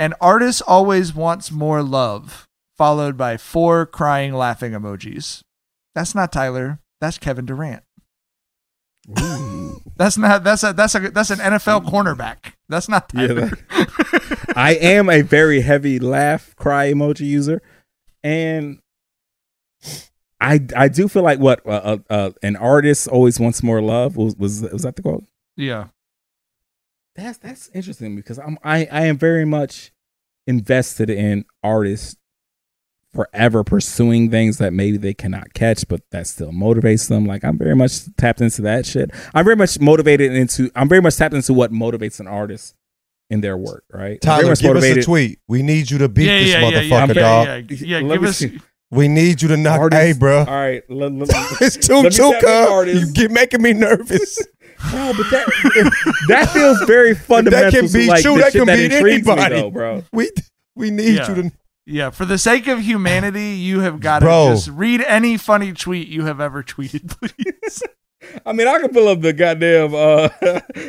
[0.01, 2.49] An artist always wants more love,
[2.79, 5.43] followed by four crying laughing emojis.
[5.95, 6.79] That's not Tyler.
[7.03, 7.83] That's Kevin Durant.
[9.99, 12.55] That's not that's a that's a that's an NFL cornerback.
[12.71, 13.51] That's not Yeah, Tyler.
[14.57, 17.61] I am a very heavy laugh cry emoji user,
[18.25, 18.79] and
[20.41, 24.17] I I do feel like what uh, uh, uh, an artist always wants more love
[24.17, 25.25] was was was that the quote?
[25.59, 25.89] yeah.
[27.21, 29.93] That's that's interesting because I'm I I am very much
[30.47, 32.17] invested in artists
[33.13, 37.27] forever pursuing things that maybe they cannot catch, but that still motivates them.
[37.27, 39.11] Like I'm very much tapped into that shit.
[39.35, 40.71] I'm very much motivated into.
[40.75, 42.75] I'm very much tapped into what motivates an artist
[43.29, 43.85] in their work.
[43.93, 44.21] Right.
[44.21, 45.41] Tyler, much give us a tweet.
[45.49, 47.07] We need you to beat Yeah, this yeah, yeah, yeah.
[47.07, 47.71] motherfucker, Okay, dog.
[47.73, 48.61] yeah, yeah, Let give us see.
[48.93, 49.79] We need you to knock.
[49.79, 50.39] Artists- Hey, bro.
[50.41, 51.29] All right, let, let,
[51.61, 52.69] it's too too tap into cuz.
[52.71, 53.09] artists.
[53.09, 54.39] You get making me nervous.
[54.93, 55.47] No, but that
[56.29, 57.71] that feels very fundamental.
[57.71, 58.39] that can to, be like, true.
[58.39, 60.05] That shit can beat intrigues me, anybody, though, bro.
[60.13, 60.31] We
[60.75, 61.29] we need Yeah.
[61.29, 61.53] you to.
[61.87, 66.07] Yeah, for the sake of humanity, you have got to just read any funny tweet
[66.09, 67.83] you have ever tweeted, please.
[68.47, 70.29] I mean, I can pull up the goddamn, uh,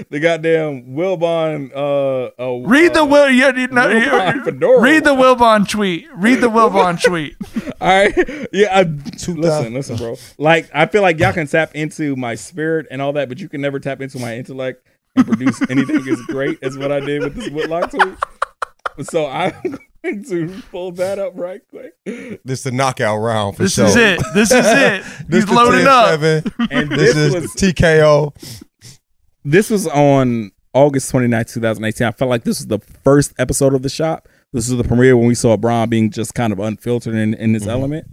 [0.10, 1.72] the goddamn Wilbon.
[1.76, 3.30] Uh, uh, read the uh, Will.
[3.30, 4.82] Yeah, you know, Wilbon you- Fedora.
[4.82, 6.08] read the Wilbon tweet.
[6.16, 7.36] Read the Wilbon tweet.
[7.82, 8.78] All right, yeah.
[8.80, 10.16] I, listen, listen, bro.
[10.38, 13.50] Like, I feel like y'all can tap into my spirit and all that, but you
[13.50, 14.86] can never tap into my intellect
[15.16, 18.16] and produce anything as great as what I did with this Whitlock tweet.
[19.08, 19.54] So I'm
[20.04, 21.94] going to pull that up right quick.
[22.06, 23.86] This is the knockout round for This sure.
[23.86, 24.34] This is it.
[24.34, 25.04] This is it.
[25.28, 26.20] this He's loaded up.
[26.20, 26.68] 10-7.
[26.72, 28.60] And this, this is was- the TKO.
[29.44, 32.08] This was on August 29, 2018.
[32.08, 34.28] I felt like this was the first episode of The Shop.
[34.54, 37.54] This was the premiere when we saw Bron being just kind of unfiltered in, in
[37.54, 37.72] his mm-hmm.
[37.72, 38.08] element.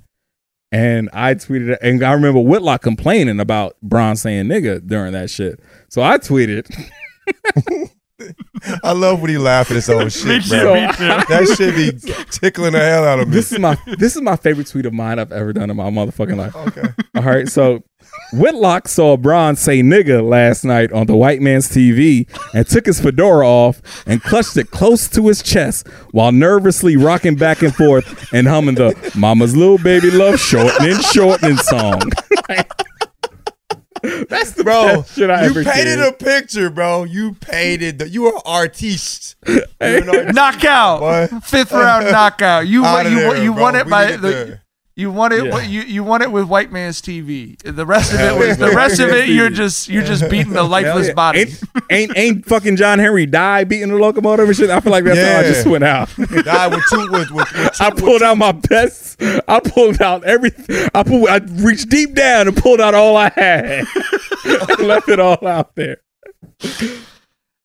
[0.71, 5.61] And I tweeted, and I remember Whitlock complaining about Bron saying nigga during that shit.
[5.89, 6.67] So I tweeted,
[8.83, 10.75] I love when he laugh at his own shit, too, bro.
[10.75, 10.81] me.
[10.89, 13.35] That shit be tickling the hell out of me.
[13.35, 15.91] this is my this is my favorite tweet of mine I've ever done in my
[15.91, 16.57] motherfucking life.
[16.57, 16.83] Okay.
[17.15, 17.49] All right.
[17.49, 17.83] So
[18.33, 23.01] Whitlock saw Bron say nigga last night on the white man's TV and took his
[23.01, 28.33] fedora off and clutched it close to his chest while nervously rocking back and forth
[28.35, 32.01] and humming the Mama's Little Baby Love Shortening Shortening song.
[34.29, 34.97] That's the bro.
[35.03, 36.09] best shit I you ever painted did.
[36.09, 37.05] a picture, bro.
[37.05, 37.99] You painted.
[37.99, 39.37] The, you are artiste.
[39.47, 41.01] You're an artiste, knockout.
[41.01, 41.41] boy.
[41.41, 42.67] Fifth round knockout.
[42.67, 44.61] You Outta you there, you won it We by need it the.
[44.99, 45.03] There.
[45.03, 45.45] You want it.
[45.45, 45.61] Yeah.
[45.63, 47.57] You you won it with White Man's TV.
[47.59, 49.29] The rest of it was the rest of it.
[49.29, 51.15] You're just you're just beating the lifeless yeah.
[51.15, 51.39] body.
[51.41, 54.71] Ain't, ain't ain't fucking John Henry died beating the locomotive and shit.
[54.71, 56.09] I feel like that's how I just went out.
[56.17, 59.23] Died with two with, with, with two, I pulled out my best.
[59.23, 60.89] I pulled out everything.
[60.95, 61.29] I pulled.
[61.29, 63.85] I reached deep down and pulled out all I had.
[64.45, 65.99] and left it all out there.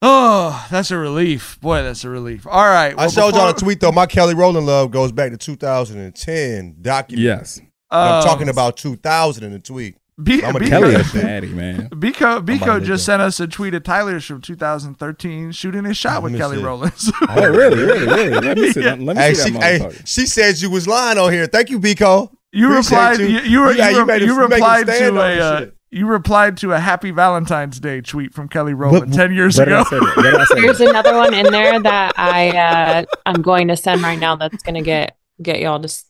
[0.06, 1.82] Oh, that's a relief, boy.
[1.82, 2.46] That's a relief.
[2.46, 2.92] All right.
[2.92, 3.92] I well, showed y'all a tweet though.
[3.94, 7.24] My Kelly Rowland love goes back to 2010 document.
[7.24, 7.62] Yes.
[7.90, 9.96] I'm talking about 2000 in the tweet.
[10.22, 11.90] B- I'm a B- Kelly a Because- baddie, man.
[11.94, 12.84] Biko Biko nigga.
[12.84, 16.64] just sent us a tweet of Tyler's from 2013 shooting his shot with Kelly see.
[16.64, 17.12] Rollins.
[17.30, 18.30] Oh, really, really, really?
[18.30, 18.82] Let me see.
[18.84, 18.90] Yeah.
[18.96, 19.02] that.
[19.02, 21.48] Let me Hey, see she, that hey, she said you was lying on here.
[21.48, 22.32] Thank you, Biko.
[22.52, 23.20] You Appreciate replied.
[23.22, 25.20] You, you, were, Yeah, you, re- made a- you made a replied to on a
[25.22, 25.76] uh, shit.
[25.94, 29.65] You replied to a Happy Valentine's Day tweet from Kelly Rowland What- ten years what
[29.65, 29.90] did I ago.
[29.90, 29.99] say?
[29.99, 30.61] What did I say?
[30.61, 34.36] There's another one in there that I uh, I'm going to send right now.
[34.36, 36.07] That's gonna get get y'all just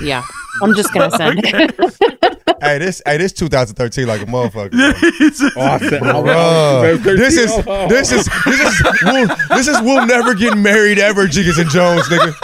[0.00, 0.22] Yeah,
[0.62, 1.44] I'm just gonna send.
[2.62, 4.72] hey, this hey, this 2013 like a motherfucker.
[5.56, 7.02] Oh, Bruh.
[7.04, 7.54] this is
[7.88, 12.08] this is this is we'll, this is we'll never get married ever, Jiggins and Jones,
[12.08, 12.34] nigga.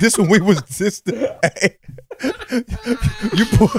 [0.00, 1.02] This when we was this.
[1.06, 1.76] Hey,
[2.22, 3.70] you put,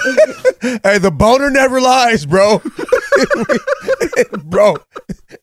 [0.83, 2.59] hey, the boner never lies, bro.
[4.43, 4.77] bro,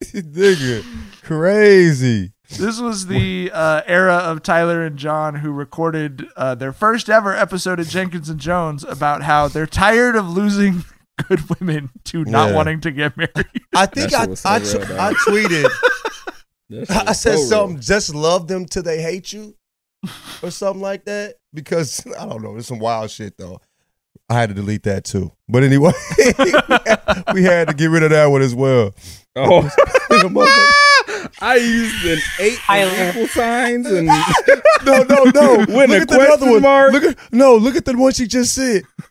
[0.03, 0.85] nigga,
[1.23, 2.33] crazy.
[2.49, 7.35] This was the uh, era of Tyler and John who recorded uh, their first ever
[7.35, 10.85] episode of Jenkins and Jonez about how they're tired of losing
[11.29, 12.55] good women to not Yeah.
[12.55, 13.33] wanting to get married.
[13.75, 14.27] I think I I,
[14.61, 15.69] t- I tweeted.
[16.71, 17.47] That shit I said so real.
[17.49, 17.81] something.
[17.81, 19.57] Just love them till they hate you,
[20.43, 21.37] or something like that.
[21.53, 22.53] Because I don't know.
[22.53, 23.61] There's some wild shit though.
[24.29, 25.31] I had to delete that too.
[25.49, 25.93] But anyway,
[27.33, 28.93] we had to get rid of that one as well.
[29.37, 29.63] Oh,
[31.41, 35.59] I used an eight and equal signs and no, no, no.
[35.69, 36.63] With look at the other one.
[36.63, 36.93] mark.
[36.93, 37.57] Look at no.
[37.57, 38.83] Look at the one she just said.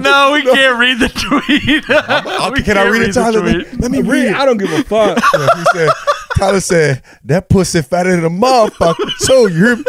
[0.00, 1.84] no, we can't read the tweet.
[2.52, 3.40] We can I can't read it, the Tyler?
[3.40, 3.80] tweet.
[3.80, 4.26] Let me read.
[4.28, 4.34] it.
[4.34, 5.18] I don't give a fuck.
[5.18, 5.90] he said,
[6.36, 9.48] Tyler said that pussy fatter than a motherfucker too.
[9.52, 9.84] You,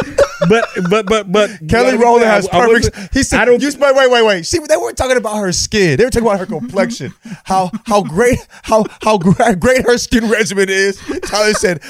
[0.50, 2.96] but but but but Kelly Rowland has I- I perfect.
[2.96, 4.46] wasn't- He I said, don't- "You wait, wait, wait, wait.
[4.46, 5.98] See, they weren't talking about her skin.
[5.98, 7.14] They were talking about her complexion.
[7.44, 11.82] How how great how how great her skin regimen is." Tyler said,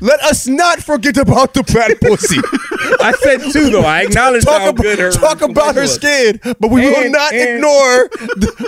[0.00, 2.38] "Let us not forget about the fat pussy."
[3.00, 3.82] I said too though.
[3.82, 7.10] I acknowledge talk how about, good her talk about her complexion skin, but we will
[7.10, 8.10] not and- ignore.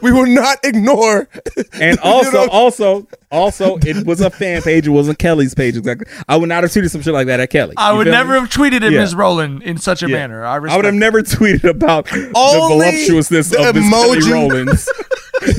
[0.03, 1.29] We will not ignore.
[1.75, 2.49] And You also, know?
[2.49, 4.87] also, also, it was a fan page.
[4.87, 6.07] It wasn't Kelly's page exactly.
[6.29, 7.75] I would not have tweeted some shit like that at Kelly.
[7.77, 8.41] I You would never me?
[8.41, 9.01] have tweeted at Yeah.
[9.01, 9.15] Ms.
[9.15, 10.17] Rowland in such a Yeah.
[10.17, 10.45] manner.
[10.45, 14.89] I, I would have never tweeted about the voluptuousness the of this Kelly emoji- Rowlands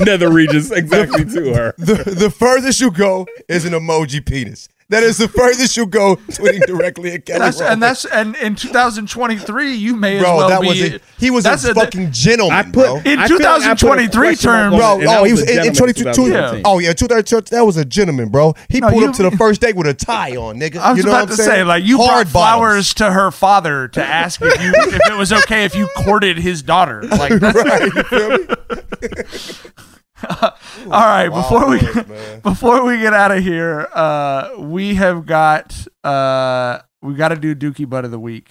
[0.00, 1.74] nether regions exactly to her.
[1.78, 4.68] the, the furthest you go is an emoji penis.
[4.90, 7.72] That is the furthest you'll go tweeting directly at Kelly That's, Rowland.
[7.74, 10.68] and that's and in 2023, you may as Bro, well that be.
[10.68, 12.96] was a, he was a that's fucking gentleman, I put- bro.
[13.04, 14.76] in I like I put a 2023 question terms.
[14.76, 16.04] Bro, it, and oh, that oh, he was was in, in gentleman 22.
[16.04, 16.62] 2013.
[16.64, 17.54] Oh yeah, 2013.
[17.58, 18.54] That was a gentleman, bro.
[18.70, 20.78] He No, pulled you- up to the first date with a tie on, nigga.
[20.78, 21.50] I was you know about what I'm to saying?
[21.50, 22.32] say, like you Hard brought bottoms.
[22.32, 26.38] flowers to her father to ask if you if it was okay if you courted
[26.38, 27.02] his daughter.
[27.02, 27.90] Like, that's, right?
[30.22, 30.28] You
[30.84, 31.28] all right.
[31.28, 32.40] Before we boys, man.
[32.40, 37.54] before we get out of here, uh, we have got uh, we got to do
[37.54, 38.50] Dookie Butt of the Week.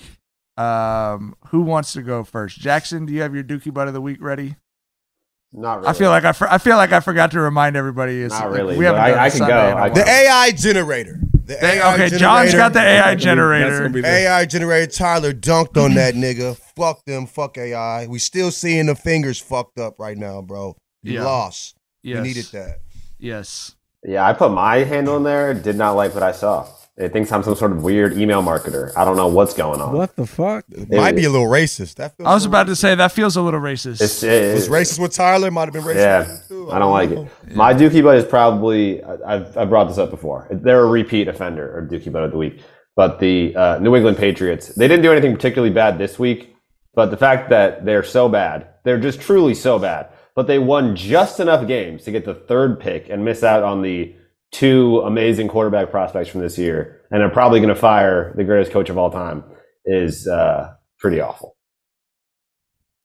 [0.57, 2.57] Um, who wants to go first?
[2.60, 4.56] Jackson, do you have your Dookie Butt of the Week ready?
[5.53, 5.88] Not really.
[5.89, 8.22] I feel like I, for, I feel like I forgot to remind everybody.
[8.22, 9.68] It's, Not really, We haven't I- done can Sunday go.
[9.68, 9.94] in a I while.
[9.94, 11.19] The AI generator.
[11.34, 12.18] The They- AI okay, generator.
[12.18, 13.88] John's got the AI generator.
[13.88, 14.91] the- AI generator.
[14.91, 16.57] Tyler dunked on that nigga.
[16.76, 17.27] Fuck them.
[17.27, 18.07] Fuck AI.
[18.07, 20.76] We still seeing the fingers fucked up right now, bro.
[21.03, 21.26] You Yeah.
[21.26, 21.78] lost.
[22.03, 22.18] Yes.
[22.18, 22.80] You needed that.
[23.19, 23.76] Yes.
[24.03, 25.53] Yeah, I put my handle in there.
[25.53, 26.68] Did not like what I saw.
[26.95, 28.91] It thinks I'm some sort of weird email marketer.
[28.98, 29.94] I don't know what's going on.
[29.95, 30.65] What the fuck?
[30.72, 31.95] It might be a little racist.
[31.95, 34.02] That feels I was about little to say that feels a little racist.
[34.02, 34.52] It's, racist.
[34.52, 35.52] it, was racist with Tyler.
[35.52, 35.95] Might have been racist.
[35.95, 36.72] Yeah, with you, too.
[36.72, 37.30] I don't like know.
[37.45, 37.56] it.
[37.56, 40.48] My Dookie Butt is probably I- I've I've brought this up before.
[40.49, 42.61] They're a repeat offender or Dookie Butt of the week.
[42.95, 46.56] But the uh, New England Patriots, they didn't do anything particularly bad this week.
[46.95, 50.07] But the fact that they're so bad, they're just truly so bad.
[50.38, 53.81] But they won just enough games to get the third pick and miss out on
[53.81, 54.14] the
[54.51, 58.72] two amazing quarterback prospects from this year, and are probably going to fire the greatest
[58.72, 59.43] coach of all time.
[59.84, 61.57] Is uh, pretty awful.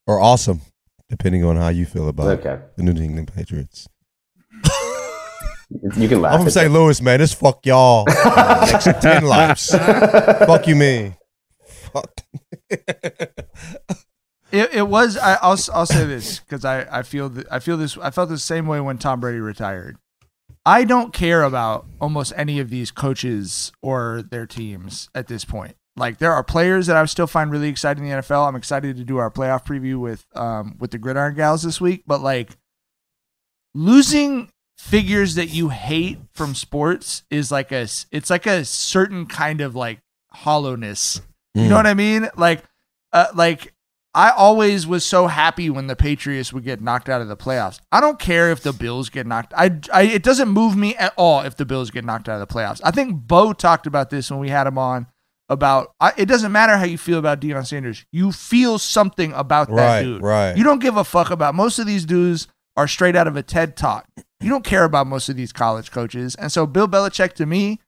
[0.07, 0.61] Or awesome,
[1.09, 2.61] depending on how you feel about Okay.
[2.77, 3.89] the New England Patriots.
[5.97, 6.35] You can laugh.
[6.35, 6.71] I'm from St.
[6.71, 7.19] Louis, man.
[7.19, 8.05] This fuck y'all.
[8.27, 9.71] next ten lives.
[9.75, 11.17] fuck you, mean.
[11.95, 12.13] Fuck.
[14.53, 15.17] It, it was.
[15.17, 17.97] I, I'll I'll say this because I I feel that I feel this.
[17.99, 19.97] I felt the same way when Tom Brady retired.
[20.65, 25.75] I don't care about almost any of these coaches or their teams at this point.
[25.97, 28.47] Like there are players that I still find really exciting in the NFL.
[28.47, 32.05] I'm excited to do our playoff preview with um with the Gridiron Gals this week.
[32.07, 32.51] But like
[33.75, 39.61] losing figures that you hate from sports is like a it's like a certain kind
[39.61, 40.01] of like
[40.31, 41.21] hollowness.
[41.55, 41.79] You know Mm.
[41.79, 42.29] what I mean?
[42.37, 42.65] Like
[43.13, 43.75] uh, like
[44.15, 47.81] I always was so happy when the Patriots would get knocked out of the playoffs.
[47.91, 49.55] I don't care if the Bills get knocked.
[49.57, 52.47] I, I it doesn't move me at all if the Bills get knocked out of
[52.47, 52.81] the playoffs.
[52.85, 55.07] I think Bo talked about this when we had him on
[55.49, 58.05] about I, it doesn't matter how you feel about Deion Sanders.
[58.13, 60.23] You feel something about that Right, dude.
[60.23, 60.57] right.
[60.57, 63.43] You don't give a fuck about most of these dudes are straight out of a
[63.43, 64.07] TED talk.
[64.41, 66.35] You don't care about most of these college coaches.
[66.35, 67.81] And so Bill Belichick to me,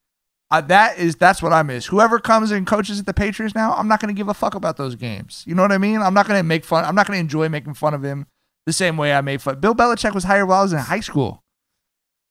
[0.50, 1.86] uh, that is that's what I miss.
[1.86, 4.54] Whoever comes and coaches at the Patriots now, I'm not going to give a fuck
[4.54, 5.42] about those games.
[5.46, 6.00] You know what I mean?
[6.00, 6.84] I'm not going to make fun.
[6.84, 8.26] I'm not going to enjoy making fun of him
[8.66, 9.60] the same way I made fun.
[9.60, 11.42] Bill Belichick was hired while I was in high school.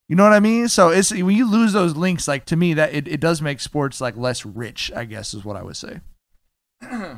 [0.10, 0.68] You know what I mean?
[0.68, 3.60] So it's when you lose those links, like to me, that it, it does make
[3.60, 4.92] sports like less rich.
[4.96, 6.02] I guess is what I would say.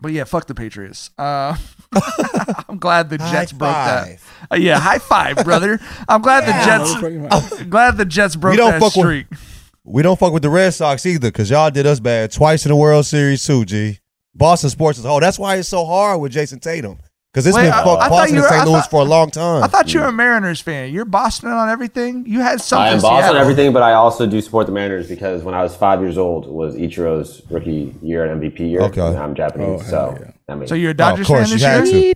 [0.00, 1.10] but yeah, fuck the Patriots.
[1.18, 1.56] Uh,
[2.68, 4.18] I'm glad the Jets broke that.
[4.50, 5.78] Uh, yeah, high five, brother.
[6.08, 7.62] I'm glad the Jets.
[7.68, 9.30] glad the Jets broke that fuck streak.
[9.30, 9.55] with
[9.86, 12.70] we don't fuck with the Red Sox either because y'all did us bad twice in
[12.70, 13.64] the World Series too.
[13.64, 13.98] G.
[14.34, 15.20] Boston sports is a whole.
[15.20, 16.98] That's why it's so hard with Jayson Tatum
[17.32, 18.66] because it's Wait, been I- fuck I Boston you and St.
[18.68, 19.62] Louis thought- for a long time.
[19.62, 20.92] I thought you were a Mariners fan.
[20.92, 22.24] You're Boston on everything.
[22.26, 22.84] You had something.
[22.86, 25.62] I am Boston on everything, but I also do support the Mariners because when I
[25.62, 28.80] was five years old was Ichiro's rookie year and MVP year.
[28.82, 29.00] Okay.
[29.06, 31.60] and I'm Japanese, oh, so I mean, So you're a Dodgers fan this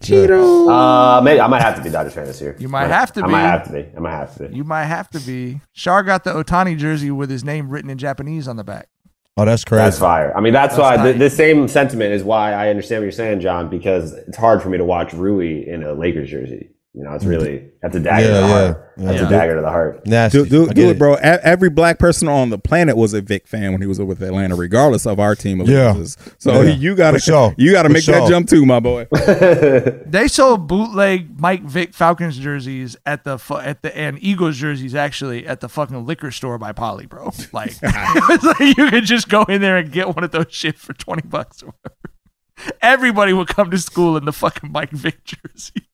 [0.09, 0.39] year?
[0.70, 2.57] Uh, maybe I might have to be Dodgers fan this year.
[2.61, 3.32] You might have to I be.
[3.32, 3.89] might have to be.
[3.97, 4.57] I might have to be.
[4.57, 5.61] You might have to be.
[5.73, 8.89] Shar got the Ohtani jersey with his name written in Japanese on the back.
[9.36, 9.82] Oh, that's crazy.
[9.82, 10.36] That's fire.
[10.36, 11.12] I mean, that's, That's why tight.
[11.12, 14.62] the, the same sentiment is why I understand what you're saying, John, because it's hard
[14.62, 16.70] for me to watch Rui in a Lakers jersey.
[16.92, 18.52] You know, it's mm, really that's a dagger to Yeah, the yeah.
[18.52, 18.92] heart.
[18.96, 19.04] Yeah.
[19.06, 19.26] That's Yeah.
[19.26, 20.06] a dagger to the heart.
[20.08, 20.38] Nasty.
[20.38, 21.14] Do, do, do get it, bro.
[21.14, 24.20] E- Every black person on the planet was a Vic fan when he was with
[24.20, 25.92] Atlanta, regardless of our team Yeah.
[25.92, 26.16] allegiances.
[26.38, 26.72] So Yeah.
[26.74, 27.54] you gotta For sure.
[27.56, 29.06] you gotta For make that jump too, my boy.
[30.10, 34.96] They sold bootleg Mike Vick Falcons jerseys at the fu- at the and Eagles jerseys
[34.96, 37.30] actually at the fucking liquor store by Poly, bro.
[37.52, 40.76] Like, it's like you could just go in there and get one of those shit
[40.76, 42.76] for twenty bucks or whatever.
[42.82, 45.86] Everybody would come to school in the fucking Mike Vick jersey.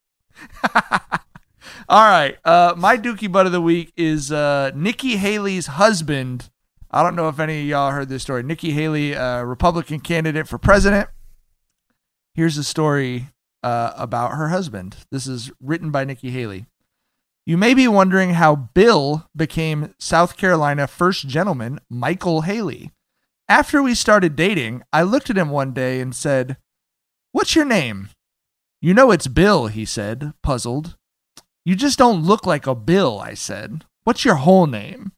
[1.88, 6.50] All right, uh, my Dookie butt of the week is uh, Nikki Haley's husband.
[6.90, 8.42] I don't know if any of y'all heard this story.
[8.42, 11.08] Nikki Haley, uh, Republican candidate for president.
[12.34, 13.28] Here's a story
[13.62, 14.96] uh, about her husband.
[15.10, 16.66] This is written by Nikki Haley.
[17.44, 22.90] You may be wondering how Bill became South Carolina first gentleman Michael Haley.
[23.48, 26.56] After we started dating, I looked at him one day and said,
[27.30, 28.08] What's your name?
[28.82, 30.96] You know it's Bill, he said, puzzled.
[31.64, 33.84] You just don't look like a Bill, I said.
[34.04, 35.12] What's your whole name?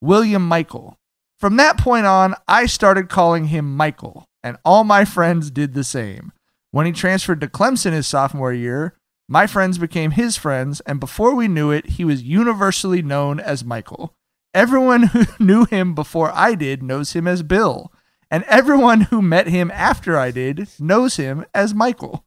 [0.00, 0.98] William Michael.
[1.38, 5.84] From that point on, I started calling him Michael, and all my friends did the
[5.84, 6.32] same.
[6.70, 11.34] When he transferred to Clemson his sophomore year, my friends became his friends, and before
[11.34, 14.14] we knew it, he was universally known as Michael.
[14.52, 17.92] Everyone who knew him before I did knows him as Bill,
[18.30, 22.24] and everyone who met him after I did knows him as Michael.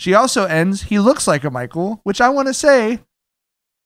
[0.00, 3.00] She also ends, he looks like a Michael, which I want to say,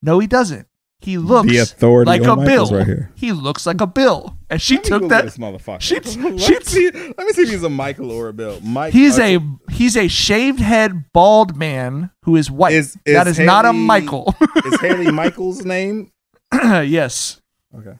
[0.00, 0.68] no, he doesn't.
[1.00, 2.78] He looks The authority like a Michaels Bill.
[2.78, 3.10] right here.
[3.16, 4.38] He looks like a Bill.
[4.48, 5.24] And she Let took Google that.
[5.24, 5.80] this motherfucker.
[5.80, 8.60] She, let, she, me see, let me see if he's a Michael or a Bill.
[8.62, 8.92] Mike.
[8.92, 12.74] he's a he's a shaved head bald man who is white.
[12.74, 14.36] Is- that is is not a Michael.
[14.64, 16.12] is Haley Michael's name?
[16.54, 17.40] yes.
[17.76, 17.98] Okay.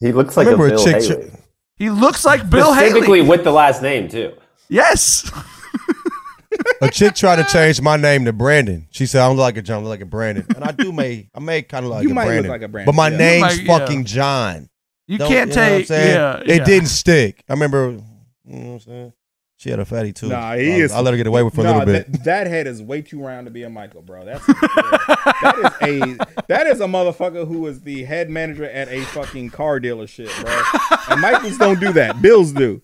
[0.00, 1.30] He looks like a Remember a Bill chick- Haley.
[1.76, 3.28] He looks like Bill Specifically Haley.
[3.28, 4.32] with the last name too.
[4.70, 5.30] Yes.
[6.80, 8.86] A chick tried to change my name to Brandon.
[8.90, 10.72] She said I don't look like a John, I look like a Brandon, and I
[10.72, 12.96] do may I may kind of like You a might look like a Brandon, but
[12.96, 13.16] my yeah.
[13.16, 13.78] Name's might- yeah.
[13.78, 14.68] fucking John.
[15.06, 16.14] You Don't- can't know what I'm take saying?
[16.14, 16.36] yeah.
[16.40, 16.64] It yeah.
[16.64, 17.44] didn't stick.
[17.48, 17.90] I remember.
[17.90, 18.00] You
[18.58, 19.12] know what I'm saying?
[19.56, 20.28] She had a fatty too.
[20.28, 20.90] Nah, he I, is.
[20.90, 22.10] I let her get away with it for a little bit.
[22.10, 24.24] That, that head is way too round to be a Michael, bro.
[24.24, 29.02] That's that is a that is a motherfucker who is the head manager at a
[29.02, 31.02] fucking car dealership, bro.
[31.12, 32.20] And Michaels don't do that.
[32.20, 32.82] Bills do.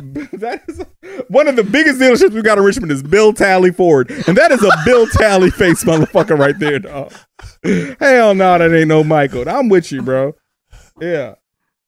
[0.32, 0.84] That is
[1.28, 4.50] one of the biggest dealerships we got in Richmond is Bill Tally Ford, and that
[4.52, 7.12] is a Bill Tally face motherfucker right there, dog.
[8.00, 9.48] Hell no, that ain't no Michael.
[9.48, 10.34] I'm with you, bro.
[11.00, 11.34] Yeah.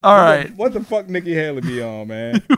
[0.03, 2.43] All What the- What the fuck Nikki Haley be on, man?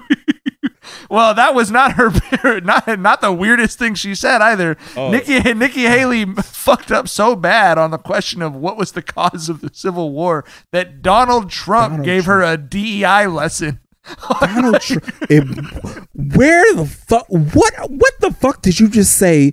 [1.10, 4.76] Well, that was not her not not the weirdest thing she said either.
[4.96, 5.10] Oh.
[5.10, 9.48] Nikki Nikki Haley fucked up so bad on the question of what was the cause
[9.48, 13.80] of the Civil War that Donald Trump Donald gave her a DEI lesson.
[14.40, 15.04] Donald Trump.
[16.14, 17.26] where the fuck?
[17.28, 17.90] What?
[17.90, 19.52] What the fuck did you just say?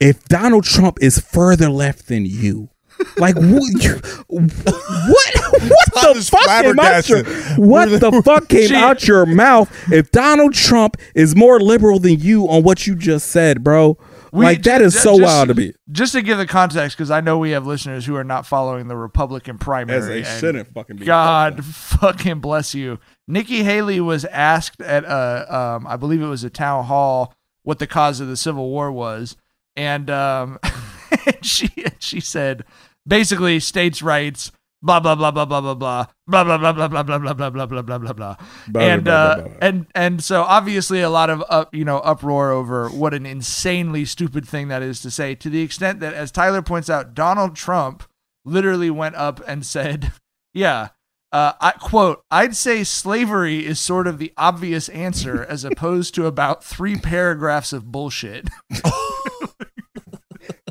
[0.00, 2.70] If Donald Trump is further left than you,
[3.16, 3.82] like what?
[3.82, 5.34] You, what?
[5.62, 7.24] What the fuck came out your?
[7.56, 9.70] What the fuck came out your mouth?
[9.92, 13.98] If Donald Trump is more liberal than you on what you just said, bro,
[14.34, 15.72] We- like that is ju- so just- wild to me.
[15.92, 18.88] Just to give the context, because I know we have listeners who are not following
[18.88, 19.98] the Republican primary.
[19.98, 21.06] As they shouldn't fucking be.
[21.06, 22.98] God fucking bless you.
[23.28, 27.32] Nikki Haley was asked at a, um, I believe it was a town hall,
[27.62, 29.36] what the cause of the Civil War was,
[29.76, 30.58] and um,
[31.42, 32.64] she she said
[33.06, 34.50] basically states' rights.
[34.84, 37.50] Blah blah blah blah blah blah blah blah blah blah blah blah blah blah blah
[37.50, 38.36] blah blah blah blah blah
[38.74, 43.14] and uh and and so obviously a lot of up you know uproar over what
[43.14, 46.90] an insanely stupid thing that is to say to the extent that as Tyler points
[46.90, 48.04] out Donald Trump
[48.44, 50.12] literally went up and said
[50.52, 50.88] yeah
[51.32, 56.26] uh, I quote I'd say slavery is sort of the obvious answer as opposed to
[56.26, 58.50] about three paragraphs of bullshit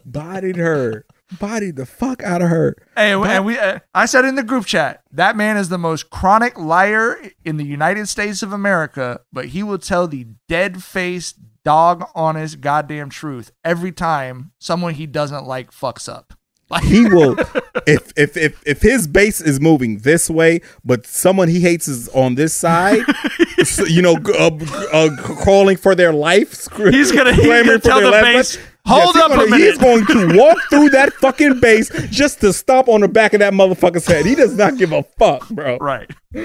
[0.06, 1.06] Bodied her.
[1.40, 2.76] Bodied the fuck out of her.
[2.96, 6.10] Hey, and we, uh, I said in the group chat, that man is the most
[6.10, 11.38] chronic liar in the United States of America, but he will tell the dead faced,
[11.64, 16.34] dog honest, goddamn truth every time someone he doesn't like fucks up.
[16.70, 17.36] Like- he will
[17.88, 22.08] if if if if his base is moving this way, but someone he hates is
[22.10, 23.02] on this side,
[23.64, 24.50] so, you know, uh,
[24.94, 26.52] uh, crawling for their life.
[26.78, 30.08] He's gonna- he's gonna tell the base, Yes, "Hold he's up a gonna- He's minute."
[30.08, 33.54] going to walk through that fucking base just to stomp on the back of that
[33.54, 34.26] motherfucker's head.
[34.26, 35.78] He does not give a fuck, bro.
[35.78, 36.10] Right.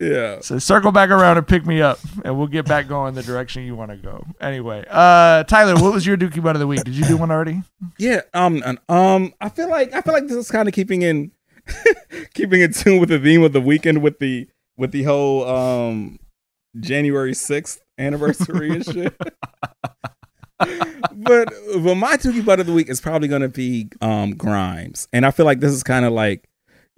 [0.00, 0.40] Yeah.
[0.40, 3.64] So circle back around and pick me up, and we'll get back going the direction
[3.64, 4.24] you want to go.
[4.40, 6.84] Anyway, uh, Tyler, what was your Dookie Butt of the week?
[6.84, 7.62] Did you do one already?
[7.98, 11.02] Yeah, um, and, um, I feel like I feel like this is kind of keeping
[11.02, 11.32] in
[12.34, 16.18] keeping in tune with the theme of the weekend with the with the whole um
[16.78, 19.14] January sixth anniversary and shit.
[20.58, 21.52] but
[21.82, 25.30] but my Dookie butt of the week is probably gonna be um Grimes, and I
[25.30, 26.48] feel like this is kind of like.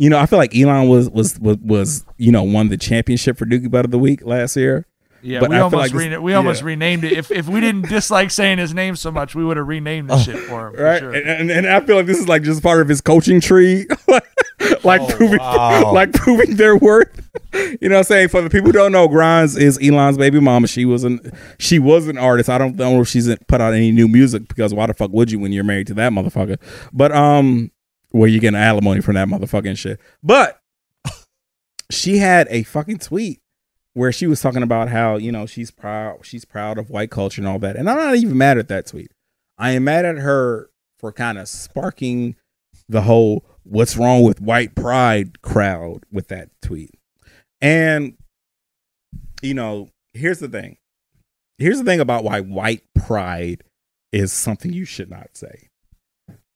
[0.00, 3.36] You know, I feel like Elon was was was, was you know won the championship
[3.36, 4.86] for Dookie Butt of the Week last year.
[5.22, 6.66] Yeah, But we I almost like rena- we almost yeah.
[6.68, 7.12] renamed it.
[7.12, 10.18] If if we didn't dislike saying his name so much, we would have renamed the
[10.18, 10.76] shit for him.
[10.76, 11.00] for right?
[11.00, 11.14] sure.
[11.14, 13.86] And, and, and I feel like this is like just part of his coaching tree,
[14.84, 15.92] like proving wow.
[15.92, 17.24] like proving their worth.
[17.80, 18.28] You know what I'm saying?
[18.28, 20.66] For the people who don't know, Grimes is Elon's baby mama.
[20.66, 22.50] She was an she was an artist.
[22.50, 25.30] I don't know if she's put out any new music because why the fuck would
[25.30, 26.58] you when you're married to that motherfucker?
[26.92, 27.70] But um,
[28.10, 29.98] where you getting alimony from that motherfucking shit?
[30.22, 30.60] But
[31.90, 33.40] she had a fucking tweet
[33.94, 37.40] where she was talking about how you know she's proud she's proud of white culture
[37.40, 37.76] and all that.
[37.76, 39.12] And i'm not even mad at that tweet.
[39.58, 42.36] I am mad at her for kind of sparking
[42.88, 46.90] the whole what's wrong with white pride crowd with that tweet.
[47.60, 48.16] And
[49.42, 50.76] you know here's the thing.
[51.58, 53.64] Here's the thing about why white pride
[54.12, 55.68] is something you should not say.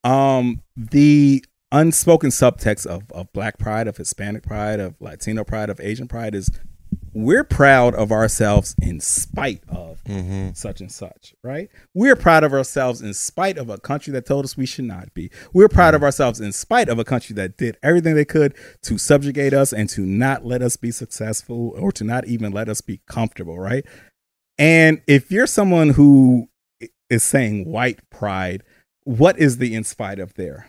[0.05, 5.81] Um the unspoken subtext of, of black pride of hispanic pride of latino pride of
[5.81, 6.51] asian pride is
[7.15, 10.51] we're proud of ourselves in spite of mm-hmm.
[10.55, 11.69] such and such right?
[11.95, 15.13] We're proud of ourselves in spite of a country that told us we should not
[15.15, 15.31] be.
[15.53, 16.07] We're proud of mm-hmm.
[16.07, 19.89] ourselves in spite of a country that did everything they could to subjugate us and
[19.91, 23.85] to not let us be successful or to not even let us be comfortable right?
[24.59, 26.49] And if you're someone who
[27.11, 28.63] is saying white pride
[29.05, 30.69] what is the in spite of there?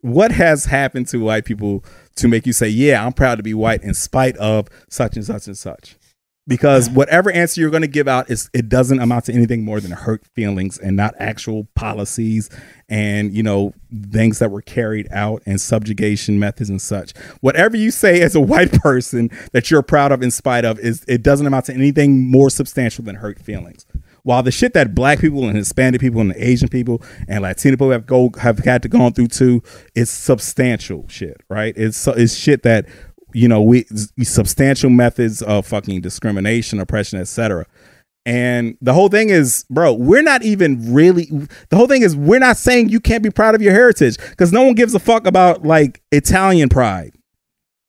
[0.00, 1.84] What has happened to white people
[2.16, 5.24] to make you say, "Yeah, I'm proud to be white in spite of such and
[5.24, 5.96] such and such"?
[6.48, 9.78] Because whatever answer you're going to give out is it doesn't amount to anything more
[9.78, 12.50] than hurt feelings and not actual policies
[12.88, 13.72] and you know
[14.10, 17.16] things that were carried out and subjugation methods and such.
[17.42, 21.04] Whatever you say as a white person that you're proud of in spite of is
[21.06, 23.86] it doesn't amount to anything more substantial than hurt feelings.
[24.24, 27.90] While the shit that black people and Hispanic people and Asian people and Latino people
[27.90, 29.62] have go have had to go through too
[29.94, 31.74] is substantial shit, right?
[31.76, 32.86] It's it's shit that
[33.32, 33.84] you know we
[34.22, 37.66] substantial methods of fucking discrimination, oppression, etc.
[38.24, 41.26] And the whole thing is, bro, we're not even really.
[41.70, 44.52] The whole thing is, we're not saying you can't be proud of your heritage because
[44.52, 47.14] no one gives a fuck about like Italian pride.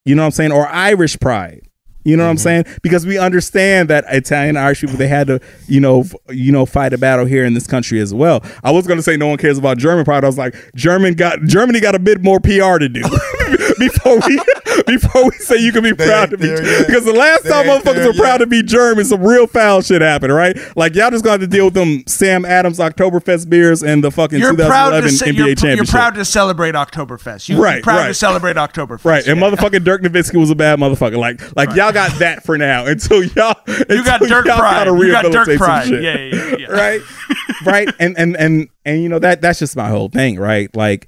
[0.06, 0.52] You know what I'm saying?
[0.52, 1.68] Or Irish pride.
[2.04, 2.44] You know what I'm mm-hmm.
[2.44, 2.66] saying?
[2.82, 6.66] Because we understand that Italian Irish people they had to, you know, f- you know,
[6.66, 8.44] fight a battle here in this country as well.
[8.64, 10.24] I was gonna say no one cares about German pride.
[10.24, 13.02] I was like, German got Germany got a bit more PR to do
[13.80, 14.42] before we
[14.88, 18.14] before we say you can be proud to be because the last time motherfuckers were
[18.14, 20.58] proud to be German, some real foul shit happened, right?
[20.76, 24.40] Like y'all just got to deal with them Sam Adams Oktoberfest beers and the fucking
[24.40, 25.92] You're proud to 2011 say, NBA you're, pr- you're championship.
[25.94, 27.50] proud to celebrate Oktoberfest.
[27.50, 28.16] You, Right, you're proud to right.
[28.16, 29.06] celebrate Oktoberfest.
[29.06, 31.18] Right, and motherfucking Dirk Nowitzki was a bad motherfucker.
[31.18, 33.56] Like, like y'all got that for now until y'all.
[33.68, 34.86] You got Dirk y'all pride.
[34.86, 35.90] gotta You got Dirk rehabilitate some pride.
[35.90, 36.68] Yeah, yeah, yeah.
[36.68, 37.02] right,
[37.66, 40.74] right, and and and and you know that that's just my whole thing, right?
[40.76, 41.08] Like,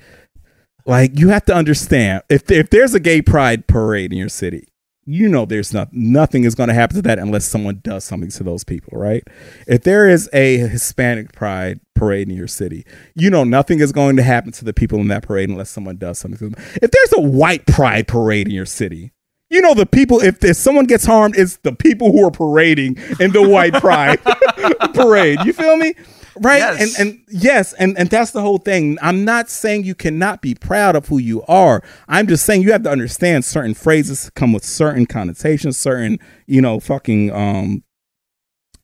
[0.85, 4.67] like you have to understand if if there's a gay pride parade in your city,
[5.05, 8.29] you know there's not nothing is going to happen to that unless someone does something
[8.29, 9.23] to those people, right?
[9.67, 12.85] If there is a Hispanic pride parade in your city,
[13.15, 15.97] you know nothing is going to happen to the people in that parade unless someone
[15.97, 16.65] does something to them.
[16.81, 19.11] If there's a white pride parade in your city,
[19.49, 20.21] you know the people.
[20.21, 24.19] If, if someone gets harmed, it's the people who are parading in the white pride
[24.93, 25.39] parade.
[25.45, 25.93] You feel me?
[26.39, 26.61] Right?
[26.81, 28.97] And and yes, and and that's the whole thing.
[29.01, 31.81] I'm not saying you cannot be proud of who you are.
[32.07, 36.61] I'm just saying you have to understand certain phrases come with certain connotations, certain you
[36.61, 37.83] know fucking um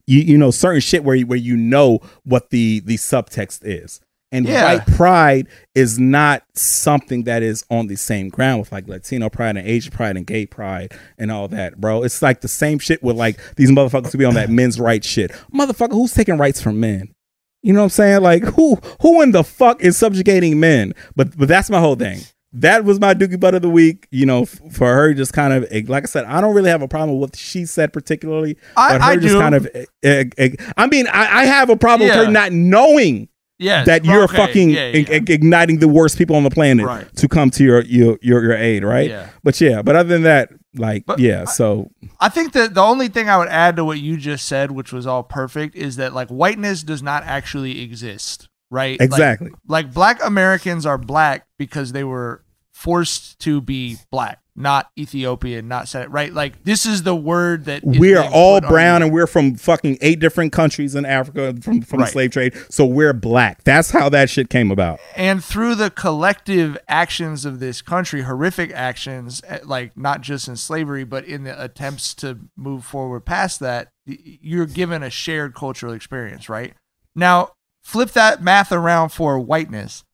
[0.06, 4.00] you you know certain shit where you, where you know what the the subtext is.
[4.34, 4.64] And Yeah.
[4.64, 9.58] white pride is not something that is on the same ground with like Latino pride
[9.58, 12.02] and Asian pride and gay pride and all that, bro.
[12.02, 15.06] It's like the same shit with like these motherfuckers to be on that men's rights
[15.06, 15.32] shit.
[15.54, 17.14] Motherfucker, who's taking rights from men?
[17.62, 18.22] You know what I'm saying?
[18.22, 20.94] Like who who in the fuck is subjugating men?
[21.16, 22.20] But but that's my whole thing.
[22.54, 24.06] That was my Dookie Butt of the week.
[24.10, 26.68] You know, f- for her, just kind of eh, like I said, I don't really
[26.70, 28.58] have a problem with what she said particularly.
[28.76, 29.40] I- but her I just do.
[29.40, 29.68] kind of.
[29.74, 33.28] eh, eh, eh, I mean, I, I have a problem with her not knowing
[33.58, 34.98] Yes, that you're okay, fucking yeah, yeah.
[34.98, 37.16] ig- ig- igniting the worst people on the planet Right.
[37.16, 39.08] to come to your your your, your aid, right?
[39.08, 39.28] Yeah.
[39.44, 41.90] But yeah, but other than that, like yeah, so
[42.20, 44.92] I think that the only thing I would add to what you just said, which
[44.92, 48.98] was all perfect, is that like whiteness does not actually exist, right?
[48.98, 49.50] Like- Exactly.
[49.68, 55.88] Like, black Americans are black because they were forced to be black, not Ethiopian, not
[55.88, 56.32] set right.
[56.32, 60.20] Like this is the word that we are all brown and we're from fucking eight
[60.20, 62.06] different countries in Africa from from Right.
[62.06, 62.54] the slave trade.
[62.68, 63.64] So we're black.
[63.64, 65.00] That's how that shit came about.
[65.16, 70.56] and through the collective actions of this country, horrific actions, eh, like not just in
[70.56, 75.92] slavery, but in the attempts to move forward past that, you're given a shared cultural
[75.94, 76.74] experience, right?
[77.14, 77.52] Now,
[77.82, 80.04] flip that math around for whiteness.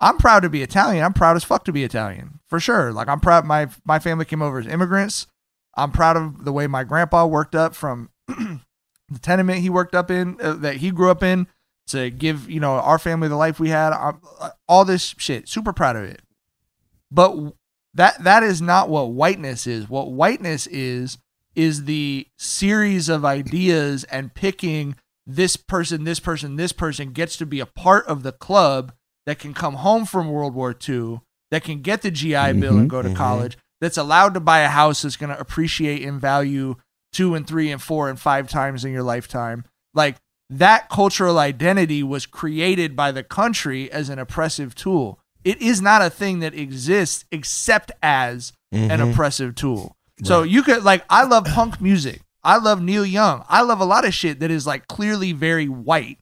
[0.00, 1.04] I'm proud to be Italian.
[1.04, 2.92] I'm proud as fuck to be Italian, for sure.
[2.92, 3.44] Like I'm proud.
[3.44, 5.26] My my family came over as immigrants.
[5.76, 10.10] I'm proud of the way my grandpa worked up from the tenement he worked up
[10.10, 11.46] in uh, that he grew up in
[11.88, 15.48] to give you know our family the life we had um, uh, all this shit
[15.48, 16.22] super proud of it
[17.10, 17.54] but
[17.92, 21.18] that that is not what whiteness is what whiteness is
[21.54, 24.96] is the series of ideas and picking
[25.26, 28.92] this person this person this person gets to be a part of the club
[29.26, 31.20] that can come home from world war ii
[31.50, 33.16] that can get the gi bill and go to mhm.
[33.16, 36.74] college that's allowed to buy a house that's going to appreciate in value
[37.12, 39.64] two and three and four and five times in your lifetime.
[39.92, 40.16] Like
[40.50, 45.20] that cultural identity was created by the country as an oppressive tool.
[45.44, 49.12] It is not a thing that exists except as an Mhm.
[49.12, 49.94] oppressive tool.
[50.22, 52.22] So you could like I love punk music.
[52.42, 53.44] I love Neil Young.
[53.48, 56.18] I love a lot of shit that is like clearly very white.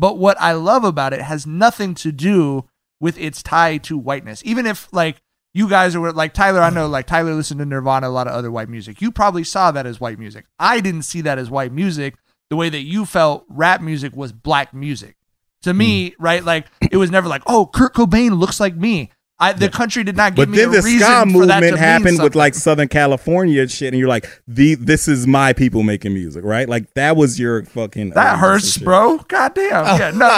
[0.00, 2.66] But what I love about it has nothing to do
[3.00, 4.42] with its tie to whiteness.
[4.46, 5.20] Even if like
[5.52, 8.32] you guys are like Tyler, I know like Tyler listened to Nirvana, a lot of
[8.32, 9.02] other white music.
[9.02, 10.46] You probably saw that as white music.
[10.58, 12.14] I didn't see that as white music
[12.48, 15.16] the way that you felt rap music was black music.
[15.64, 16.22] To me, hmm.
[16.22, 16.42] right?
[16.42, 19.10] Like it was never like, oh, Kurt Cobain looks like me.
[19.40, 21.60] I, the country did not give But me then a the reason ska for that
[21.60, 25.54] to movement happened with like Southern California shit, and you're like, the this is my
[25.54, 26.68] people making music, right?
[26.68, 29.18] Like that was your fucking uh, that hurts, bro.
[29.28, 29.86] God damn.
[29.98, 30.28] Yeah, no.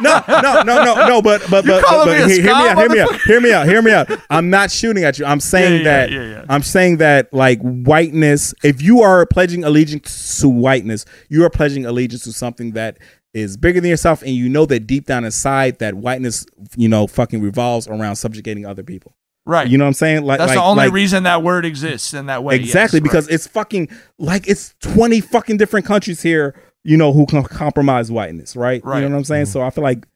[0.00, 1.22] no, no, no, no, no.
[1.22, 2.78] But but You but, but, me hear, me out.
[2.78, 3.20] Hear me out.
[3.22, 3.66] Hear me out.
[3.68, 4.10] Hear me out.
[4.30, 5.24] I'm not shooting at you.
[5.26, 6.10] I'm saying Yeah, yeah, that.
[6.10, 6.44] yeah, yeah.
[6.48, 8.54] I'm saying that like whiteness.
[8.62, 12.98] If you are pledging allegiance to whiteness, you are pledging allegiance to something that
[13.34, 16.46] is bigger than yourself, and you know that deep down inside that whiteness,
[16.76, 19.14] you know, fucking revolves around subjugating other people.
[19.46, 19.68] Right.
[19.68, 20.24] You know what I'm saying?
[20.24, 22.56] Like That's like, the only like- reason that word exists in that way.
[22.56, 23.88] Exactly, yes, because it's fucking
[24.18, 26.54] like it's 20 fucking different countries here,
[26.84, 28.84] you know, who can compromise whiteness, right?
[28.84, 29.00] Right.
[29.00, 29.44] You know what I'm saying?
[29.44, 29.52] Mm-hmm.
[29.52, 30.06] So I feel like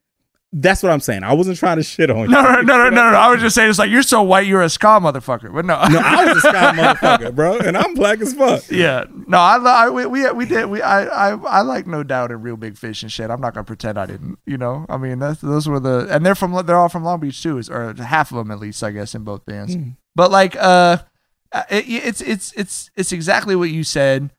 [0.57, 1.25] that's what I'm saying.
[1.25, 2.29] I wasn't trying to shit on you.
[2.29, 3.17] No, no, no, no, no, no.
[3.17, 5.53] I was just saying, it's like you're so white, you're a ska motherfucker.
[5.53, 8.63] But no, No, I was a ska motherfucker, bro, and I'm black as fuck.
[8.71, 12.31] Yeah, no, I, I we, we we did we I I I like no doubt
[12.31, 13.31] in Reel Big Fish and shit.
[13.31, 14.39] I'm not gonna pretend I didn't.
[14.47, 17.21] You know, I mean that's those were the and they're from they're all from Long
[17.21, 19.77] Beach too, is- or half of them at least, I guess, in both bands.
[19.77, 19.97] Mm.
[20.15, 20.99] But like, uh,
[21.69, 24.31] it, it's it's it's it's exactly what you said.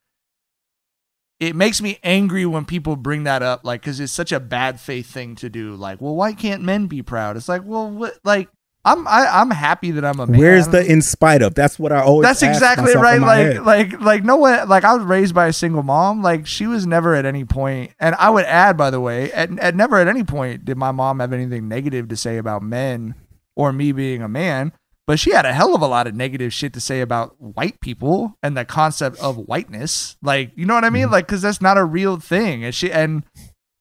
[1.39, 4.79] It makes me angry when people bring that up, like, because it's such a bad
[4.79, 5.75] faith thing to do.
[5.75, 7.35] Like, well, why can't men be proud?
[7.35, 8.49] It's like, well, what, like,
[8.85, 10.39] I'm I, I'm happy that I'm a man.
[10.39, 11.55] Where's the in spite of?
[11.55, 12.23] That's what I always.
[12.23, 13.19] That's exactly right.
[13.19, 13.65] Like, head.
[13.65, 14.69] like, like, no one.
[14.69, 16.21] Like, I was raised by a single mom.
[16.21, 19.57] Like, she was never at any point, and I would add, by the way, at,
[19.59, 23.15] at never at any point did my mom have anything negative to say about men
[23.55, 24.71] or me being a man.
[25.07, 27.80] But she had a hell of a lot of negative shit to say about white
[27.80, 30.18] people and the concept of whiteness.
[30.23, 31.03] Like, you know what I mean?
[31.03, 31.11] Mm-hmm.
[31.11, 32.64] Like, because that's not a real thing.
[32.64, 33.23] And she and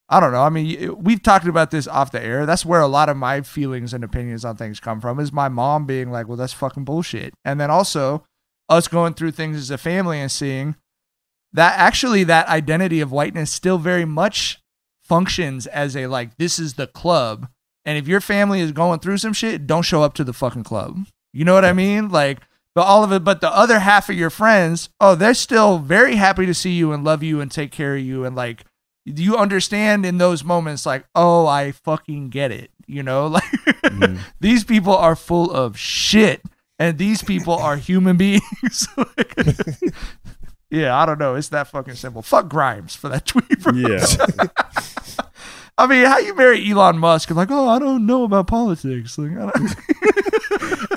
[0.07, 0.43] I don't know.
[0.43, 2.45] I mean, we've talked about this off the air.
[2.45, 5.19] That's where a lot of my feelings and opinions on things come from.
[5.19, 8.23] Is my mom being like, "Well, that's fucking bullshit," and then also
[8.69, 10.75] us going through things as a family and seeing
[11.53, 14.59] that actually that identity of whiteness still very much
[15.03, 17.47] functions as a like this is the club,
[17.83, 20.63] and if your family is going through some shit, don't show up to the fucking
[20.63, 21.07] club.
[21.35, 22.09] You know what I mean?
[22.09, 22.39] Like.
[22.73, 26.17] But all of it, but the other half of your friends, oh, they're still very
[26.17, 28.65] happy to see you and love you and take care of you and like
[29.05, 34.17] you understand in those moments like oh i fucking get it you know like mm-hmm.
[34.39, 36.41] these people are full of shit
[36.79, 39.35] and these people are human beings Like,
[40.71, 43.73] yeah i don't know it's that fucking simple fuck grimes for that tweet bro.
[43.73, 44.05] Yeah.
[45.77, 49.17] I mean, how you marry Elon Musk and like, oh, I don't know about politics.
[49.17, 49.31] Like,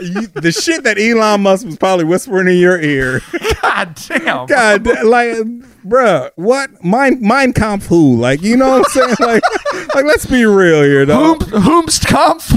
[0.00, 3.20] You- the shit that Elon Musk was probably whispering in your ear.
[3.62, 4.46] God damn.
[4.46, 5.36] God, like,
[5.84, 6.84] bruh, what?
[6.84, 8.16] Mind, Mein Kampf who?
[8.16, 9.16] Like, you know what I'm saying?
[9.18, 9.42] Like,
[9.96, 11.34] like let's be real here, though.
[11.34, 12.48] Hoomst Kampf.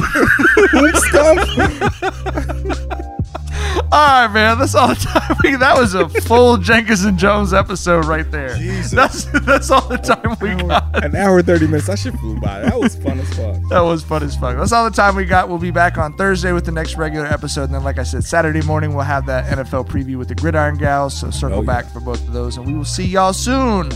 [3.92, 4.58] All right, man.
[4.60, 5.56] That's all the time we.
[5.56, 8.58] That was a full Jenkins and Jonez episode right there.
[8.90, 11.04] That's that's all the oh, time we got.
[11.04, 11.88] An hour thirty minutes.
[11.88, 12.62] That shit flew by.
[12.62, 13.58] That was fun as fuck.
[13.70, 14.58] That was fun as fuck.
[14.58, 15.50] That's all the time we got.
[15.50, 17.64] We'll be back on Thursday with the next regular episode.
[17.64, 20.78] And then, like I said, Saturday morning we'll have that NFL preview with the Gridiron
[20.78, 21.20] Gals.
[21.20, 21.68] So circle Oh, yeah.
[21.68, 22.58] back for both of those.
[22.58, 23.90] And we will see y'all soon.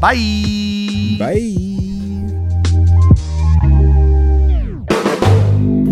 [0.00, 1.16] Bye.
[1.18, 1.56] Bye.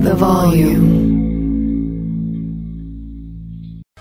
[0.03, 1.10] The volume.